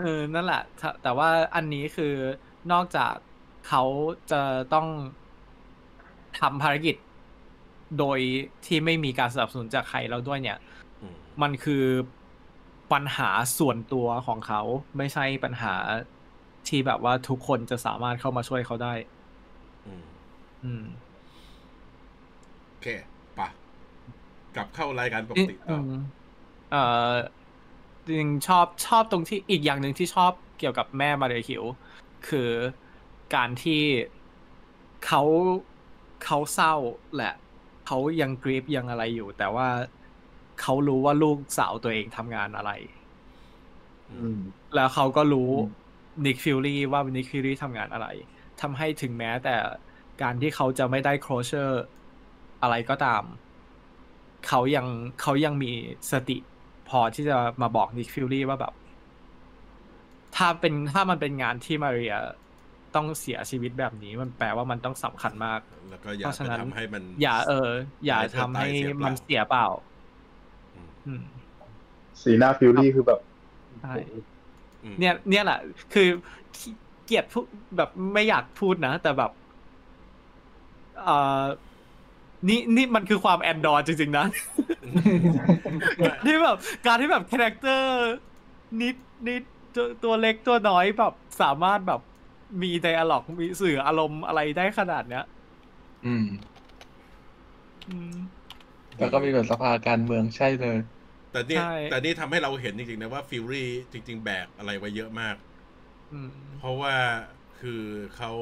[0.00, 2.14] เออนั่นแหละแต่แต่ว่าอันนี้คือ
[2.72, 3.12] นอกจาก
[3.68, 3.82] เขา
[4.30, 4.40] จะ
[4.74, 4.88] ต้อง
[6.40, 6.96] ทำภารกิจ
[7.98, 8.18] โดย
[8.66, 10.58] ที่ไม่มีการสนับสนุนจากใครแล้วด้วยเนี่ย
[11.02, 11.84] อืมมันคือ
[12.92, 14.62] ปัญหาส่วนตัวของเขา
[14.96, 15.74] ไม่ใช่ปัญหา
[16.68, 18.94] ที่แบบว่าทุกคนจะสามารถเข้ามาช่วยเขาได้
[19.86, 20.04] อืม
[20.64, 20.84] อืม
[22.68, 22.86] โอเค
[23.38, 23.48] ปะ
[24.56, 25.92] กลับเข้ารายการปกติต่อม
[26.70, 27.12] เอ่อ
[28.06, 31.64] จริงๆชอบชอบตรงที่อีกอย่างหนึ่งที่ชอบเกี่ยวกับแม่มาเรียฮิล
[32.28, 32.50] คือ
[33.34, 33.82] การที่
[35.06, 35.22] เขา
[36.24, 36.74] เขาเศร้า
[37.14, 37.34] แหละ
[37.86, 39.68] เขายัง grieve ยังอะไรอยู่ แต่ว่า
[40.60, 42.72] เขารู้ว่าลูกสาวตัวเองทำงานอะไร
[44.10, 44.38] อืม
[44.74, 45.89] แล้วเขาก็รู้อืม
[46.26, 48.06] นิกฟิวรี่ว่านิกฟิวรี่ทำงานอะไร
[48.60, 49.56] ทำให้ถึงแม้แต่
[50.22, 51.82] การที่เขาจะไม่ได้ closure
[52.62, 53.22] อะไรก็ตาม
[54.48, 54.86] เขายัง
[55.22, 55.72] เขายังมี
[56.12, 56.38] สติ
[56.88, 58.72] พอที่จะมาบอกนิกฟิวรี่ว่าแบบ
[60.36, 62.16] ถ้าเป็นถ้ามันเป็นงานที่มาเรีย
[62.94, 67.70] ต้องเสียชีวิตแบบนี้มันแปลว่ามันต้องสำคัญมาก แล้วก็อย่าเพราะฉะไปนั้นทำให้มัน อย่าเออ
[68.06, 69.66] อย่าให้เธอทำให้ตายเสียเปล่ามัมันเสียเปล่า
[70.74, 71.22] อืมอืม
[72.22, 73.20] สีหน้าฟิวรี่คือแบบ
[73.80, 74.20] ใช่อืม
[74.98, 75.58] เนี่ยเนี่ยแหละ
[75.94, 76.08] คือ
[76.56, 76.74] ขี้
[77.04, 77.44] เกียจพูด
[77.76, 79.30] แบบไม่อยากพูดนะ แต่แบบ
[81.04, 81.44] เอ่อ
[82.48, 84.26] นี่นี่มันคือความแอนดอร์จริง ๆ นะ
[86.24, 86.56] ที่แบบ
[86.86, 88.10] การที่แบบ character
[88.80, 88.96] นิด
[89.28, 89.42] นิด
[89.74, 92.00] ตัวตัวเล็กตัวน้อยแบบสามารถแบบ
[92.62, 95.24] มี dialogue มีสื่ออารมณ์อะไรได้ขนาดเนี้ย
[96.06, 96.26] อืม
[97.88, 98.14] อืม
[98.98, 100.78] แล้วก็มีแบบสภาการเมืองใช่เลย
[101.32, 105.36] แต่เนี่ยใช่ แต่นี่ทำให้เราเห็นจริงๆนะว่าฟิวรี่จริง ๆ แบกอะไรไว้เยอะมาก
[106.12, 106.94] อืม เพราะว่า
[107.60, 107.82] คือ
[108.16, 108.32] เขา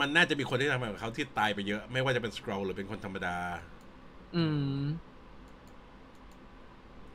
[0.00, 3.38] มันน่าจะมีคนที่ทำงานกับเขาที่ตายไปเยอะ ไม่ว่าจะเป็นสครัลล์หรือเป็นคนธรรมดา
[4.36, 4.44] อื
[4.76, 4.80] ม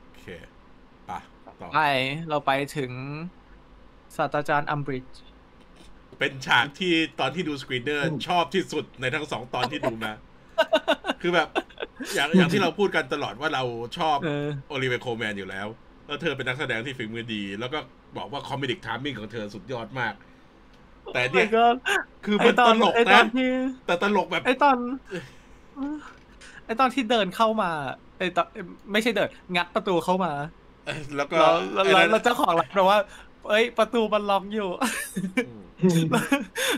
[0.02, 0.24] โอเค
[1.10, 1.20] ปะ
[1.60, 1.80] ต่อ ไป
[2.28, 2.92] เราไปถึง
[4.16, 5.20] ศาสตราจารย์อัมบริดจ์
[6.18, 10.12] เป็นฉากที่ตอนที่ดู screener ชอบที่สุดในทั้งสองตอนที่ดูมา
[11.22, 11.48] คือแบบ
[12.14, 13.62] อย่างอย่างที่เราพูดกันตลอดว่าเรา
[13.98, 15.66] ชอบเออโอลิเวียโคลแมนอยู่แล้ว
[16.06, 17.78] แล้วเธอเป็นนักแสดงที่ฝีมือดี แล้วก็
[18.16, 20.14] บอกว่า comedic timing ของเธอสุดยอดมาก
[21.12, 21.64] แต่เนี่ยก็
[22.24, 23.50] คือมันตลกไอตอนะนที่
[23.86, 24.76] แต่ตลกแบบไอตอน
[26.66, 27.70] ไอตอนที่เดินเข้ามา
[28.18, 28.46] ไอตอน
[28.92, 30.32] ไม่ใช่เดิน งัดประตูเข้ามา
[31.16, 32.98] แล้วก็แล้วแล้วไอ้แล้วนั่นแล้วเจ้าของร้านแปลว่า
[33.48, 34.68] เอ้ย ประตูมันล็อกอยู่
[35.84, 36.00] อืม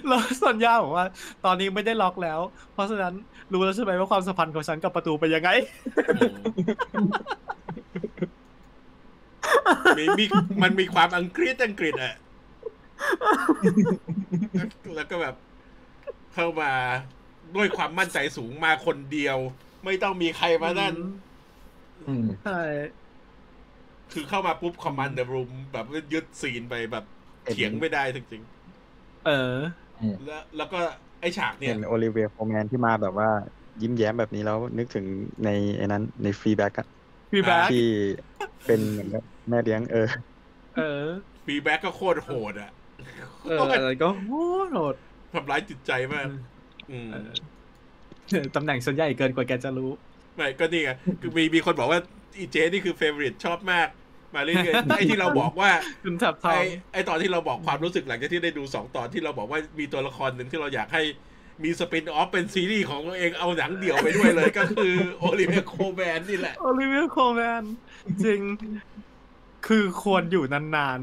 [0.06, 1.06] แล้วซอนย่าบอกว่า
[1.44, 2.40] ตอนนี้ไม่ได้ล็อกแล้ว
[2.72, 3.14] เพราะฉะนั้น
[3.52, 5.50] รู้แล้วใช่ไหมว่าความสัมพันธ์ของฉันกับประตูเป็นยังไง
[9.98, 10.24] มีมี
[10.62, 12.14] มันมีความอังกฤษอังกฤษอะ
[14.96, 15.34] แล้วก็แบบ
[16.34, 16.72] เข้ามา
[17.56, 19.38] ด้วยความมั่นใจสูงมาคนเดียว
[19.84, 20.94] ไม่ต้องมีใครมานั่น
[22.08, 22.60] อืมใช่
[24.12, 27.04] คือเข้ามาปุ๊บ command the room แบบยึดซีนไปแบบ
[27.52, 28.42] เถียงไม่ได้จริง
[29.26, 30.80] เออๆแล้วแล้วก็
[31.20, 33.28] ไอฉากเนี่เห็ยนโอลิเวียโคแมนที่มาแบบว่า
[33.80, 35.06] ยิ้มแย้มแบบนี้แล้วนึกถึง
[35.44, 36.86] ในไอ้นั้นในฟรีแบ็กอะ
[37.30, 37.76] พี่แบ็คที่
[38.64, 39.98] เป็นเหมือนกับแม่เลี้ยงเออ
[40.72, 40.82] เออ
[41.46, 42.68] ฟีแบ็กก็โคตรโหดอะ
[43.42, 44.30] เอออะไรก็โห
[44.64, 44.96] ดโหด
[45.32, 46.28] ทำร้ายจิตใจมาก
[46.88, 47.08] อืม
[48.28, 49.84] เออตำแหน่งส่วนใหญ่เกินกว่าแกจะรู้
[50.34, 50.90] ไม่ก็นี่ไง
[51.20, 52.00] คือมีมีคนบอกว่า
[52.38, 53.88] อีเจนี่คือเฟเวอริตชอบมาก
[54.34, 55.70] มาเรื่อยๆไอที่เราบอกว่า
[56.04, 61.02] คุณจับทไอองไอตอนที่เราบอกความรู้สึกหลังจากที่ได้ดูสองตอนที่เราบอกว่ามีตัวละครหนึ่งที่เราอยากให้
[61.64, 67.62] มีสปินออฟเป็นซีรีส์ของตัวเองเอาหนังเดี่ยวไปด้วยเลยก็คือโอลิเวียโคแมนนี่แหละ โอลิเวียโคแมน
[68.24, 68.40] จริง
[69.66, 71.00] คือควรอยู่นาน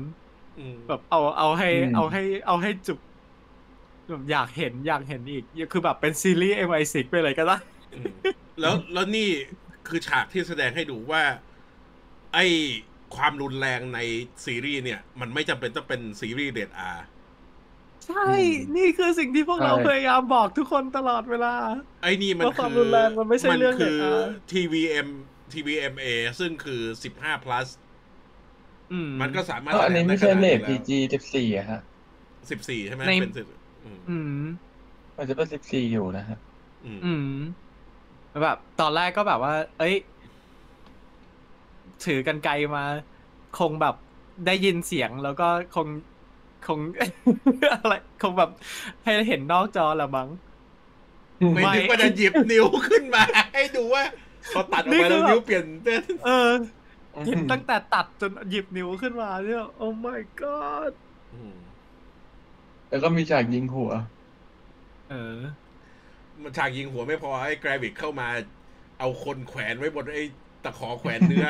[0.59, 2.99] อืมๆแบบเอาเอาให้อืมเอาให้ เอาให้จุก
[4.09, 7.57] แบบอยากเห็นอยากเห็นอีก คือแบบเป็นซีรีส์ MI6 ไปเลยก็ได้
[7.93, 8.05] อืม
[8.61, 9.29] แล้วแล้วนี่
[9.87, 11.23] คือฉากที่แสดงให้ดูว่า
[12.33, 12.39] ไอ
[13.15, 13.99] ความรุนแรงใน
[14.45, 16.91] ซีรีส์เนี่ย มันไม่จำเป็นต้องเป็นซีรีส์เดดอา
[18.07, 18.27] ใช่
[18.75, 21.53] นี่คือสิ่งที่พวกเราใช่พยายามบอกทุกคนตลอดเวลา
[22.03, 25.07] ไอ้นี่มันว่าความคือรุนแรงมันไม่ใช่เรื่องคือเด็กอะ TVM
[25.53, 26.07] TVMA
[26.39, 26.81] ซึ่งคือ
[27.13, 27.67] 15 plus
[28.91, 31.81] อืมมันก็สามารถเพราะอันนี้ไม่ใช่เลทแสดง PG สิบสี่อะฮะ
[32.51, 33.45] สิบสี่ใช่ไหมในเป็นสิบ
[33.85, 34.45] อืมอืม
[35.17, 36.37] มันจะเป็นสิบสี่อยู่นะฮะ
[36.85, 37.27] อืมอืม
[38.43, 39.95] แบบตอนแรกก็แบบว่า เอ้ย
[42.05, 42.83] ถือกันไกลมา
[43.59, 43.95] คงแบบ
[44.45, 45.87] ได้ยินเสียงแล้วก็คง
[46.67, 46.79] คง
[47.73, 48.49] อะไรคงแบบ
[49.03, 50.29] ให้เห็นนอกจอละมั้ง
[51.55, 53.23] ไม่ไม่ถึงว่าจะหยิบนิ้วขึ้นมา
[53.53, 54.03] ให้ดูว่า
[54.55, 56.51] พอตัดออกมาแล้วนี่คือนิ้วเปลี่ยนเป็นเออ
[57.25, 60.91] เห็นตั้งแต่ตัดจนหยิบนิ้วขึ้นมาเนี่ยโอ้ my god
[61.33, 61.55] อืม
[62.89, 63.91] แล้วก็มีฉากยิงหัว
[65.09, 65.37] เออ
[66.41, 68.27] มันฉากยิงหัวไม่พอไอ้กราวิกเข้ามา
[68.99, 70.23] เอาคนแขวนไว้บนไอ้
[70.63, 71.47] ตะขอแขวนเนื้อ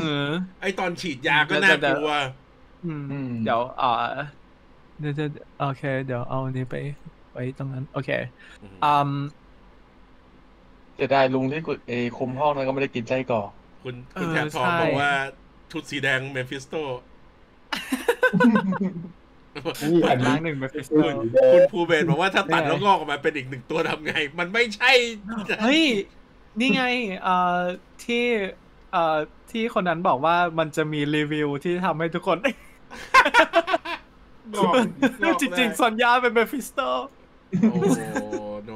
[0.00, 0.28] เออ
[0.60, 2.12] ไอ้ตอนฉีดยาก็น่ากลัว
[2.86, 4.04] อืมอืมเดี๋ยวเอ่อ
[5.00, 5.24] เดี๋ยวจะ
[5.60, 6.76] โอเค เดี๋ยวเอาอันนี้ไป
[7.32, 8.10] ไว้ตรงนั้น โอเค
[8.62, 9.10] อืม
[10.94, 13.48] เสียดายลุงที่กุเอคุมห้องนั้นก็ไม่ได้กินไส้กรอก
[13.82, 15.12] คุณคุณเออแถบทองใช่บอกว่า
[15.72, 16.74] ชุดสีแดงเมฟิสโต
[19.90, 24.90] นี่อันนี้ล้างหนึ่งไปฟิสคือโตคุณภูเบศบอกว่าถ้าตัดไม่ไงแล้วงอกออกมาเป็นอีกหนึ่งตัวทำไง มันไม่ใช่
[25.62, 25.82] เฮ้ย
[26.60, 26.82] นี่ไง
[27.20, 27.30] เอ่อ
[28.00, 28.16] ที่
[28.88, 28.98] เอ่อ
[29.48, 32.38] ที่คนนั้นบอกว่ามันจะมีรีวิวที่ทำให้ทุกคน
[34.56, 34.78] งอก
[35.24, 36.78] งอกจริงๆสัญญาเป็นเบฟิสโต
[37.64, 37.80] โอ้
[38.64, 38.70] โน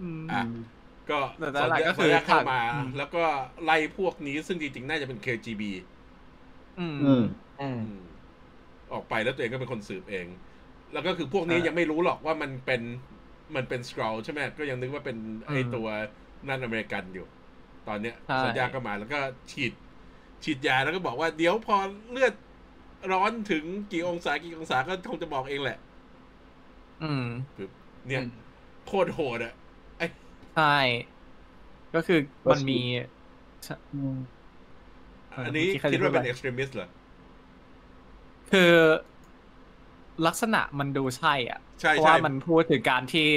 [0.00, 0.40] ืม อะ
[1.08, 3.18] ก็แต่สัญหลักๆญาก็สัคืญอญาเข้ามา อืม แล้วก็
[3.62, 5.66] ไล่พวกนี้ซึ่งจริงๆ น่าจะเป็น KGB
[6.78, 7.20] อืมอืม
[7.58, 8.00] อืม อืม
[8.92, 10.28] ออกไปแล้วตัวเองก็เป็นคนสืบเอง
[10.92, 12.82] แล้วก็คือพวกนี้อ่ายัยังไม่รู้หรอกว่ามันเป็น
[13.56, 15.18] มันเป็นสครอลใช่ไหมก็ยังนึกว่าเป็น
[15.50, 15.86] ไออืม ตัว
[16.48, 17.26] นั่นอเมริกันอยู่
[17.88, 19.18] ตอนเนี้ยใช่สัญญาก็มาแล้วก็
[19.50, 19.72] ฉีด
[20.44, 21.76] ฉีดยาแล้วก็บอกว่าเดี๋ยวพอ
[22.12, 22.34] เลือด
[23.12, 25.78] ร้อนถึงกี่องศากี่องศาก็คงจะบอกเองแหละ
[27.02, 27.26] อืม
[27.56, 27.70] ปึ๊บ
[28.06, 28.30] เนี่ยอืม
[28.86, 29.54] โคตรโหดอะ
[29.98, 30.02] ไอ
[30.56, 30.76] ใช่
[31.94, 32.80] ก็คือมันมี
[35.46, 36.88] อันนี้เมื่อกี้ใครจะคิดว่าเป็นพูดอะไร Extremis เหรอ
[38.52, 38.72] คือ
[40.26, 43.28] ลักษณะมันดูใช่อะใช่เพราะใช่ว่ามันพูดถึงการที่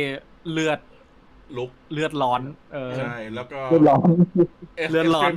[0.52, 0.80] เลือด
[1.58, 2.42] ลุกเลือดร้อน
[2.74, 4.00] เออใช่แล้วก็เรียบร้อย
[4.92, 5.32] เลือดร้อน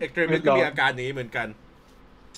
[0.00, 1.48] Extremis ก็มีอาการนี้เหมือนกัน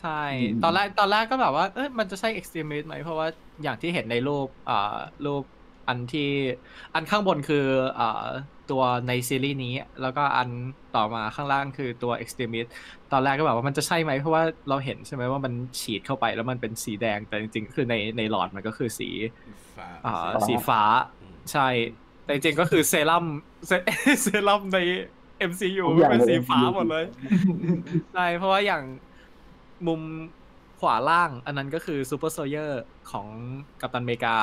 [0.01, 3.27] ใช่อืมตอนแรกตอนแรกก็แบบว่าเอ้ยมันจะใช่ Extremis ไหมเพราะว่า
[3.63, 4.97] อย่างที่เห็นในรูปอ่า
[5.27, 5.43] รูป
[5.89, 6.31] อันที่
[6.95, 7.67] อันข้างบนคือ
[7.99, 8.27] อ่า
[8.71, 10.49] ตัวในซีรีส์นี้ แล้วก็อัน
[10.97, 12.69] ต่อมาข้างล่างคือตัว extremist
[13.13, 19.09] ตอนแรกก็แบบว่ามันจะใช่ไหมเพราะว่าเราเห็นใช่ไหมว่ามันฉีดเข้าไปแล้วมันเป็นสีแดงแต่จริงๆ คือในในหลอดมันก็คือสี
[19.77, 20.83] ฟ้าอ่าสีสีฟ้าฟ้า
[21.21, 21.69] อืมใช่
[22.25, 23.25] แต่จริงๆก็คือเซรั่ม
[23.67, 23.73] เซ
[24.23, 24.79] เซรั่มใน
[25.51, 27.05] MCU ทุกอย่างเป็นในสีฟ้า MCU หมดเลย
[28.15, 28.83] ใช่เพราะว่าอย่าง
[29.87, 30.01] มุม
[30.81, 33.27] ขวาล่าง อันนั้นก็คือ super soldier ของ
[33.81, 34.37] กัปตันอเมริกา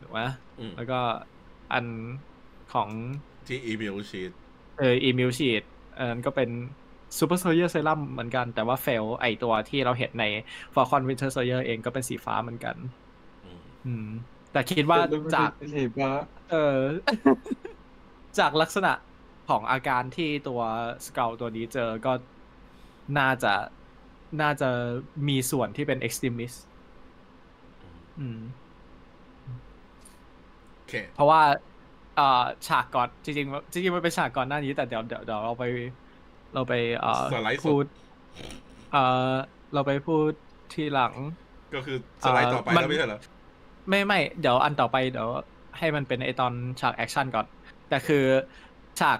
[0.00, 0.20] ถูกไหม
[0.58, 1.00] อืมแล้วก็
[1.72, 1.86] อัน
[2.72, 2.88] ของ
[3.48, 4.32] ที่อีเมลชีต
[4.78, 5.62] เอออีมิลชีด
[5.98, 6.50] อันนั้นก็เป็น
[7.18, 10.24] super soldier เซรั่มเหมือนกัน แต่ว่าเฟลไอตัวที่เราเห็นใน
[10.74, 12.76] Falcon Winter Soldier เองก็เป็นสีฟ้าเหมือนกัน
[13.86, 14.08] อืม
[14.52, 14.98] แต่คิดว่า
[15.34, 16.10] จากสีฟ้า
[16.50, 16.78] เออ
[18.38, 18.92] จากลักษณะ
[19.48, 20.60] ของอาการที่ตัว
[21.06, 22.12] สเกลตัวนี้เจอก็
[23.18, 23.54] น่าจะ
[24.42, 24.70] น่าจะ
[25.28, 26.58] มีส่วนที่เป็น extremist
[27.82, 27.84] อ
[28.20, 28.40] อืม
[30.76, 31.40] โอเคเพราะว่า
[32.16, 35.64] เอ่อฉากก่อนจริงๆจริงๆมันเป็นฉากก่อนหน้านี้ แต่เดี๋ยวเดี๋ยวเดี๋ยวเราไป
[36.54, 37.84] เราไปเอ่อสไลด์สดพูด
[38.92, 39.32] เอ่อ
[39.74, 40.30] เราไปพูด
[40.74, 41.14] ทีหลัง
[41.74, 43.20] ก็คือสไลด์ต่อไปเอ่อมันแล้วไม่ใช่เหรอ
[43.88, 45.28] ไม่ไม่เดี๋ยวอันต่อไปเดี๋ยว
[45.78, 47.46] ให้มันเป็นไอตอนฉากแอคชั่นก่อน
[47.88, 48.24] แต่คือ
[49.00, 49.18] ฉาก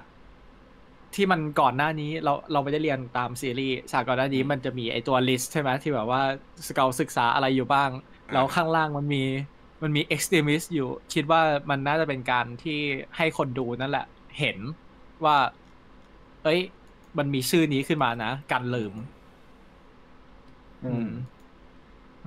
[1.15, 6.23] ที่มันก่อนหน้านี้เราเราไม่ได้เรียงตามซีรีส์ฉากก่อนหน้านี้มันจะมีไอตัว list ใช่ไหมที่แบบว่า
[6.67, 7.91] Skrull ศึกษาอะไรอยู่บ้าง
[8.27, 9.23] อ่าแล้วข้างล่างมันมี
[9.83, 11.41] มันมี Extremis อยู่ คิดว่า
[11.71, 12.79] มันน่าจะเป็นการที่
[13.17, 14.07] ให้คนดูนั่นแหละ
[14.39, 14.59] เห็น
[15.25, 15.37] ว่า
[16.45, 16.61] เอ้ย
[17.19, 18.95] มันมีชื่อนี้ขึ้นมานะ กันลืม
[20.85, 21.09] อืม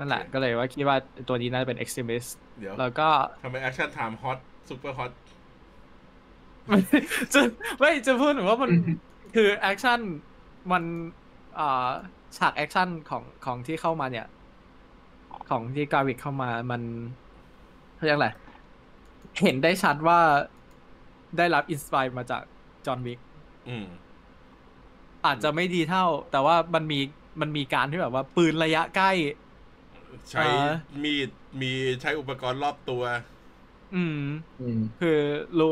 [0.02, 0.98] นั่นแหละก็เลยว่าคิดว่า
[1.28, 2.30] ตัวนี้น่าจะเป็น extremist
[2.60, 3.10] เดี๋ยวแล้วก็
[3.44, 5.12] ทำไมแอคชั่นไทม์ฮอตซูเปอร์ฮอต
[7.34, 7.42] จะ
[7.80, 8.72] ไม่จะพูดถึงว่ามัน
[9.36, 10.00] คือแอคชั่น
[10.72, 10.84] มัน
[11.60, 11.90] อ่า
[12.38, 14.28] ฉากแอคชั่นของของที่เข้ามาเนี่ย
[15.50, 16.82] ของที่กาวิกเข้ามามัน
[17.96, 18.30] เขาเรียกอะไร
[19.42, 20.20] เห็นได้ชัดว่า
[21.38, 22.44] ได้รับอินสปายมาจาก
[22.86, 23.20] จอห์นวิก
[23.70, 23.86] อืม
[25.26, 27.00] อาจจะไม่ดีเท่า แต่ว่ามันมี
[27.42, 29.12] มันมีการที่แบบว่าปืนระยะใกล้
[30.32, 30.46] ใช้อ่า
[31.04, 31.30] มีด
[31.62, 31.68] มี
[32.02, 33.04] ใช้อุปกรณ์รอบตัว
[33.92, 34.16] อืม
[34.60, 35.10] อืม คือ
[35.58, 35.66] รู้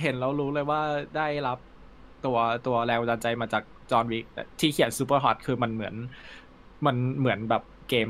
[0.00, 0.80] เห็นแล้วรู้เลยว่า
[1.14, 1.58] ได้รับ
[2.22, 4.24] ตัวตัวแรงบันดาลใจมาจาก John Wick
[4.60, 5.94] ที่เขียน Superhot คือมันเหมือน
[6.86, 8.08] มันเหมือนแบบเกม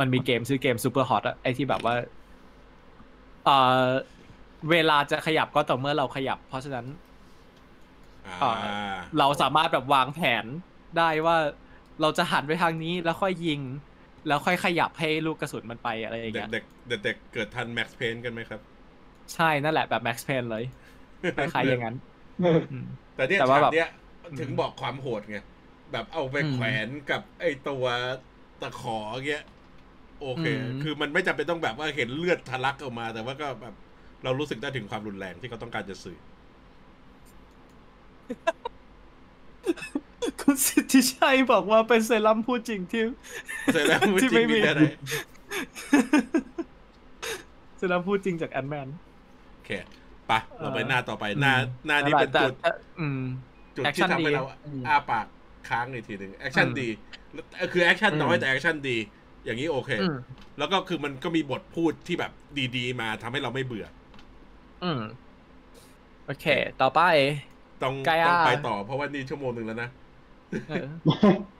[0.00, 1.94] มันมีเกมชื่อเกม Superhot อะไอที่แบบว่า
[3.44, 3.50] เออ
[4.70, 6.86] เวลาจะขยับก็ต่อเมื่อเราขยับ เพราะฉะนั้น
[8.24, 10.46] อ่าอ่าเราสามารถแบบวางแผน
[10.94, 11.36] ได้ว่า
[12.00, 13.60] เราจะหันไปทางนี้แล้วค่อยยิง
[14.26, 18.60] แล้วค่อยขยับให้ลูกกระสุนมันไปอะไรอย่างเด็เงี้กยเด็กเด็กเด็กเกิดทันแม็กซ์เพนกันไหมครับ
[19.34, 20.62] ใช่นั่นแหละแบบแม็กซ์เพนเลย
[21.34, 21.94] คล้ายๆอย่างนั้น
[22.68, 22.82] อืม
[23.14, 23.84] แต่เนี่ยแต่ฉาว่ากแบบเนี้ย
[24.30, 25.36] อืมถึงบอกความโหดไง
[25.92, 27.84] แบบเอาไปอืมแขวนกับไอ้ตัว
[28.58, 28.92] ตะขอ
[29.26, 29.40] เงี้ย
[30.18, 33.74] โอเคอืมคือมันไม่จำเป็นต้องแบบว่าเห็นเลือดทะลักออกมา แต่ว่าก็แบบ
[34.22, 36.16] เรารู้สึกได้ถึงความรุนแรงที่เขาต้องการจะสื่อ
[40.40, 43.02] คุณสิทธิชัยบอกว่าเป็นเซรั่มพูดจริงที่
[43.70, 44.82] เสร็จแล้วจที่ริไม่งมีมีแค่ไหน
[47.76, 48.88] เซรั่มพูดจริงจากแอนแมน
[49.54, 49.70] โอเค
[50.26, 51.54] ไปะเราไปหน้าต่อไปหน้า
[51.86, 52.52] หน้านี้เป็นจุด
[53.00, 53.20] อืม
[53.76, 55.26] จุดแอคที่ชั่นทำให้ดีเราอืมอ้าปาก
[55.68, 56.88] ค้างอีกทีหนึ่งแอคชั่นอืมดี
[57.32, 58.96] แล้วคือแอคชั่นน้อยอืมแต่แอคชั่นดี
[59.44, 60.14] อย่างนี้โอเคอืม
[60.58, 62.32] แล้วก็คือมันก็มีบทพูดที่แบบ
[62.76, 63.86] ดี ๆ มาทำให้เราไม่เบื่อ
[64.82, 65.00] อืม
[66.24, 66.46] โอเค
[66.80, 67.00] ต่อไป
[67.82, 69.88] ต้องไกอาต้องไปต่อเพราะว่านี่ชั่วโมงหนึ่งแล้วนะ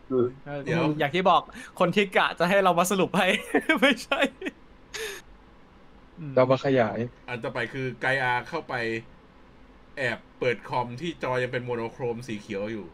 [0.08, 0.26] เออ
[0.64, 1.42] เดี๋ยว อย่างที่บอก
[1.80, 3.26] คนที่กะจะให้เรามาสรุปให้
[3.80, 4.20] ไม่ใช่
[6.18, 8.74] อืมเรามาขยาย อันต่อไปคือไกอาเข้าไป
[9.98, 12.86] แอบเปิดคอมที่จอยังเป็นโมโนโครมสีเขียวอยู่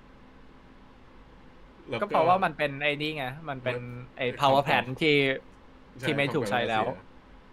[1.89, 3.81] แล้ว ก็เพราะว่ามันเป็นไอ้นี่ไง มันเป็น
[4.17, 5.17] ไอ้ power pan ที่
[6.01, 6.85] ที่ไม่ถูกใช้แล้ว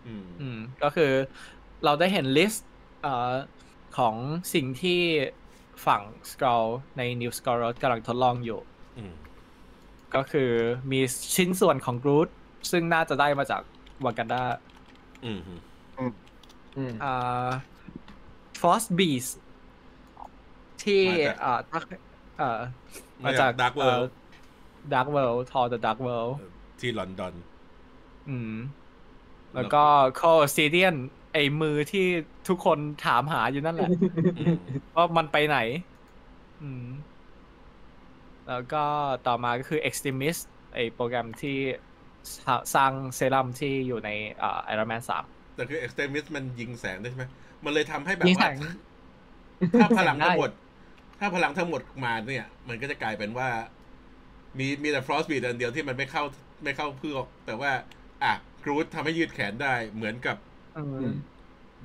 [0.07, 1.11] อืม อืมก็คือ
[1.85, 2.69] เราได้เห็นลิสต์
[3.01, 3.31] เอ่อ
[3.97, 4.15] ของ
[4.53, 5.01] สิ่งที่
[5.85, 6.01] ฝั่ง
[6.31, 6.67] s c r o l l
[6.97, 8.59] ใน New s c r o l l กำลังทดลองอยู่
[8.97, 9.13] อืม
[10.15, 10.51] ก็คือ
[10.91, 10.99] มี
[11.35, 12.29] ชิ้นส่วนของ Groot
[12.71, 13.61] ซึ่งน่าจะได้มาจาก
[14.05, 14.41] วากันดา
[15.25, 15.39] อืม
[16.77, 17.49] อืมอ่า
[18.59, 19.31] Frost Beast
[20.83, 21.79] ที่มาจากอ่าถ้า
[22.37, 22.59] เอ่อ
[23.23, 24.11] มามาจาจาก Dark World
[24.93, 26.33] Dark World Thor the Dark World
[26.79, 27.33] ที่ลอนดอน
[28.29, 28.55] อืม
[29.55, 29.83] แล้วก็
[30.19, 30.95] c o s i d i a n
[31.33, 32.05] ไอ้มือที่
[32.47, 33.89] ทุกคนถามหาอยู่นั่นแหละ
[34.39, 34.55] อืม
[34.95, 35.57] ว่ามันไปไหน
[36.61, 36.85] อืม
[38.47, 38.83] แล้วก็
[39.27, 40.41] ต่อมาก็คือ Extremis
[40.75, 41.57] ไอโปรแกรมที่
[42.45, 44.09] สร้างสร้างเซรั่มที่อยู่ใน
[44.41, 47.25] อ่า Iron Man 3แต่คือ Extremis มันยิงแสงได้ใช่ไหม
[47.65, 48.55] มันเลยทำให้แบบยิงแสว่าง
[49.79, 50.51] ถ้าพลังได้ทั้งหมด
[51.19, 53.49] ถ้าพลังทั้งหมดมาเนี่ย มันก็จะกลายเป็นว่า
[54.59, 56.23] มีมีแต่ฟรอสบีดอันเดียวที่มันไม่เข้า
[56.63, 57.71] ไม่เข้าเพื่อกแต่ว่า
[58.23, 58.33] อะ
[58.63, 60.50] กรูดทำให้ยืดแขนได้เหมือนกับอืม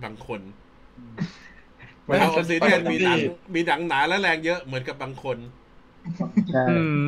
[0.05, 0.41] บางคน
[2.03, 3.19] เหมือนแล้วออกัสซิเดียนมีหนัง
[3.55, 5.37] มีหนังหนาและแรงเยอะเหมือนกับบางคน
[6.53, 7.03] ใช่อืม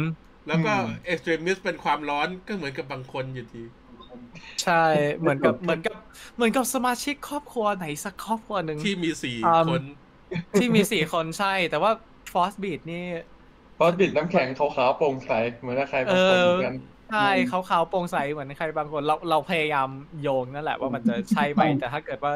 [0.48, 3.62] แล้วก็อืมเอ็กซ์ตรีมิสเป็นความร้อนก็เหมือนกับบางคนอยู่ดี
[4.62, 4.84] ใช่
[5.18, 5.96] เหมือนกับเหมือนกับ
[6.36, 9.82] เหมือนกับสมาชิกครอบครัวไหนสักครอบครัวหนึ่งที่มีสี่อืมคน
[10.58, 11.90] ที่มีสี่คนใช่ แต่ว่า
[12.32, 13.04] Force Beat นี่
[13.74, 15.30] เพราะบิดน้ำแข็งขาวๆโปร่งใส
[15.60, 16.74] เหมือนกับใครบางคนเออเหมือนกัน
[17.10, 19.88] ใช่เขาขาวๆโปร่งใสเหมือนใครบางคนเราเราพยายาม
[20.22, 22.32] โยงนั่นแหละว่ามันจะใช่ไหมแต่ถ้าเกิดว่า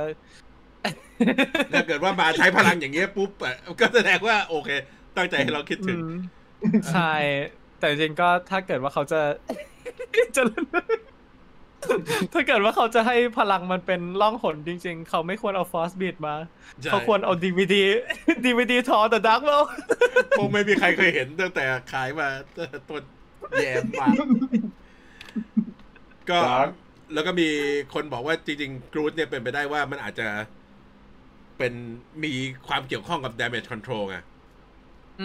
[1.73, 4.71] ถ้าเกิดว่ามาใช้พลังอย่างเงี้ยปุ๊บอะก็แสดงว่าโอเค
[5.17, 6.17] ตั้งใจให้เราคิดถึงอืม
[6.93, 7.15] ใช่
[7.79, 9.21] แต่จริงๆก็ถ้าเกิดว่าเขาจะ
[10.37, 10.43] จะ
[12.33, 16.35] ถ้าเกิดว่าเขาจะให้พลังมันเป็นล่องหนจริง ๆ เขาไม่ควรเอาฟอสบีดมา
[16.83, 17.83] ใช่เขาควรเอาดีวีดี
[18.45, 19.63] ดีวีดีทอแต่ดักเวล
[20.39, 23.03] คงไม่มีใครเคยเห็นตั้งแต่ขายมาตั้งแต่ต้น
[23.57, 24.09] แยมมา
[26.31, 26.71] ก็ครับ
[27.15, 27.49] แล้วก็มี
[27.95, 30.29] คนบอกว่าจริงๆกรูดเนี่ยเป็นไปได้ว่ามันอาจจะ
[31.59, 31.73] เป็น
[32.25, 32.33] มี
[32.69, 34.17] ความเกี่ยวข้องกับ damage control ไง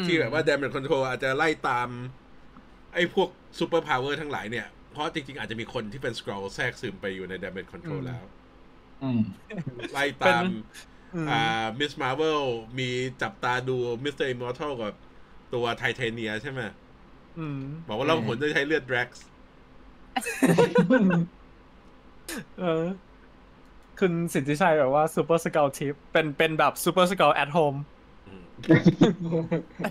[0.06, 1.90] ที่แบบว่า Damage Control อาจจะไล่ตาม
[2.94, 3.30] ไอ้พวก
[3.60, 8.24] super power ทั้งหลายเนี่ย เพราะจริงๆ อาจจะมีคนที่เป็น Skrull แทรกซึมไปอยู่ใน Damage Control แล้ว
[9.04, 9.22] อืม
[9.94, 10.44] ไล่ตาม
[11.16, 12.42] อืมอ่า Miss Marvel
[12.80, 12.90] มี
[13.22, 14.28] จับตาดู Mr.
[14.34, 14.94] Immortal กับ
[15.54, 16.72] ตัว Titania ใช่ไหมอืม
[17.88, 19.10] บอกว่าเราผลจะใช้เลือด Drax
[22.60, 22.84] เออ
[24.00, 27.76] คุณสิทธิชัยแบบว่า Super Skrull ทิปเป็นเป็นแบบ Super Skrull at home
[28.28, 28.44] อืม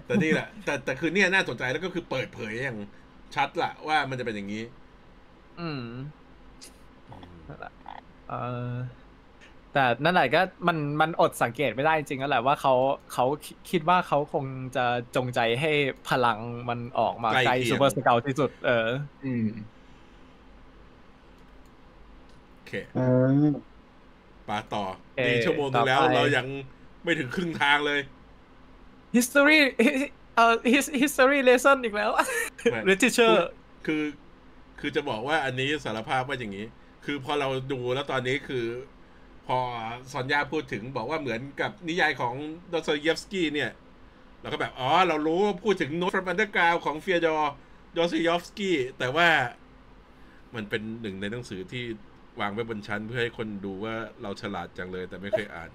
[0.06, 2.78] แต่นี่แหละ แต่แต่คือเนี่ยน่าสนใจแล้วก็คือเปิดเผยอย่าง
[3.34, 4.64] ชัดละว่ามันจะเป็นอย่างนี้
[5.60, 5.84] อืม
[8.28, 8.34] เอ
[8.70, 8.72] อ
[9.78, 12.74] แต่นั่นแหละก็มันมันอดสังเกตไม่ได้จริงๆนั่นแหละว่าเขา
[13.12, 14.44] เขาคิคิดว่าเขาคง
[14.76, 14.84] จะ
[15.16, 15.72] จงใจให้
[16.08, 16.38] พลัง
[16.68, 18.88] มันออกมาใกล้ใกล้เคียงซูเปอร์สเกลที่สุด เออ
[19.24, 19.46] อืม
[22.52, 23.00] โอเคเอ
[23.42, 23.46] อ
[24.48, 24.84] ปาต่อ
[25.16, 26.46] เอ่อนี่ชั่วโมงนึงแล้วต่อไปเรายัง
[27.04, 28.00] ไม่ถึงครึ่งทางเลย
[29.16, 29.60] history
[30.36, 32.10] เอ่อ his- history lesson อีกแล้ว
[32.72, 33.36] ไม่ literature
[33.86, 34.02] คือ
[34.80, 36.66] คือจะบอกว่าอันนี้สารภาพว่าอย่างนี้
[37.04, 38.64] คือพอเราดูแล้วตอนนี้คือ
[39.46, 39.58] พอ
[40.12, 42.34] ซอนยาพูดถึงบอกว่าเหมือนกับนิยายของ
[42.72, 43.70] ดอสโตเยฟสกี้เนี่ย
[44.40, 47.52] เราก็แบบ อ๋อ เรารู้ว่าพูดถึง Notes from Underground ของ Fyodor
[47.96, 49.28] Dostoevsky แต่ว่า
[50.54, 51.84] มันเป็นหนึ่งในหนังสือที่
[52.40, 55.70] วางไว้บนชั้นเพื่อให้คนดูว่าเราฉลาดจังเลย แต่ไม่เคยอ่าน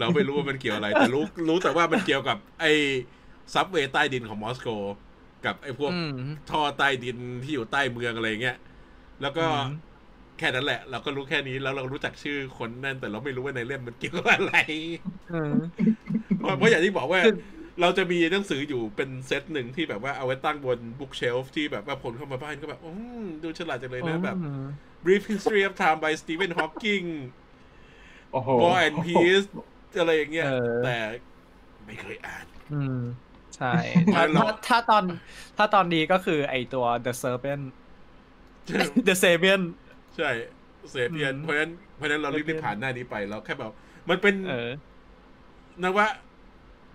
[0.00, 2.72] เราไม่รู้ว่ามันเกี่ยวอะไร แต่รู้รู้แต่ว่ามันเกี่ยวกับ ไอ้
[3.54, 4.68] ซับเวย์ใต้ดินของมอสโก
[5.44, 6.12] กับไอ้พวกอืม
[6.50, 8.56] ท่อใต้ดินที่อยู่ใต้เมืองอะไรเงี้ย
[9.22, 9.89] แล้วก็อืม
[10.40, 14.56] แค่นั้นแหละ เราก็รู้แค่นี้แล้วเรารู้จักชื่อคนนั่นแต่เราไม่รู้ว่าในเล่มมันเกี่ยวกับอะไร
[15.32, 15.54] อืม
[16.38, 17.36] เพราะเพราะอย่างที่บอกว่าคือ
[17.80, 22.90] เราจะมีหนังสืออยู่เป็นเซตหนึ่งที่แบบว่าเอาไว้ตั้งบนบุ๊กเชลฟ์ที่แบบว่าผลเข้ามาบ้านก็แบบอื
[23.22, 24.36] มดูฉลาดจังเลยนะแบบ
[25.04, 27.06] Brief History of Time by Stephen Hawking
[28.32, 29.48] โอ้โห War and Peace
[29.98, 30.96] อะไรอย่างเงี้ยเออแต่
[31.86, 33.00] ไม่เคยอ่านอืม
[33.56, 33.72] ใช่
[34.14, 35.04] ถ้าเราถ้าถ้าตอน
[35.56, 37.64] ถ้าตอนนี้ก็คือไอตัว the serpent
[39.06, 39.62] the sabian
[40.16, 40.30] ใช่
[40.90, 43.72] เซเปียนอืมเพราะฉะนั้นเพราะฉะนั้นเรารีบ Sapien ๆผ่านหน้านี้ไปแล้วแค่แบบ
[44.10, 44.70] มันเป็นเออ
[45.82, 46.06] นวะ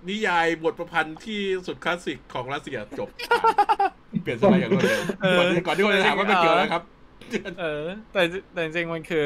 [0.09, 3.09] นิยายบทประพันธ์ที่สุดคลาสสิกของรัสเซียจบ
[4.23, 6.83] เปลี่ยนสมัยอย่างรวดเร็วเออก่อนที่ก่อนที่คนจะถามว่ามันเกี่ยวอะไรครับ
[7.59, 7.83] เออ
[8.13, 8.21] แต่
[8.53, 9.25] แต่จริงๆมันคือ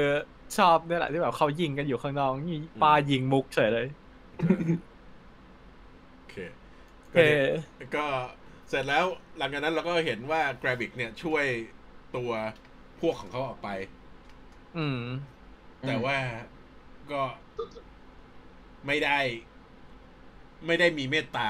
[0.57, 3.87] ชอบเนี่ยแหละที่แบบเขายิงกันอยู่ข้างนอกนี่ปายิงมุกเฉยเลย
[6.15, 6.35] โอเค
[7.13, 7.23] เอก็
[7.85, 8.05] อก็
[8.69, 9.05] เสร็จแล้ว
[9.37, 11.45] หลังจากนั้นเราก็เห็นว่า g r a v i c เนี่ยช่วย
[12.15, 12.31] ตัว
[12.99, 13.69] พวกของเขาออกไป
[14.77, 15.01] อืม
[15.87, 16.17] แต่ว่า
[17.11, 17.21] ก็
[18.87, 19.19] ไม่ได้
[20.65, 21.49] ไม่ได้มีเมตตา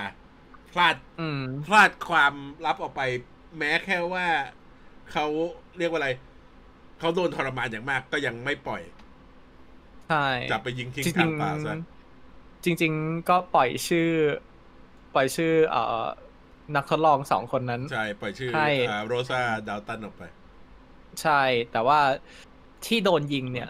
[0.71, 2.33] พลาดอืมพลาดความ
[2.65, 3.01] ลับออกไป
[3.57, 4.27] แม้แค่ว่า
[5.11, 5.25] เขา
[5.77, 6.09] เรียกว่าอะไร
[6.99, 8.81] เขาโดนทรมานอย่างมากก็ยังไม่ปล่อย
[10.09, 14.09] ใช่จับไปยิงทิ้งจกริลางงป่าซะๆจริง ๆ ก็ปล่อยชื่อ
[15.15, 16.05] ปล่อยชื่อ เอ่อ
[16.75, 18.69] นักทดลองสองคนนั้น ใช่ ปล่อยชื่อใช่
[19.07, 20.23] Rosa Dalton ออกไป
[21.21, 21.41] ใช่
[21.71, 21.99] แต่ว่า
[22.85, 23.69] ที่โดนยิงเนี่ย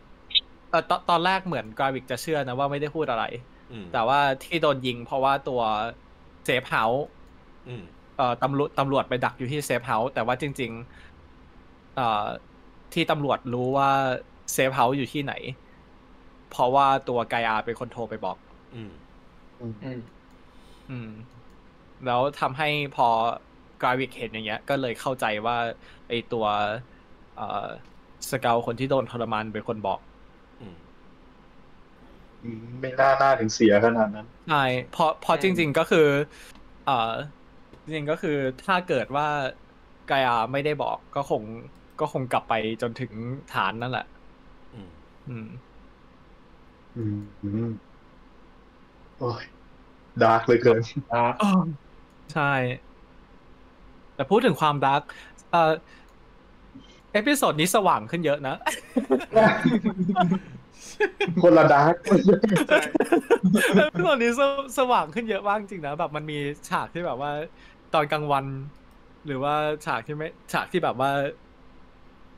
[0.70, 3.24] เออตอนตอนแรกเหมือน Gravik จะเชื่อนะว่าไม่ได้พูดอะไร
[3.72, 5.62] อืมแต่ว่าที่โดนยิงเพราะว่าตัว
[6.46, 7.06] safe house
[7.68, 7.84] อืม
[8.18, 10.72] เอ่อตำรวจตำรวจไปดักอยู่ที่ safe house แต่ว่าจริง
[11.34, 12.26] ๆ เอ่อ
[12.94, 13.90] ที่ตำรวจรู้ว่า
[14.54, 15.34] safe house อยู่ที่ไหน
[16.52, 18.38] เพราะว่าตัว G'iah เป็นคนโทรไปบอก
[18.76, 18.92] อืม
[19.60, 19.66] อื
[19.98, 20.00] ม
[20.90, 21.10] อืม
[22.06, 23.08] แล้วทำให้พอ
[23.82, 25.58] กราวิกเห็นอย่างเงี้ย ก็เลยเข้าใจว่า
[26.10, 26.72] ไอตัวเอ่อ
[28.30, 30.00] สเกลคนที่โดนทรมานเป็นคนบอก
[30.62, 30.76] อืม
[32.44, 36.08] อืมไม่น่าหน้าถึงเสียขนาดนั้นใช่เพราะเพราะจริง ๆก็คือ
[36.86, 37.12] เอ่อ
[37.84, 39.28] จริงๆก็คือถ้าเกิดว่า
[40.08, 41.42] ไกอาไม่ได้บอกก็คง
[42.00, 43.12] ก็คงกลับไปจนถึง
[43.54, 44.06] ฐานนั่นแหละ
[44.74, 44.90] อืม
[45.30, 45.48] อืม
[46.96, 47.72] อืมอืม
[49.20, 49.44] โอ้ย
[50.24, 50.82] darkเลยเกิน
[51.14, 51.34] นะ
[52.34, 52.54] ใช่
[54.16, 55.02] แต่พูดถึงความ dark
[55.52, 55.72] เอ่อ
[57.14, 58.56] episode นี้สว่างขึ้นเยอะนะ
[61.44, 61.96] คนละ dark
[62.68, 62.80] ใช่
[63.78, 64.42] episode นี้
[64.78, 66.38] สว่างขึ้นเยอะมากจริงนะแบบมันมี
[66.70, 67.32] ฉากที่แบบว่า
[67.94, 68.46] ตอนกลางวัน
[69.26, 69.54] หรือว่า
[69.86, 71.12] ฉากที่ไม่ฉากที่แบบว่า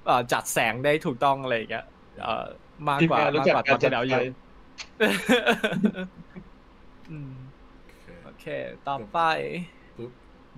[0.06, 1.86] เอ่อจัดแสงได้ถูกต้องอะไรอย่างเงี้ย
[2.22, 2.46] เอ่อ
[2.88, 4.24] มากทีมกว่างานรู้มากจักกว่าตกาอรนจัดที่แล้วไฟเยอะ
[7.12, 7.34] อืม
[7.86, 8.46] โอเคโอเค
[8.88, 9.20] ต่อไป
[9.98, 10.12] ปุ๊บ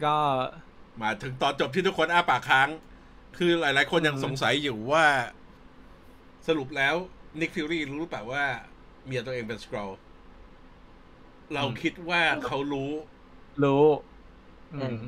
[0.06, 0.16] ก็
[1.02, 2.68] มาถึงตอนจบที่ทุกคนอ้าปากค้าง
[3.38, 5.06] คือหลาย ๆ คนยังอืมสงสัยอยู่ว่า
[6.48, 6.96] สรุปแล้ว
[7.40, 8.46] นิกฟิวรี่รู้หรือเปล่าว่า
[9.06, 9.90] เมียตัวเองเป็นสครอล
[11.54, 12.92] เราคิดว่าเขารู้
[13.64, 13.86] รู้
[14.72, 15.00] อือืมม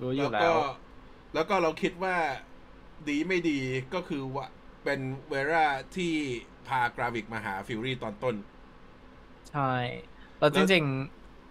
[0.00, 0.54] รู้อยู่แล้วแล้ก็ว
[1.32, 2.16] แล้วก็เราคิดว่า
[3.08, 3.60] ดีไม่ดี
[3.94, 4.46] ก็คือว่า
[4.84, 5.66] เป็นเวรา
[5.96, 6.14] ที่
[6.66, 8.36] พากราวิกมาหาฟิวรี่ตอนต้น
[9.48, 9.60] ใช่
[10.38, 10.84] แล้วจริง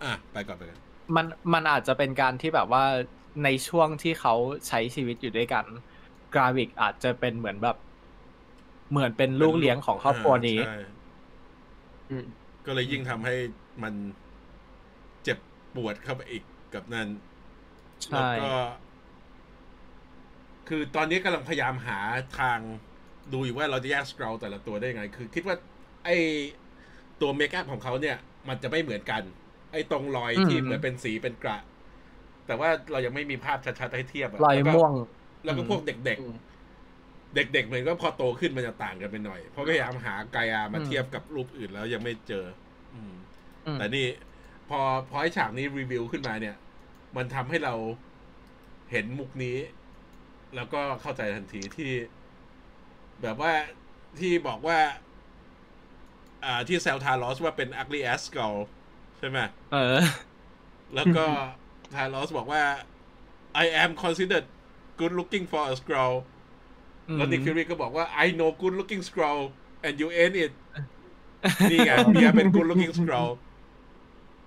[0.01, 2.83] อะ ไปก่อนไปกันๆมันมันอาจจะเป็นการที่แบบว่า
[3.43, 4.35] ในช่วงที่เขา
[4.67, 5.65] ใช้ชีวิตอยู่ด้วยกัน
[6.33, 7.77] กราวิกอาจจะเป็นเหมือนแบบ
[8.91, 10.79] เหมือนเป็นลูกเลี้ยงของครอบครัวนี้ใช่
[12.09, 12.25] อืม
[12.65, 13.35] ก็เลยยิ่งทำให้
[13.83, 13.93] มัน
[15.23, 15.37] เจ็บ
[15.75, 16.43] ปวดเข้าไปอีก
[16.73, 17.07] กับนั้น
[18.03, 18.55] ใช่แล้วก็
[20.67, 21.99] คือตอนนี้กำลังพยายามหา
[22.39, 22.59] ทาง
[23.33, 25.55] ดูอยู่ว่าเราจะแยกสกราวแต่ละตัวได้ยังไง คือคิดว่า
[26.05, 26.09] ไอ
[27.21, 29.21] ตัวเมคอัพของเขาเนี่ย มันจะไม่เหมือนกัน
[29.71, 31.57] ไอตรงรอยที่เหมือนเป็นสีเป็นกระ
[32.47, 34.93] แต่ว่าเรายังไม่มีภาพชัดๆให้เทียบะรอยแก็ม่วง
[35.43, 42.45] แล้วก็พวกเด็กอืมๆเด็กๆเหมือนก็พอโตขึ้นมันจะต่างกันไปหน่อย เพราะพยายามหากายามาอืมเทียบกับรูปอื่นแล้วยังไม่เจอ
[42.93, 43.13] อืม
[43.65, 44.05] อืมแต่นี่
[44.69, 44.79] พอ
[45.09, 46.55] พอไอ้ฉากนี้รีวิวขึ้นมาเนี่ย
[47.15, 47.73] มันทำให้เรา
[48.91, 49.57] เห็นมุกนี้
[50.55, 51.91] แล้วก็เข้าใจทันทีที่
[53.21, 53.53] แบบว่า
[54.19, 54.79] ที่บอกว่า
[56.45, 58.57] อ่าที่แซลทารอสว่าเป็น ugly ass girl
[59.17, 60.01] ใช่ไหมเออ
[60.95, 61.25] แล้วก็
[61.93, 62.63] ทารอสบอกว่า
[63.63, 64.45] I am considered
[64.99, 66.15] good looking for a scroll
[67.15, 69.41] แล้วนิกฟิรีก็บอกว่า I know good looking scroll
[69.85, 70.51] and you ain't it
[71.71, 73.31] นี่ไงเมียเป็น good looking scroll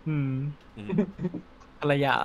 [0.08, 0.32] อืม
[0.76, 0.88] อืม
[1.80, 2.16] ภรรยา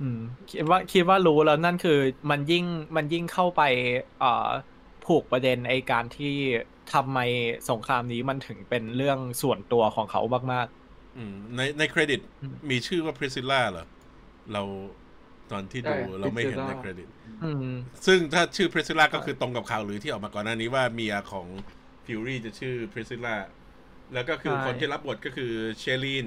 [0.00, 1.98] อืม คิดว่าคิดว่ารู้แล้วนั่นคือ
[2.30, 2.64] มันยิ่ง
[2.96, 3.62] มันยิ่งเข้าไป
[4.20, 4.48] เอ่อ
[5.04, 6.34] ผูกประเด็นไอการที่
[6.92, 7.18] ทำไม
[7.70, 10.22] สงครามนี้มันถึงเป็นเรื่องส่วนตัวของเขา
[10.52, 10.83] มากอืม
[11.56, 13.86] ในในเครดิตอืมมีชื่อว่า Priscilla เหรอ
[14.52, 14.62] เรา
[15.52, 17.74] ตอนที่ดูใช่เราไม่เห็นใน Priscilla เครดิตๆอืม
[18.06, 21.46] ซึ่งถ้าชื่อ Priscilla ก็คือตรงกับข่าวหรือที่ออกมาก่อนหน้านี้ว่าเมียของ
[22.06, 23.36] Fury จะชื่อ Priscilla
[24.14, 26.26] แล้วก็คือใช่คนที่รับบทก็คือเชลีน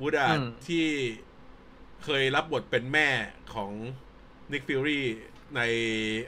[0.00, 0.86] วูดาอืมที่
[2.04, 3.08] เคยรับบทเป็นแม่
[3.54, 3.70] ของ
[4.52, 5.00] Nick Fury
[5.56, 5.60] ใน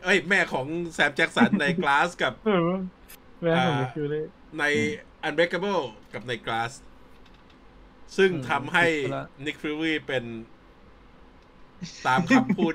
[0.05, 2.70] เอ้ย แม่ของแซมแจ็กสันใน Glass กับเออ
[3.43, 4.24] แม่ของอ่ามิคิวเลย
[4.59, 4.65] ใน
[5.27, 5.82] Unbreakable
[6.15, 6.73] กับใน Glass
[8.16, 10.24] ซึ่งอืมทำให้ Priscilla Nick Fury เป็น
[12.06, 12.74] ตามคำพูด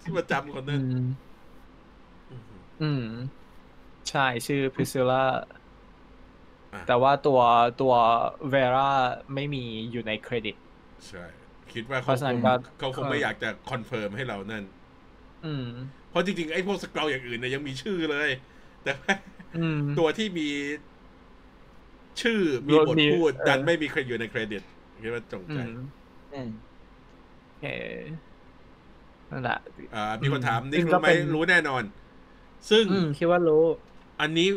[0.00, 1.38] ที่ประจำคนอืนั้นม
[2.80, 3.02] อืม
[4.08, 5.24] ใช่ชื่อพ r ิ s ซิล่า
[6.72, 7.40] อะแต่ว่าตัว
[7.80, 7.94] ตัว
[8.50, 8.90] เวรา
[9.34, 10.56] ไม่มีอยู่ในเครดิต
[11.08, 11.24] ใช่
[11.72, 14.64] คิดว่าเพเขาราะฉะคนั้นงก็เขาคงไม่อยากจะคอนเฟิร์มให้เรานั่น
[15.42, 15.64] อืม
[16.08, 18.30] เพราะจริงๆ ไอ้พวกสกรออย่างอื่นเนี่ยยังมีชื่อเลย
[18.82, 19.12] แต่ว่า
[19.54, 20.48] อืมตัวที่มี
[22.20, 24.62] ชื่อมีบทมีพูดเออดันไม่มีใครอยู่ในเครดิต
[25.02, 25.68] คิดว่าจงอืใจม
[26.32, 26.48] อืม
[27.44, 27.64] โอเค
[29.30, 29.58] นั่นแหละ
[29.94, 31.82] อ่ามีคนถามอืมนี่ซึ่งก็รู้ไหมเป็นรู้แน่นอน
[32.70, 33.64] ซึ่งอืมคิดว่ารู้
[34.20, 34.48] อันนี้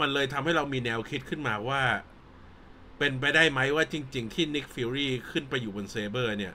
[0.00, 1.82] มันเลยทำให้เรามีแนวคิดขึ้นมาว่า
[2.98, 6.54] เป็นไปได้ไหมว่าจริง ๆ ที่นิกฟิวรี่ขึ้นไปอยู่บนเซเบอร์ เนี่ย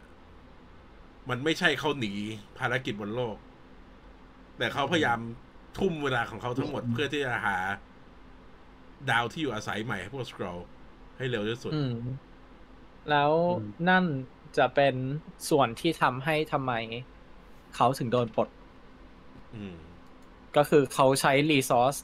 [1.30, 2.14] มันไม่ใช่เขาหนี
[2.58, 3.38] ภารกิจบนโลก
[4.58, 5.20] แต่เขาพยายาม
[5.78, 7.58] ทุ่มเวลาของเขาทั้งหมดเพื่อที่จะหา
[9.12, 10.60] ดาวที่อยู่อาศัยใหม่ให้พวกสครอล
[11.18, 11.96] ให้เร็วที่สุดอืม
[13.10, 14.06] แล้วอืมนั่น
[14.58, 14.96] จะเป็น
[15.50, 16.74] ส่วนที่ทำให้ทำไม
[17.76, 18.50] เขาถึงโดนปลด
[19.56, 19.76] อืม
[20.58, 21.96] ก็คือเขาใช้รีซอส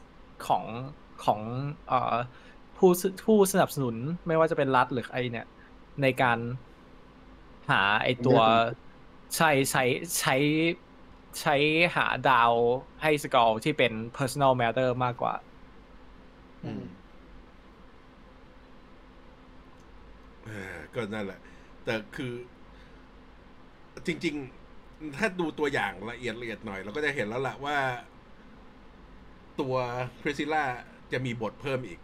[0.48, 0.66] ของ
[1.26, 1.40] ของ
[1.88, 2.16] เอ่อ
[2.78, 3.96] ผู้สผู้สนับสนุน
[4.28, 5.48] ไม่ว่าจะเป็นรัฐหรือไอเนี่ย
[6.02, 6.40] ในการ
[7.70, 8.40] หาไอตัว
[9.36, 9.84] ใช่ใช้
[10.20, 10.36] ใช้
[11.42, 11.56] ใช้
[11.96, 12.54] หาดาว
[13.02, 15.53] ให้สครอลที่เป็น personal matter มากกว่าอืมเออ
[20.96, 21.40] ก็นั่นแหละ
[21.86, 22.34] แต่คือ
[24.08, 24.36] จริง
[24.76, 27.78] ๆ ถ้าดูตัวอย่างละเอียดละเอียดหน่อย เราก็จะเห็นแล้วล่ะว่า
[29.62, 29.76] ตัว
[30.22, 30.64] พริซิล่า
[31.12, 32.00] จะมีบทเพิ่มอีก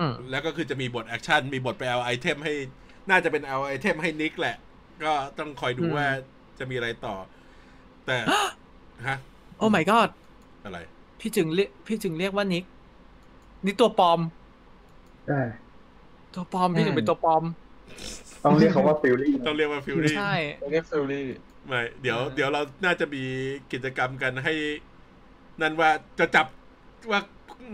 [0.00, 2.54] อืมแล้วก็คือจะมีบท action มีบทไปเอา item ให้
[3.10, 4.56] น่าจะเป็นเอา item ให้นิกแหละ
[5.04, 6.06] ก็ต้องคอยดูอืมว่า
[6.58, 7.16] จะมีอะไรต่อ
[8.06, 8.16] แต่
[9.08, 9.18] ฮะ
[9.58, 10.10] โอ้ my god
[10.64, 10.78] อะไร
[11.20, 12.64] พี่จึงเรียกพี่จึงเรียกว่านิก
[13.64, 14.20] นี่ตัวปลอม
[15.26, 15.40] ใช่
[16.34, 17.44] ตัวปลอมพี่ถึงเป็นตัวปลอม
[18.44, 20.34] ต้องเรียกเขาว่าฟิลลี่ต้องเรียกว่าฟิวรี่ใช่
[20.72, 21.26] เรียกฟิลลี่
[21.66, 23.24] ไม่เดี๋ยวเออเดี๋ยวเราน่าจะมี
[23.72, 24.54] กิจกรรมกันให้
[25.60, 26.46] นั่นว่าจะจับ
[27.10, 27.20] ว่า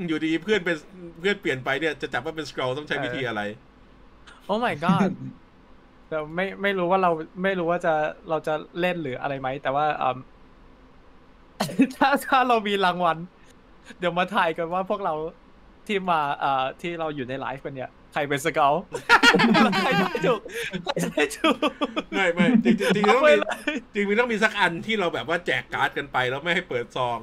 [0.09, 0.77] อยู่ดีเพื่อนเป็น
[1.20, 3.43] เพื่อนเปลี่ยนไปเนี่ยจะจับว่าเป็นสครอลต้องใช้วิธีอะไร
[4.44, 5.10] โอ้ my god
[6.09, 7.10] แต่ไม่ไม่รู้ว่าเรา
[7.43, 7.94] ไม่รู้ว่าจะ
[8.28, 10.19] เราจะเล่นหรืออะไรไหม แต่ว่าอืม
[11.97, 13.19] ถ้าถ้าเรามีรางวัล
[13.98, 15.15] เดี๋ยวมาถ่ายกันว่าพวกเรา
[15.89, 18.74] ที่มาเอ่อที่เราอยู่ในไลฟ์กันเนี่ย ใครเป็นสเกล
[19.82, 20.40] ใครได้ถูก
[20.85, 21.56] ใครได้ถูก
[22.12, 27.20] ไม่ไม่จริงจริงจริงๆเอาต้องไปมีเลยจริงๆต้องมีสักอันที่เราแบบว่าแจกการ์ดกันไปแล้วไม่ให้เปิดซอง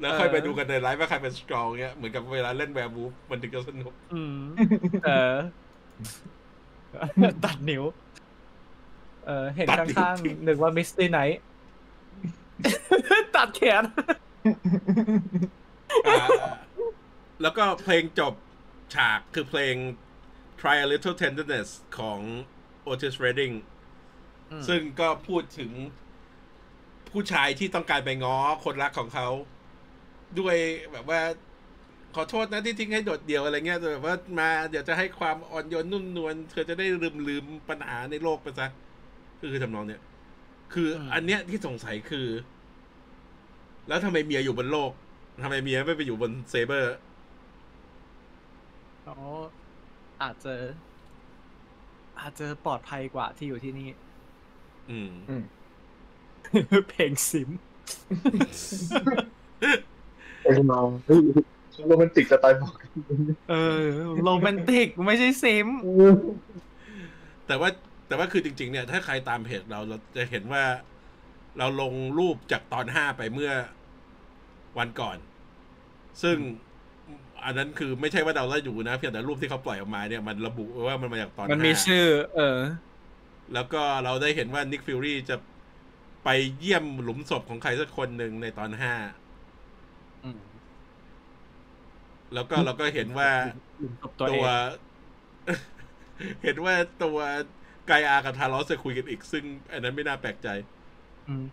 [0.00, 4.38] แล้วค่อยเออไปดูกันในไลฟ์ว่าใครเป็นสกรอลเงี้ยเหมือนกับเวลาเล่นแวร์บูฟมันถึงจะสนุกอืม
[5.06, 5.34] เออ
[7.44, 7.82] ตัดนิ้ว
[9.26, 11.40] เออเห็นข้างๆนึกว่ามิสตี้ไนท์
[13.36, 13.84] ตัดแขน
[16.06, 16.26] อ่า
[17.42, 18.34] แล้วก็เพลงจบ
[18.94, 19.74] ฉากคือเพลง
[20.60, 22.20] Try a Little Tenderness ของ
[22.90, 23.54] Otis Redding
[24.50, 25.70] อืมซึ่งก็พูดถึง
[27.10, 29.28] ผู้ชายที่ต้องการไปง้อคนรักของเขา
[30.38, 30.56] ด้วย
[30.92, 31.20] แบบว่า
[32.14, 38.68] ขอโทษนะที่ทิ้งให้โดดเดี่ยวอะไรเงี้ยแต่แบบว่ามาเดี๋ยวจะให้ความอ่อนโยนนุ่มนวลเธอจะได้ลืมลืมปัญหาในโลกไปซะ
[39.40, 40.02] คือทำนองเนี้ย
[40.72, 42.28] คืออมอันเนี้ยที่สงสัยคือ
[43.88, 44.92] แล้วทำไมเมียอยู่บนโลก
[45.42, 46.94] ทำไมเมียไม่ไปอยู่บนเซเบอร์
[49.04, 49.18] เขา
[50.22, 50.54] อาจจะ
[52.20, 53.88] อาจจะปลอดภัยกว่าที่อยู่ที่นี่
[54.90, 55.12] อืม
[56.90, 57.50] เพลงซิม
[60.42, 61.20] ไอ้น้องเฮ้ย
[61.86, 62.74] โรแมนติกสไตล์บอก
[63.50, 63.82] เออ
[64.24, 65.68] โรแมนติกไม่ใช่ซิม
[67.46, 67.68] แต่ว่า
[68.06, 70.64] แต่ว่าคือจริง ๆ เนี่ย ถ้าใครตามเพจเราเราจะเห็นว่า
[71.58, 73.52] เราลงรูปจากตอนห้าไปเมื่อ
[74.78, 75.16] วันก่อน
[76.22, 76.36] ซึ่ง
[77.44, 82.06] อันนั้นคือไม่ใช่ว่าเราไล่อยู่นะเพียงแต่รูปที่เขาปล่อยออกมาเนี่ยมันระบุไว้ว่ามันมาจากตอนมันมีห้าชื่อ
[82.36, 82.58] เออ
[83.54, 85.36] แล้วก็เราได้เห็นว่านิกฟิวรี่จะ
[86.24, 88.94] ไปเยี่ยมหลุมศพของใครสักคนหนึ่งในตอนห้า
[90.24, 90.40] อืม
[92.34, 93.30] แล้วก็เราก็เห็นว่า
[93.80, 94.50] หลุมศพตัวตัเอวง
[96.42, 97.18] เห็นว่าตัว
[97.86, 100.48] ไกอากับทาลอสจะคุยกันอีก ซึ่ง อันนั้นไม่น่าแปลกใจ
[101.28, 101.44] อืม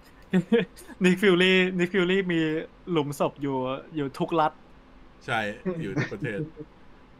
[1.04, 2.42] นิกฟิวรี่นิกฟิวรี่มี
[2.92, 3.58] หลุมศพอยู่
[3.96, 4.52] อยู่ทุกรัฐ
[5.26, 5.40] ใช่
[5.82, 6.40] อยู่ในประเทศ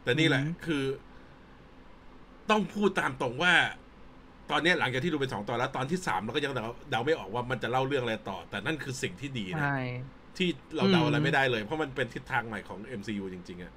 [0.02, 0.84] แต่นี่แหละอืมคือ
[2.50, 3.54] ต้องพูดตามตรงว่า
[4.50, 9.78] ตอนเนี้ยหลังจากที่ดูเป็นสองตอนแล้ว ตอนที่สามเราก็ยังเดาเดาไม่ออกว่ามันจะเล่าเรื่องอะไรต่อ แต่นั่นคือสิ่งที่ดีนะใช่
[10.36, 13.72] ที่เราเดาอะไรอืมไม่ได้เลย เพราะมันเป็นทิศทางใหม่ของ MCU จริง ๆอะ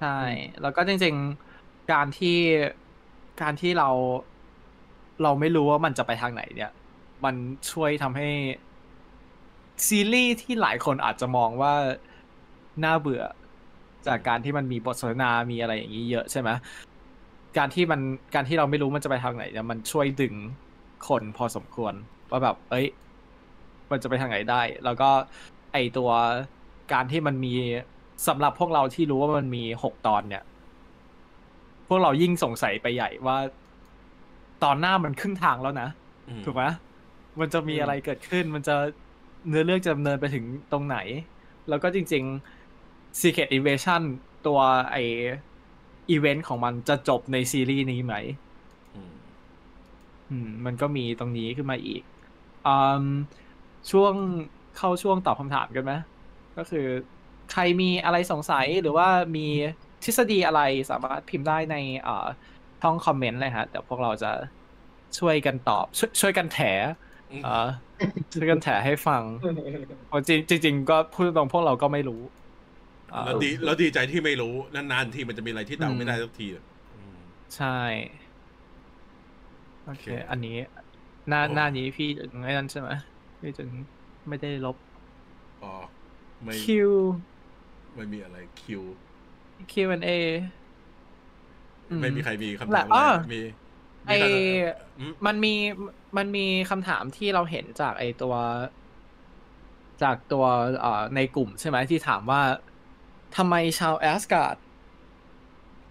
[0.00, 0.18] ใช่
[0.62, 1.14] แล้วก็จริง
[1.52, 2.38] ๆ การที่
[3.42, 3.90] การที่เรา
[5.22, 6.72] เราไม่รู้ว่ามันจะไปทางไหน เนี่ย
[7.24, 7.34] มัน
[7.70, 8.28] ช่วยทำให้
[9.86, 11.74] ซีรีส์ที่หลายคนอาจจะมองว่า
[12.84, 13.22] น่าเบื่อ
[14.06, 16.50] จากการที่มันมีบทสนทนามีอะไรอย่างนี้เยอะใช่ไหม
[17.58, 18.00] การที่มัน
[18.34, 20.34] การที่เราไม่รู้มันจะไปทางไหนเนี่ยมันช่วยดึง
[21.08, 21.94] คนพอสมควร
[22.30, 22.86] ว่าแบบ เอ้ย
[23.90, 25.10] มันจะไปทางไหนได้ แล้วก็
[25.72, 26.10] ไอตัว
[26.92, 27.54] การที่มันมี
[28.28, 30.44] สำหรับพวกเราที่รู้ว่ามันมีหกตอนเนี่ย
[31.88, 33.36] พวกเรายิ่งสงสัยไปใหญ่ว่า
[34.64, 35.88] ตอนหน้ามันครึ่งทางแล้วนะ
[36.28, 36.64] อืมถูกไหม
[37.40, 38.74] มันจะมีอืมอะไรเกิดขึ้น มันจะ
[39.48, 40.98] เนื้อเรื่องจะดำเนินไปถึงตรงไหน
[41.68, 42.55] แล้วก็จริง ๆ
[43.20, 44.02] Secret Invasion
[44.46, 44.58] ตัว
[44.90, 44.96] ไอ
[46.10, 48.14] อีเวนต์ของมันจะจบในซีรีส์นี้ไหม
[48.94, 49.12] อืม
[50.30, 52.02] อืม มันก็มีตรงนี้ขึ้นมาอีก
[52.66, 53.04] อืม
[53.90, 54.12] ช่วง
[54.76, 55.92] เข้าช่วงตอบคำถามกันไหม
[56.56, 56.86] ก็คือ
[57.52, 59.46] ใครมีอะไรสงสัยหรือว่ามี
[60.04, 60.60] ทฤษฎีอะไร
[60.90, 62.26] สามารถพิมพ์ได้ในเอ่อ
[62.82, 64.32] ช่องคอมเมนต์เลยฮะเดี๋ยวพวกเราจะ
[65.18, 66.58] ช่วยกันตอบ ช่วยช่วยกันแถ
[67.44, 67.66] เอ่อ
[68.34, 69.22] ช่วยกันแถให้ฟัง
[70.08, 72.22] เพราะจริงจริงๆก็พูดตรงๆพวกเราก็ไม่รู้
[73.10, 76.64] เอ่อเราดีเราดีใจที่ไม่รู้นานๆทีมันจะมีอะไรที่เดาไม่ได้สักทีอะ
[76.94, 77.20] อืม
[77.54, 77.66] ใช่
[79.82, 80.50] โอเคโอเค อันนี้
[81.28, 82.90] หน้าโอ้หน้านี้พี่ถึงไอ้นั่นใช่ไหม
[83.40, 83.70] พี่ถึง
[84.28, 84.76] ไม่ได้ลบ
[85.62, 85.72] อ๋อ
[86.44, 87.22] ไม่ Q
[87.94, 88.82] ไม่มีอะไรคิว
[89.70, 90.08] Q&A
[92.00, 93.40] ไม่มีใครมีคำแหถาละมอ้ออะไรมี
[94.06, 94.26] ไอมีใคร
[94.98, 95.48] อืมมันมี
[96.16, 98.34] มันมีคำถามที่เราเห็นจากไอตัว
[100.02, 100.44] จากตัว
[100.78, 102.40] เอ่อในกลุ่มใช่ไหมที่ถามว่า
[103.36, 104.56] ทำไมชาวแอสการ์ด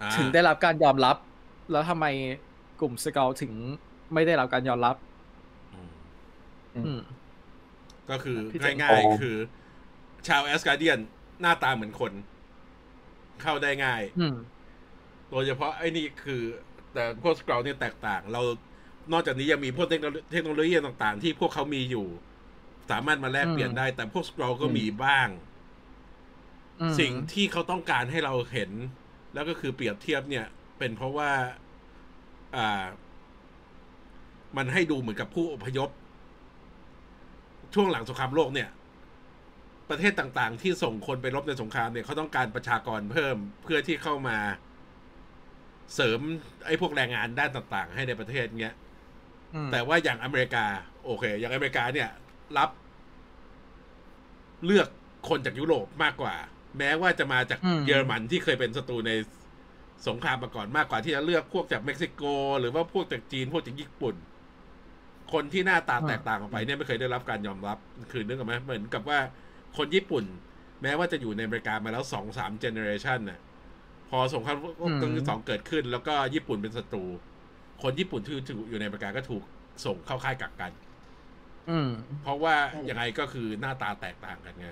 [0.01, 1.17] อ่าถึงได้รับการยอมรับ
[1.71, 2.05] แล้วทำไม
[2.79, 3.53] กลุ่มสเกลถึง
[4.13, 4.95] ไม่ได้รับการยอมรับ
[5.73, 5.89] อืม
[6.87, 7.01] อืม
[8.09, 9.35] ก็คือพี่เจ๋งง่ายๆคือ
[10.27, 10.99] ชาวแอสการเดียน
[11.41, 12.11] หน้าตาเหมือนคน
[13.41, 14.35] เข้าได้ง่ายอืม
[15.29, 16.41] โดยเฉพาะไอ้นี่คือ
[16.93, 18.41] แต่พวกสกราวเนี่ยแตกต่าง เรา
[19.11, 22.07] นอกจากนี้ยังมีพวกเทคโนโลเทคโนโลยีต่าง ๆ ที่พวกเขามีอยู่
[22.91, 25.44] สามารถมาแลกเปลี่ยนอืมได้ แต่พวกสกราวก็มีบ้างอืม
[26.99, 28.71] สิ่งที่เขาต้องการให้เราเห็น
[29.33, 30.45] แล้วก็คือเปรียบเทียบเนี่ย
[30.77, 31.31] เป็นเพราะว่า
[32.55, 32.85] อ่า
[34.57, 35.89] มันให้ดูเหมือนกับผู้อพยพ
[37.73, 38.69] ช่วงหลังสงครามโลกเนี่ย
[39.89, 44.37] ประเทศต่างๆ ที่ส่งคนไปรบในสงครามเนี่ยเขาต้องการประชากรเพิ่มเพื่อที่เข้ามา
[45.95, 46.19] เสริม
[46.65, 48.75] ไอ้พวกแรงงานด้านต่างๆ ให้ในประเทศเงี้ย
[49.55, 50.65] อืมแต่ว่าอย่างอเมริกา
[51.05, 52.09] โอเค อย่างอเมริกาเนี่ย
[52.57, 52.69] รับ
[54.65, 54.87] เลือก
[55.29, 56.35] คนจากยุโรปมากกว่า
[56.79, 59.11] แม้ว่าจะมาจากอืมเยอรมันที่เคยเป็นศัตรูใน
[60.07, 62.23] สงครามมาก่อนมากกว่าที่จะเลือกพวกจากเม็กซิโก
[62.59, 64.15] หรือว่าพวกจากจีนพวกจากญี่ปุ่น
[65.33, 67.77] คนที่หน้าตาแตกต่างออกไปเนี่ยไม่เคยได้รับการยอมรับ
[68.11, 69.19] คือนึกออกไหมเหมือนกับว่า
[69.77, 70.23] คนญี่ปุ่น
[70.81, 73.39] แม้ว่าจะอยู่ในอเมริกามาแล้วสองสามเจเนอเรชันน่ะ
[74.09, 77.05] พอสงครามโลกครั้งที่สองเกิดขึ้น แล้วก็ญี่ปุ่นเป็นศัตรู
[77.81, 78.33] คนญี่ปุ่นที่
[78.69, 79.43] อยู่ในอเมริกาก็ถูก
[79.85, 80.71] ส่งเข้าค่ายกักกัน
[81.69, 81.89] อืม
[82.21, 82.55] เพราะว่า
[82.89, 84.67] ยังไงก็คือหน้าตาแตกต่างกันไง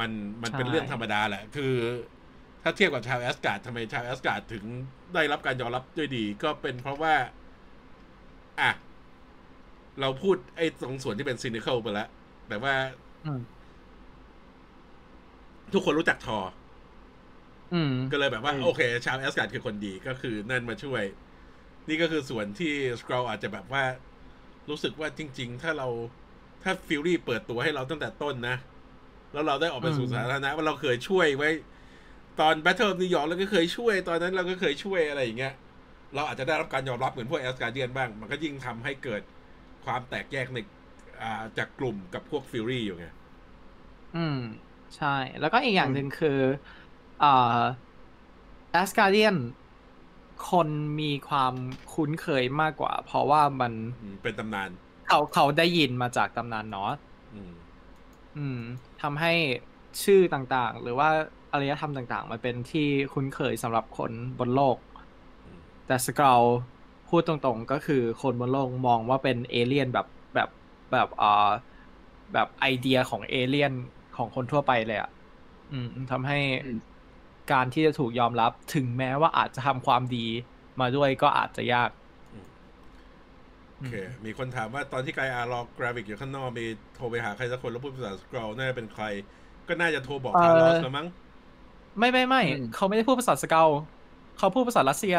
[0.00, 0.10] มัน
[0.42, 1.74] มันเป็นใช่เรื่องธรรมดาแหละ คือ
[2.62, 4.64] ถ้าเทียบกับชาวแอสการ์ดทำไมชาวแอสการ์ดถึง
[5.14, 7.14] ได้รับการยอมรับด้วยดี ก็เป็นเพราะว่า
[8.58, 8.70] อะ
[10.00, 12.08] เราพูดไอ้ตรงส่วนที่เป็น cynical ไปแล้ว
[12.48, 12.74] แต่ว่า
[13.24, 13.62] อืม
[15.72, 16.38] ทุกคนรู้จักธอร์
[17.72, 21.02] อืมก็เลยแบบว่าอืมโอเค ชาวแอสการ์ดคือคนดีก็คือนั่นมาช่วย
[21.88, 23.84] นี่ก็คือส่วนที่สครอลอาจจะแบบว่า
[24.70, 25.88] รู้สึกว่าจริง ๆ ถ้าเรา
[26.62, 28.56] ถ้าฟิวรี่เปิดตัวให้เราตั้งแต่ต้นนะ
[29.32, 31.50] แล้วเราได้ออกไปสู่อืมสาธารณะว่าเราเคยช่วยไว้
[32.40, 35.54] ตอน Battle of New York เราก็เคยช่วย ตอนนั้นเราก็เคยช่วยอะไรอย่างเงี้ย
[36.14, 39.22] เราอาจจะได้รับการยอมรับเหมือนพวกแอสการ์เดียนบ้าง มันก็ยิ่งทำให้เกิด
[39.86, 40.58] ความแตกแยกใน
[41.22, 43.06] อ่าจากกลุ่มกับพวกฟิวรี่อยู่ไง
[44.12, 44.34] อืม
[44.94, 45.06] ใช่
[45.38, 46.28] แล้วก็อีกอย่างหนึ่งคือ
[47.20, 47.26] อ่า
[48.72, 49.36] แอสการ์เดียน
[50.48, 50.68] คน
[51.00, 51.54] มีความ
[51.92, 54.70] คุ้นเคยมากกว่า เพราะว่ามันอืมเป็นตำนาน
[55.04, 56.98] เขาเขาได้ยินมาจากตำนานนอส
[57.34, 57.52] อืม
[58.34, 58.58] อืม
[59.02, 59.32] ทำให้
[60.04, 61.08] ชื่อต่างๆ หรือว่า
[61.52, 64.78] อารยธรรมต่างๆ มันเป็นที่คุ้นเคยสำหรับคนบนโลก
[65.44, 66.42] อืมแต่สกราว
[67.08, 70.48] พูดตรงๆก็คือคนบนโลกมองว่าเป็นเอเลี่ยนแบบแบบ
[70.92, 71.50] แบบอ่า
[72.32, 73.72] แบบไอเดียของเอเลี่ยน
[74.16, 75.10] ของคนทั่วไปเลยอะ
[75.72, 76.78] อืมทำให้อืม
[77.52, 80.26] การที่จะถูกยอมรับถึงแม้ว่าอาจจะทำความดี
[80.80, 83.94] มาด้วยก็อาจจะยากโอเค
[84.24, 89.04] มีคนถามว่าตอนที่ไกอาร์รอกราฟิกอยู่ข้างนอกมีโทรไปหาใครสักคนแล้วพูดภาษาสครอลน่าจะเป็นใคร
[89.68, 91.06] ก็น่าจะโทรบอกทาลอสแล้วมั้ง
[91.98, 93.64] ไม่ไม่ไม่อืมเขาไม่ได้พูดภาษาสครอล
[94.38, 95.16] เขาพูดภาษารัสเซีย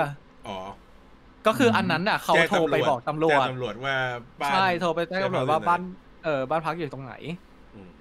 [0.48, 0.58] อ๋อ
[1.48, 3.96] ก็คืออันนั้นน่ะ เขาแจ้งโทรไปบอกตำรวแจ้จงตำรวจว่า
[4.42, 5.82] บ้านใช่โทรไปแจ้งตำรวจว่าบ้าน
[6.24, 7.14] เออบ้านพักอยู่ตรงไหน
[7.76, 7.92] อืม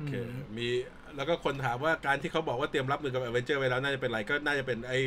[0.02, 0.68] ืโอเคมมี
[1.16, 4.98] แล้วก็คนถามว่าการที่เขาบอกว่าเตรียมรับมือกับอเวนเจอร์ไว้แล้วน่าจะเป็นอะไรก็น่าจะเป็นไอ้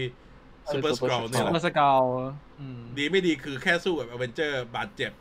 [0.72, 1.92] ซูเปอร์สครอลเนี่ยแหมาละสเกา
[2.60, 5.12] อืมดีไม่ดีคือแค่สู้กับอเวนเจอร์บาดเจ็บ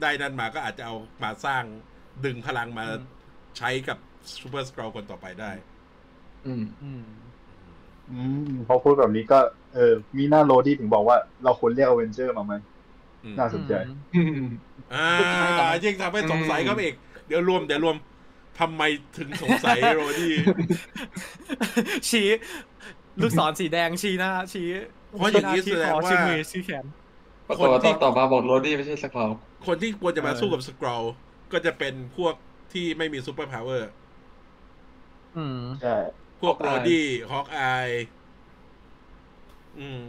[0.00, 1.62] ได้นั่นมาก็อาจจะเอามาสร้าง
[2.24, 2.84] ดึงพลังมา
[3.58, 3.98] ใช้กับ
[4.40, 5.52] ซูเปอร์สครอลคนต่อไปได้
[6.46, 7.02] อืม อืม
[8.10, 9.38] อืมพอพูดแบบนี้ก็
[9.74, 12.54] เออ มีหน้าโรดี้ถึงบอกว่าเราควรเรียกอเวนเจอร์มาไหม
[13.24, 13.74] อืมน่าสนใจ
[14.16, 14.48] อืม
[14.94, 16.96] อ่าสุดท้ายแต่ยิ่งทำให้สงสัยเข้าไปอีก
[17.26, 17.96] เดี๋ยวรวมเดี๋ยวรวม
[18.60, 18.82] ทำไม
[19.18, 20.32] ถึงสงสัยโรดี้
[22.08, 22.28] ชี้
[23.20, 24.68] ลูกศรสีแดงชี้หน้าชี้
[25.18, 26.84] เพราะอย่างนี้ชี้แสดคงอว่าชี้มือชี้แขน
[27.48, 29.30] ปรากฏว่าต้องต่อมาบอกโรดี้ไม่ใช่สครอล
[29.66, 31.02] คนที่ควรจะมาเออสู้กับสครอล
[31.52, 32.34] ก็จะเป็นพวก
[32.72, 33.90] ที่ไม่มีซูเปอร์พาวเวอร์
[35.36, 35.96] อืมใช่
[36.40, 37.88] พวกโรดี้ฮอกอาย
[39.78, 40.02] อืม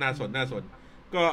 [0.00, 0.62] น่าสนน่าสน
[1.14, 1.24] ก็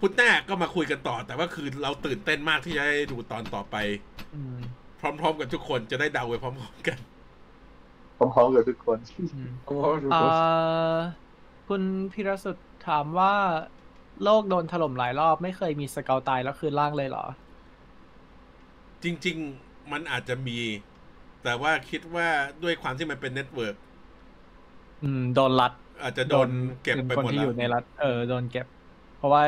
[0.00, 3.76] พุธหน้าก็มาคุยกันต่อ แต่ว่าคือเราตื่นเต้นมากที่จะได้ดูตอนต่อไป
[4.34, 4.58] อืม
[5.00, 6.98] พร้อมๆ กันทุกคนจะได้เดาไปพร้อมๆกัน
[8.16, 8.98] พร้อมๆกับทุกคน
[9.32, 10.26] อืมโอ้โหดูเอ่ดูอ
[11.66, 11.82] คุณ
[12.12, 13.34] พิรสุดถามว่า
[14.22, 17.20] โลกโดนถล่มหลายรอบไม่เคยมีสเกลตายแล้วคืนล่างเลยเหรอ
[19.02, 20.58] จริง ๆ มันอาจจะมี
[21.42, 22.28] แต่ว่าคิดว่า
[22.62, 23.76] ด้วยความที่มันเป็นเน็ตเวิร์ก
[25.00, 26.48] อืมโดนรัด อาจจะโดน
[26.82, 28.66] เก็บไปคนหมดที่แล้อวยู่ในรัฐเออโดนเก็บ
[29.14, 29.42] เพราะว่า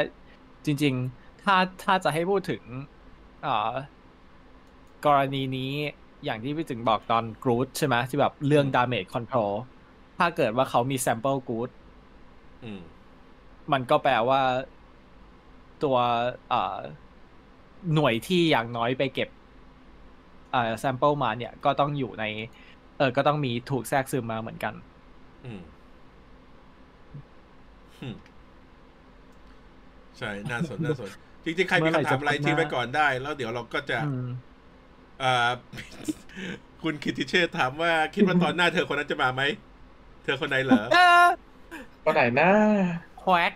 [0.66, 2.62] จริง ๆ ถ้าถ้าจะให้พูดถึง
[3.42, 3.48] อ่า
[5.06, 5.72] กรณีนี้
[6.24, 9.54] อย่างที่พี่ถึงบอกตอนกรูดใช่ไหมที่แบบเรื่อง damage control
[10.18, 11.70] ถ้าเกิดว่าเขามี sample good
[12.64, 12.80] อืม
[13.72, 14.40] มันก็แปลว่า
[15.82, 15.96] ตัว
[16.52, 16.78] อ่า
[17.94, 19.28] หน่วยที่อย่างน้อยไปเก็บ
[20.54, 22.24] อ่า sample มาเนี่ยก็ต้องอยู่ใน
[22.98, 24.74] เออก็ต้องมีถูกแทรกซึมมาเหมือนกัน
[25.44, 25.62] อืม
[28.00, 28.16] อืม
[30.18, 31.10] ใช่ น่าสน น่าสน
[31.44, 34.47] จริงๆ ใครมีคำถามอะไรเมื่อไหร่จะทิ้งไว้ก่อนได้ แล้วเดี๋ยวเราก็จะอืมอ่า
[36.82, 39.42] คุณคิติเชษฐ์ถามว่าคิดว่าตอนหน้าเธอคนนั้นจะมาไหม
[40.24, 41.26] เธอคนไหนเหรอเออ
[42.04, 42.48] ก็ไหนนะ
[43.20, 43.52] แควก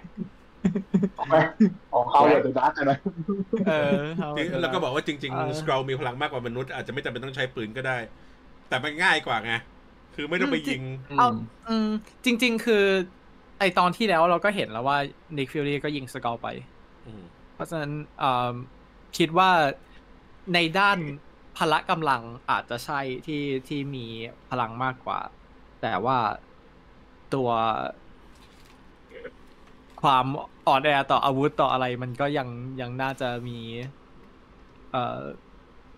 [1.18, 2.98] อ๋อเขาอยากจะดักนะ
[3.68, 3.93] เออ
[4.60, 7.97] แล้วก็บอกว่าจริงเออๆสครอลมีพลังมากกว่ามนุษย์อาจจะไม่จำเป็นต้องใช้ปืนก็ได้
[8.68, 9.52] แต่มันง่ายกว่าไง
[10.14, 10.82] คือไม่ต้องไปยิง
[11.18, 11.28] เอา
[11.68, 11.89] อืม
[12.24, 12.84] จริง ๆ คือ
[13.59, 14.98] ไอ้ตอนที่แล้วเราก็เห็นแล้วว่า
[15.36, 16.48] นิกฟิวรี่ก็ยิงสครอลไป
[17.06, 17.22] อืม
[17.55, 18.52] เพราะฉะนั้นเอ่อ
[19.18, 19.51] คิดว่า
[20.55, 20.98] ในด้าน
[21.59, 24.07] พละกำลังอาจจะใช่ที่ที่มี
[24.51, 25.20] พลังมากกว่า
[25.83, 26.19] แต่ว่า
[27.35, 27.51] ตัว
[30.03, 30.27] ความ
[30.69, 32.49] อ่อนแอต่ออาวุธต่ออะไรมันก็ยัง
[32.81, 33.59] ยังน่าจะมี
[34.93, 35.20] เอ่อ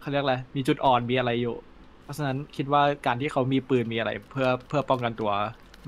[0.01, 1.57] เขาเรียกอะไรมีจุดอ่อนมีอะไรอยู่
[2.03, 5.31] เพราะฉะนั้นคิดว่าการที่เขามีปืนมีอะไร เพื่อเพื่อป้องกันตัว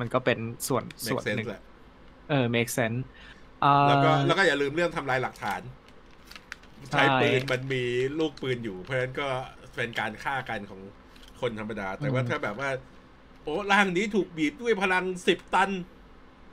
[0.01, 0.39] มันก็เป็น
[0.69, 1.63] ส่วน make ส่วนห sense นึ่งแหละ
[2.31, 2.99] เออ make sense
[3.65, 5.61] อ่าแล้วก็แล้วก็อย่าลืมเรื่องทำลายหลักฐาน
[6.91, 7.83] ใช้ใช่ปืนมันมี
[8.19, 9.29] ลูกปืนอยู่ เพราะฉะนั้นก็
[9.77, 10.81] เป็นการฆ่ากันของ
[11.41, 12.71] คนธรรมดา แต่ว่าถ้าแบบว่า
[13.43, 15.71] โอ้ร่างนี้ถูกบีบด้วยพลังสิบตัน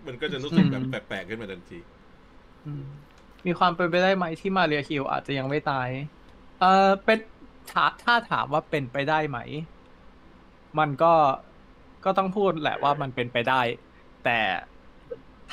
[0.05, 1.79] มันก็จะรู้สึกแบบแปลกๆขึ้นมาทันที
[2.65, 2.85] อืม
[3.45, 5.89] มีความเป็นไปได้ไหมที่มาเรียคิวอาจจะยังไม่ตาย
[6.59, 7.19] เออเป็น
[7.71, 9.39] ถ้าถ้าถามว่าเป็นไปได้ไหม
[10.79, 11.13] มันก็
[12.05, 13.61] ก็ต้องพูดแหละว่ามันเป็นไปได้
[14.25, 14.39] แต่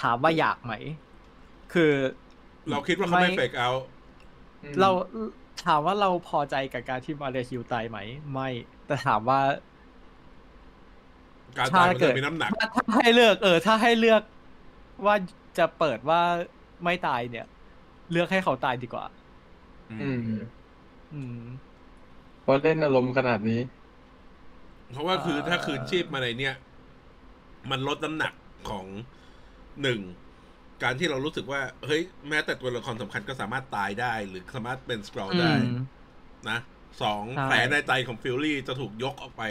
[0.01, 0.73] ถามว่าอยากไหม
[1.73, 1.93] คือ
[2.71, 3.71] เราคิดว่าเขาไม่ไม่เฟกเอา
[4.81, 4.91] เรา
[5.67, 7.99] ถามว่าเราพอใจกับการที่มาเรียคิวตายไหม
[8.33, 8.49] ไม่
[8.87, 9.41] แต่ถามว่า
[11.59, 14.23] การตายมันถ้าเกิจะดมีน้ำหนักถ้าถ้าให้เลือก เออ ถ้าให้เลือก
[15.07, 15.15] ว่า
[15.59, 16.21] จะเปิดว่า
[16.85, 17.47] ไม่ตายเนี่ย
[18.11, 19.05] เลือกให้เขาตายดีกว่า
[19.91, 20.23] อืม
[21.15, 21.41] อืม
[22.43, 23.61] เพราะเล่นอารมณ์ขนาดนี้
[24.93, 26.55] เพราะว่าคือเอ่อถ้าคืนชีพมาในเนี่ย
[27.71, 28.33] มันลดน้ำหนัก
[28.71, 28.87] ของ
[29.83, 30.01] หนึ่ง
[30.83, 32.01] การที่เรารู้สึกว่าเฮ้ย
[32.31, 35.65] แม้แต่ตัวละครสำคัญก็สามารถตายได้ หรือสามารถเป็น Skrull ได้อืม
[36.47, 36.55] นะ
[37.01, 39.43] สองใช่แผลในใจของ Fury จะถูกยกออกไป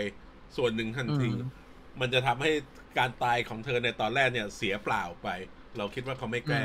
[0.56, 1.70] ส่วนหนึ่งทันทีอืม
[2.02, 2.50] มันจะทำให้
[2.98, 5.26] การตายของเธอในตอนแรกเนี่ยเสียเปล่าไป
[5.76, 6.58] เราคิดว่าเขาไม่แก้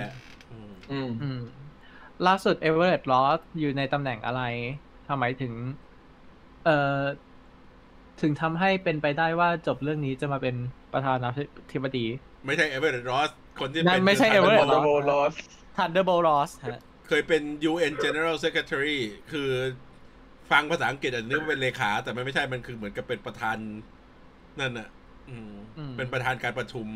[0.48, 1.36] อืมอืมอืม
[2.24, 4.38] ล่าสุด Everett Ross อยู่ในตำแหน่งอะไร
[5.06, 5.54] ทำไมถึง
[6.62, 6.70] เอ่อ
[8.18, 10.54] ถึงทำให้เป็นไปได้ว่าจบเรื่องนี้จะมาเป็น
[10.92, 11.28] ประธานา
[11.70, 11.98] ธิบดี
[12.44, 15.34] ไม่ใช่เอเวอร์เรตต์รอส คนที่นั่เป็นนไม่ใช่คือ Everett โด Thunderbolt โบลอส
[15.78, 18.98] Thunderbolt Ross ฮะเคยเป็น UN General Secretary
[19.32, 19.50] คือ
[20.50, 23.56] ฟังภาษาอังกฤษอาจจะนึกว่าเป็นเลขา แต่มันไม่ใช่มันคือเหมือนกับเป็นประธาน
[24.60, 24.88] นั่นน่ะ
[25.30, 26.86] อืมอืมเป็นประธานการประชุม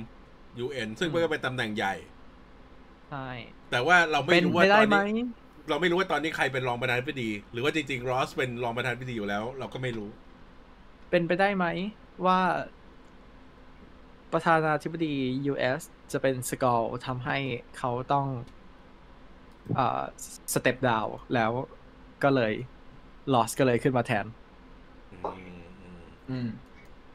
[0.65, 1.95] UN ซึ่งมันก็เป็นตำแหน่งใหญ่
[3.11, 3.29] ใช่
[3.71, 5.27] แต่ว่าเราไม่เป็นรู้ไปว่าตได้อนไหมนี้
[5.69, 10.09] เราไม่รู้ว่าตอนนี้ใครเป็นรองประธานาธิบดี หรือว่าจริงๆ Ross เป็นรองประธานาธิบดีอยู่แล้ว เราก็ไม่รู้
[11.11, 11.67] เป็นไปได้ไหม
[12.27, 12.39] ว่า
[14.33, 15.15] ประธานาธิบดี
[15.53, 15.83] US
[16.13, 17.39] จะเป็น Skrull ทำให้
[17.79, 18.27] เขาต้อง
[19.75, 20.03] เอ่อ
[20.53, 21.51] step down แล้ว
[22.23, 22.53] ก็เลย
[23.33, 24.27] Ross ก็เลยขึ้นมาแทน
[25.13, 26.49] อืมอืมอืม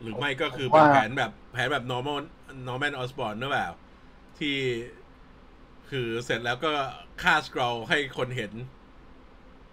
[0.01, 2.17] หรือไม่ก็คือเป็นว่าแผนแบบแผนแบบ Norman
[2.67, 3.69] Norman Osborn หรือเปล่า
[4.39, 4.57] ที่
[5.89, 6.73] คือเสร็จแล้วก็
[7.23, 8.53] ฆ่า Skrull ให้คนเห็น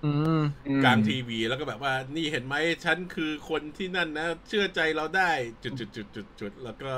[0.04, 0.42] อืม
[0.84, 5.30] กลางทีวีแล้วก็แบบว่า นี่เห็นไหมฉันคือคนที่นั่นนะ เชื่อใจเราได้
[5.62, 6.92] จุดจุดจุดจุดจุดแล้วก็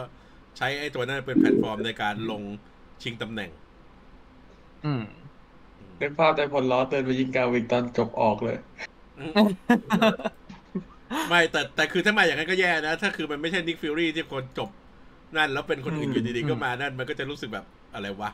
[0.57, 2.43] ใช้ไอ้ตัวนั้นเป็นแพลตฟอร์มในการลง
[3.03, 3.51] ชิงตำแหน่ง
[4.85, 5.03] อืม
[5.99, 8.57] เป็นภาพแต่ผลล้อเดินไปยิงกาวิกตอนจบออกเลย
[11.29, 14.71] ไม่แต่แต่คือถ้ามาอย่างนั้นก็แย่นะ ถ้าคือมันไม่ใช่ Nick Fury ที่คนจบ
[15.37, 17.65] นั่น แล้วเป็นคนอื่นอยู่ดีๆก็มานั่น มันก็จะรู้สึกแบบ
[17.95, 18.31] อะไรวะ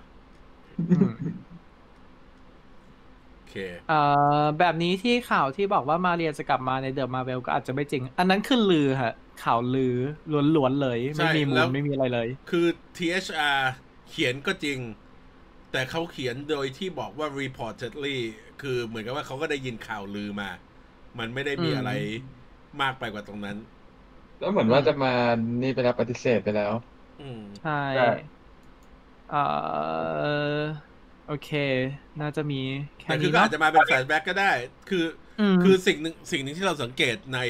[0.90, 1.12] อืม
[3.34, 3.54] โอเค
[3.88, 4.00] เอ่
[4.42, 9.96] อแบบนี้ที่ข่าวที่บอกว่ามาเรียจะกลับมาในเดอะมาเวลก็อาจจะไม่จริง อันนั้นคือลือฮะ ข่าวลือ
[10.56, 12.66] ล้วนๆเลยใช่ไม่มีมูแล้ลวไม่มีอะไรเลย คือ
[12.96, 13.58] THR
[14.10, 14.78] เขียนก็จริง
[15.72, 18.18] แต่เขาเขียนโดยที่บอกว่า reportedly
[18.62, 20.50] คือเหมือนกับว่าเขาก็ได้ยินข่าวลือมา
[21.18, 21.92] มันไม่ได้มีอืมอะไร
[22.82, 23.56] มากไปกว่าตรงนั้น
[24.38, 25.12] แล้วเหมือนว่าจะมา
[25.62, 26.72] นี่ไปแล้วปฏิเสธไปแล้ว
[27.20, 28.10] อืมใช่ใช่
[29.30, 29.42] เอ่
[30.58, 30.60] อ
[31.26, 31.50] โอเค
[32.20, 32.60] น่าจะมี
[33.00, 34.52] แค่แต่คือนี้ก็เนาะอาจจะมาเป็น flashback ก็ได้
[34.88, 35.04] คือ
[35.54, 37.40] มคือสิ่งหนึ่งสิ่งหนึ่งที่เราสังเกตใน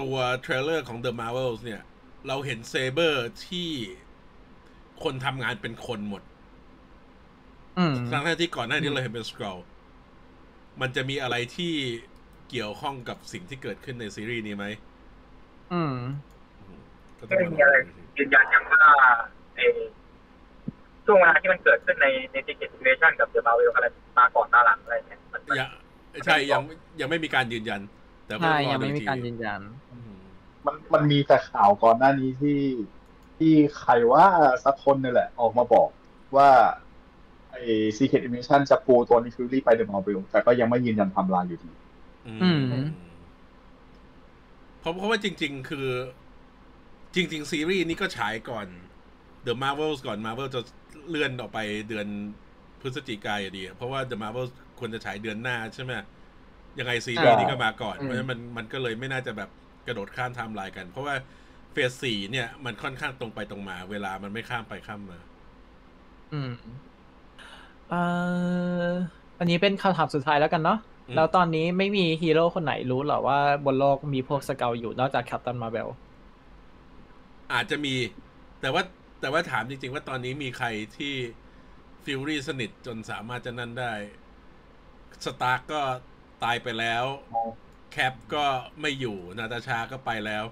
[0.00, 1.82] ตัว trailer ของ The Marvels เนี่ย
[2.28, 3.70] เราเห็น SABER ที่
[5.02, 6.22] คนทำงานเป็นคนหมด
[7.78, 9.58] อืมทั้งๆที่ก่อนหน้านี้เราเห็นเป็นสครอล
[10.80, 11.74] มันจะมีอะไรที่
[12.50, 14.66] เกี่ยวข้องกับสิ่งที่เกิดขึ้นในซีรีส์นี้ไหม
[15.72, 15.94] อืม
[16.58, 16.82] อืม
[17.18, 17.74] ก็ต้องไม่มามีอะไร
[18.18, 18.84] ยืนยันยังว่า
[19.56, 19.66] ไอ้
[21.04, 23.86] ช่วงเวลาที่มันเกิดขึ้นในในติเกตซิเ t ชันกับเดอะมาเวลอะไร
[24.18, 25.68] มาก่อนมาหลังอะไรเนี่ยมันมันยัง
[26.24, 26.62] ใช่ยัง
[27.00, 27.80] ยังไม่มีการยืนยัน
[28.26, 29.89] แต่ก็ใช่ต้องรอยังไม่ดูมีทีการยืนยันอื
[30.64, 32.60] มมันมันมีแต่ข่าวก่อนหน้านี้ที่
[33.38, 34.26] ที่ใครว่า
[34.64, 35.88] สักคนนี่แหละ ออกมาบอก
[36.36, 36.48] ว่า
[37.50, 37.62] ไอ้
[37.96, 41.70] Secret Invasion จะปูตัวนิฟิลลี่ไปเดอะมาร์เวลแต่ก็ยังไม่ยืนยันไทำลายอยู่ดี
[42.26, 42.62] อืม
[44.80, 45.88] เพราะเพราะว่าจริง ๆ คือ
[47.14, 48.66] จริง ๆ ซีรีส์นี้ก็ฉายก่อน
[49.46, 50.60] The Marvels ก่อน Marvel จะ
[51.08, 51.58] เลื่อนออกไป
[51.88, 52.06] เดือน
[52.80, 55.92] พฤศจิกายนอยู่ดีอะเพราะว่า The Marvels ควรจะฉายเดือนหน้าใช่ไหม
[56.78, 59.50] ยังไงซีรีส์นี้ก็มาก่อนอืมเพราะฉะนั้นมันมันก็เลยไม่น่าจะแบบ
[59.86, 61.14] กระโดดข้ามไทม์ไลน์กัน เพราะว่า
[61.72, 65.18] phase สี่เนี่ย มันค่อนข้างตรงไปตรงมา เวลามันไม่ข้ามไปข้ามมา
[66.32, 66.52] อืม
[67.88, 68.00] เอ่
[68.88, 68.90] อ
[69.38, 70.78] อันนี้เป็นคำถามสุดท้ายแล้วกันเนาะ
[71.08, 75.88] อืมแล้วตอนนี้ไม่มีฮีโร่คนไหนรู้หรอว่าบนโลกมีพวก Skrull อยู่นอกจาก Captain Marvel
[77.52, 77.94] อาจจะมี
[78.60, 78.82] แต่ว่า
[79.20, 80.66] แต่ว่าถามจริง ๆ ว่าตอนนี้มีใคร
[80.96, 81.14] ที่
[82.04, 83.92] Fury สนิทจนสามารถจะนั่นได้
[85.24, 85.80] Stark ก็
[86.44, 87.04] ตายไปแล้ว
[87.90, 88.44] Cap ก็
[88.80, 90.44] ไม่อยู่ Natasha ก็ไปแล้ว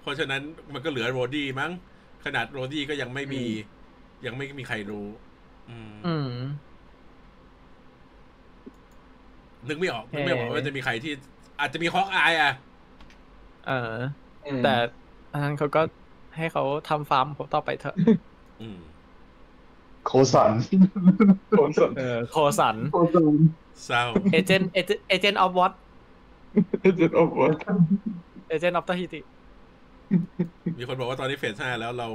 [0.00, 0.42] เพราะฉะนั้น
[0.72, 1.72] มันก็เหลือ Rhodey มั้ง
[2.24, 3.44] ขนาด Rhodey ก็ยังไม่มี
[4.26, 5.06] ยังไม่มีใครรู้
[5.68, 6.28] อืมอืม
[9.68, 11.12] นึกไม่ออกนึกไม่ออกเอ่อว่าจะมีใครที่
[11.60, 12.50] อาจจะมี Hawkeye อะ
[13.62, 13.72] เออ
[14.44, 14.68] อืมแต่
[15.32, 15.80] อันนั้นเขาก็
[16.36, 17.94] ให้เขาทำฟาร์มต่อไปเถอะ
[18.60, 18.78] อืม
[20.04, 20.52] โคสัน
[21.50, 23.36] โคนสนเออโคสันโคสัน
[23.84, 25.72] เศร้าเอเจนต์เอเจนต์เอเจนต์ออฟวอต
[27.00, 27.36] จะโอ้โห
[28.48, 29.20] เอเจนต์ออฟตาฮิติ
[30.78, 32.08] มีคนบอกว่าตอนนี้เฟสห้าแล้วเรา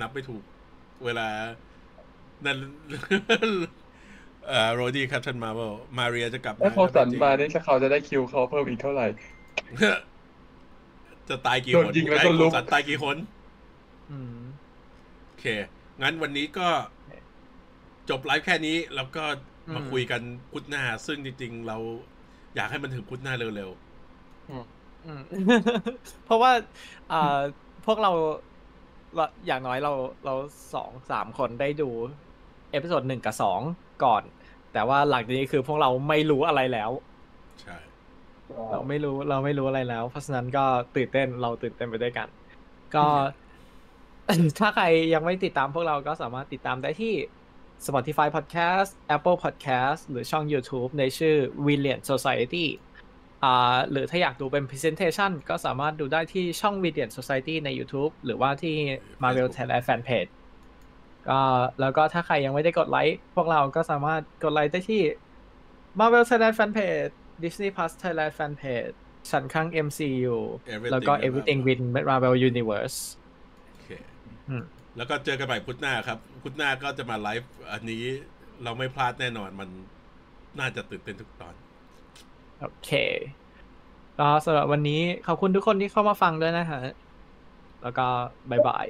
[0.00, 0.42] นับไม่ถูก
[1.04, 1.28] เวลา
[2.44, 2.58] นั่น
[4.48, 9.06] เอ่อโรดี้คัตเทนมาเวลมาเรียจะกลับถ้าโคนสันจริงมาเนี่ยเขาจะได้คิวเขาเพิ่มอีกเท่าไหร่
[11.28, 13.16] จะตายกี่โดคนนยิงแล้วไอ้ก็โคลุก สันตายกี่คน
[14.10, 14.38] อืม
[15.26, 15.44] โอเค
[16.02, 16.68] งั้นวันนี้ก็
[18.10, 19.24] จบไลฟ์แค่นี้แล้วก็
[19.74, 20.20] มาอืมคุยกัน
[20.52, 21.76] พุธหน้า ซึ่งจริงๆ เรา
[22.56, 23.85] อยากให้มันถึงพุธหน้าเร็วอืม
[26.24, 26.52] เพราะว่า
[27.12, 27.38] อ่า
[27.86, 28.12] พวกเรา
[29.16, 29.92] เราอย่างน้อยเรา
[30.24, 30.34] เรา
[30.74, 31.90] สองสามคนได้ดู
[32.72, 33.60] episode หนึ่งกับสอง
[34.04, 34.22] ก่อน
[34.72, 37.76] แต่ว่าหลังจากนี้คือพวกเราไม่รู้อะไรแล้วๆใช่
[38.72, 40.64] เราไม่รู้เราไม่รู้อะไรแล้ว เพราะฉะนั้นก็
[40.96, 42.28] ตื่นเต้นเราตื่นเต้นไปด้วยกัน
[42.94, 43.06] ก็
[44.58, 47.14] ถ้าใครยังไม่ติดตามพวกเราก็สามารถติดตามได้ที่
[47.86, 51.36] Spotify Podcast Apple Podcast หรือช่อง YouTube ในชื่อ
[51.66, 52.85] William Society อ่า
[53.90, 58.76] หรือถ้าอยากดูเป็น Presentation ก็สามารถดูได้ที่ช่อง William Society ใน YouTube หรือว่าที่
[59.22, 60.30] Marvel Thailand Fanpage
[61.28, 61.40] ก็
[61.80, 65.02] แล้วก็ถ้าใครยังไม่ได้กดไลค์พวกเราก็สามารถกดไลค์ได้ที่
[65.98, 68.94] Marvel Thailand Fanpage Disney Plus Thailand Fanpage
[69.30, 70.36] ชั้นข้าง MCU
[70.74, 71.80] Everything แล้วก็ Marvel Everything with
[72.10, 72.98] Marvel Universe
[73.68, 73.88] โอเค
[74.48, 74.64] อืม
[74.96, 78.02] แล้วก็เจอกันใหม่พุธหน้าครับ พุธหน้าก็จะมาไลฟ์อันนี้
[78.64, 79.68] เราไม่พลาดแน่นอนมัน
[80.58, 81.54] น่าจะตื่นเต้นทุกตอน
[82.60, 82.90] โอเค
[84.18, 86.80] ก็สำหรับวันนี้ขอบคุณทุกคนที่เข้ามาฟังด้วยนะฮะ
[87.82, 88.06] แล้วก็
[88.50, 88.86] bye bye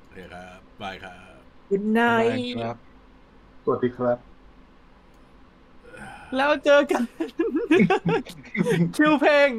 [0.00, 1.38] โอเคครับ bye ครับ
[1.70, 2.76] Good ได้ night ครับ
[3.64, 4.18] สวัสดีครับ
[6.36, 7.02] แล้วเจอกัน
[8.96, 9.50] คิวเพลง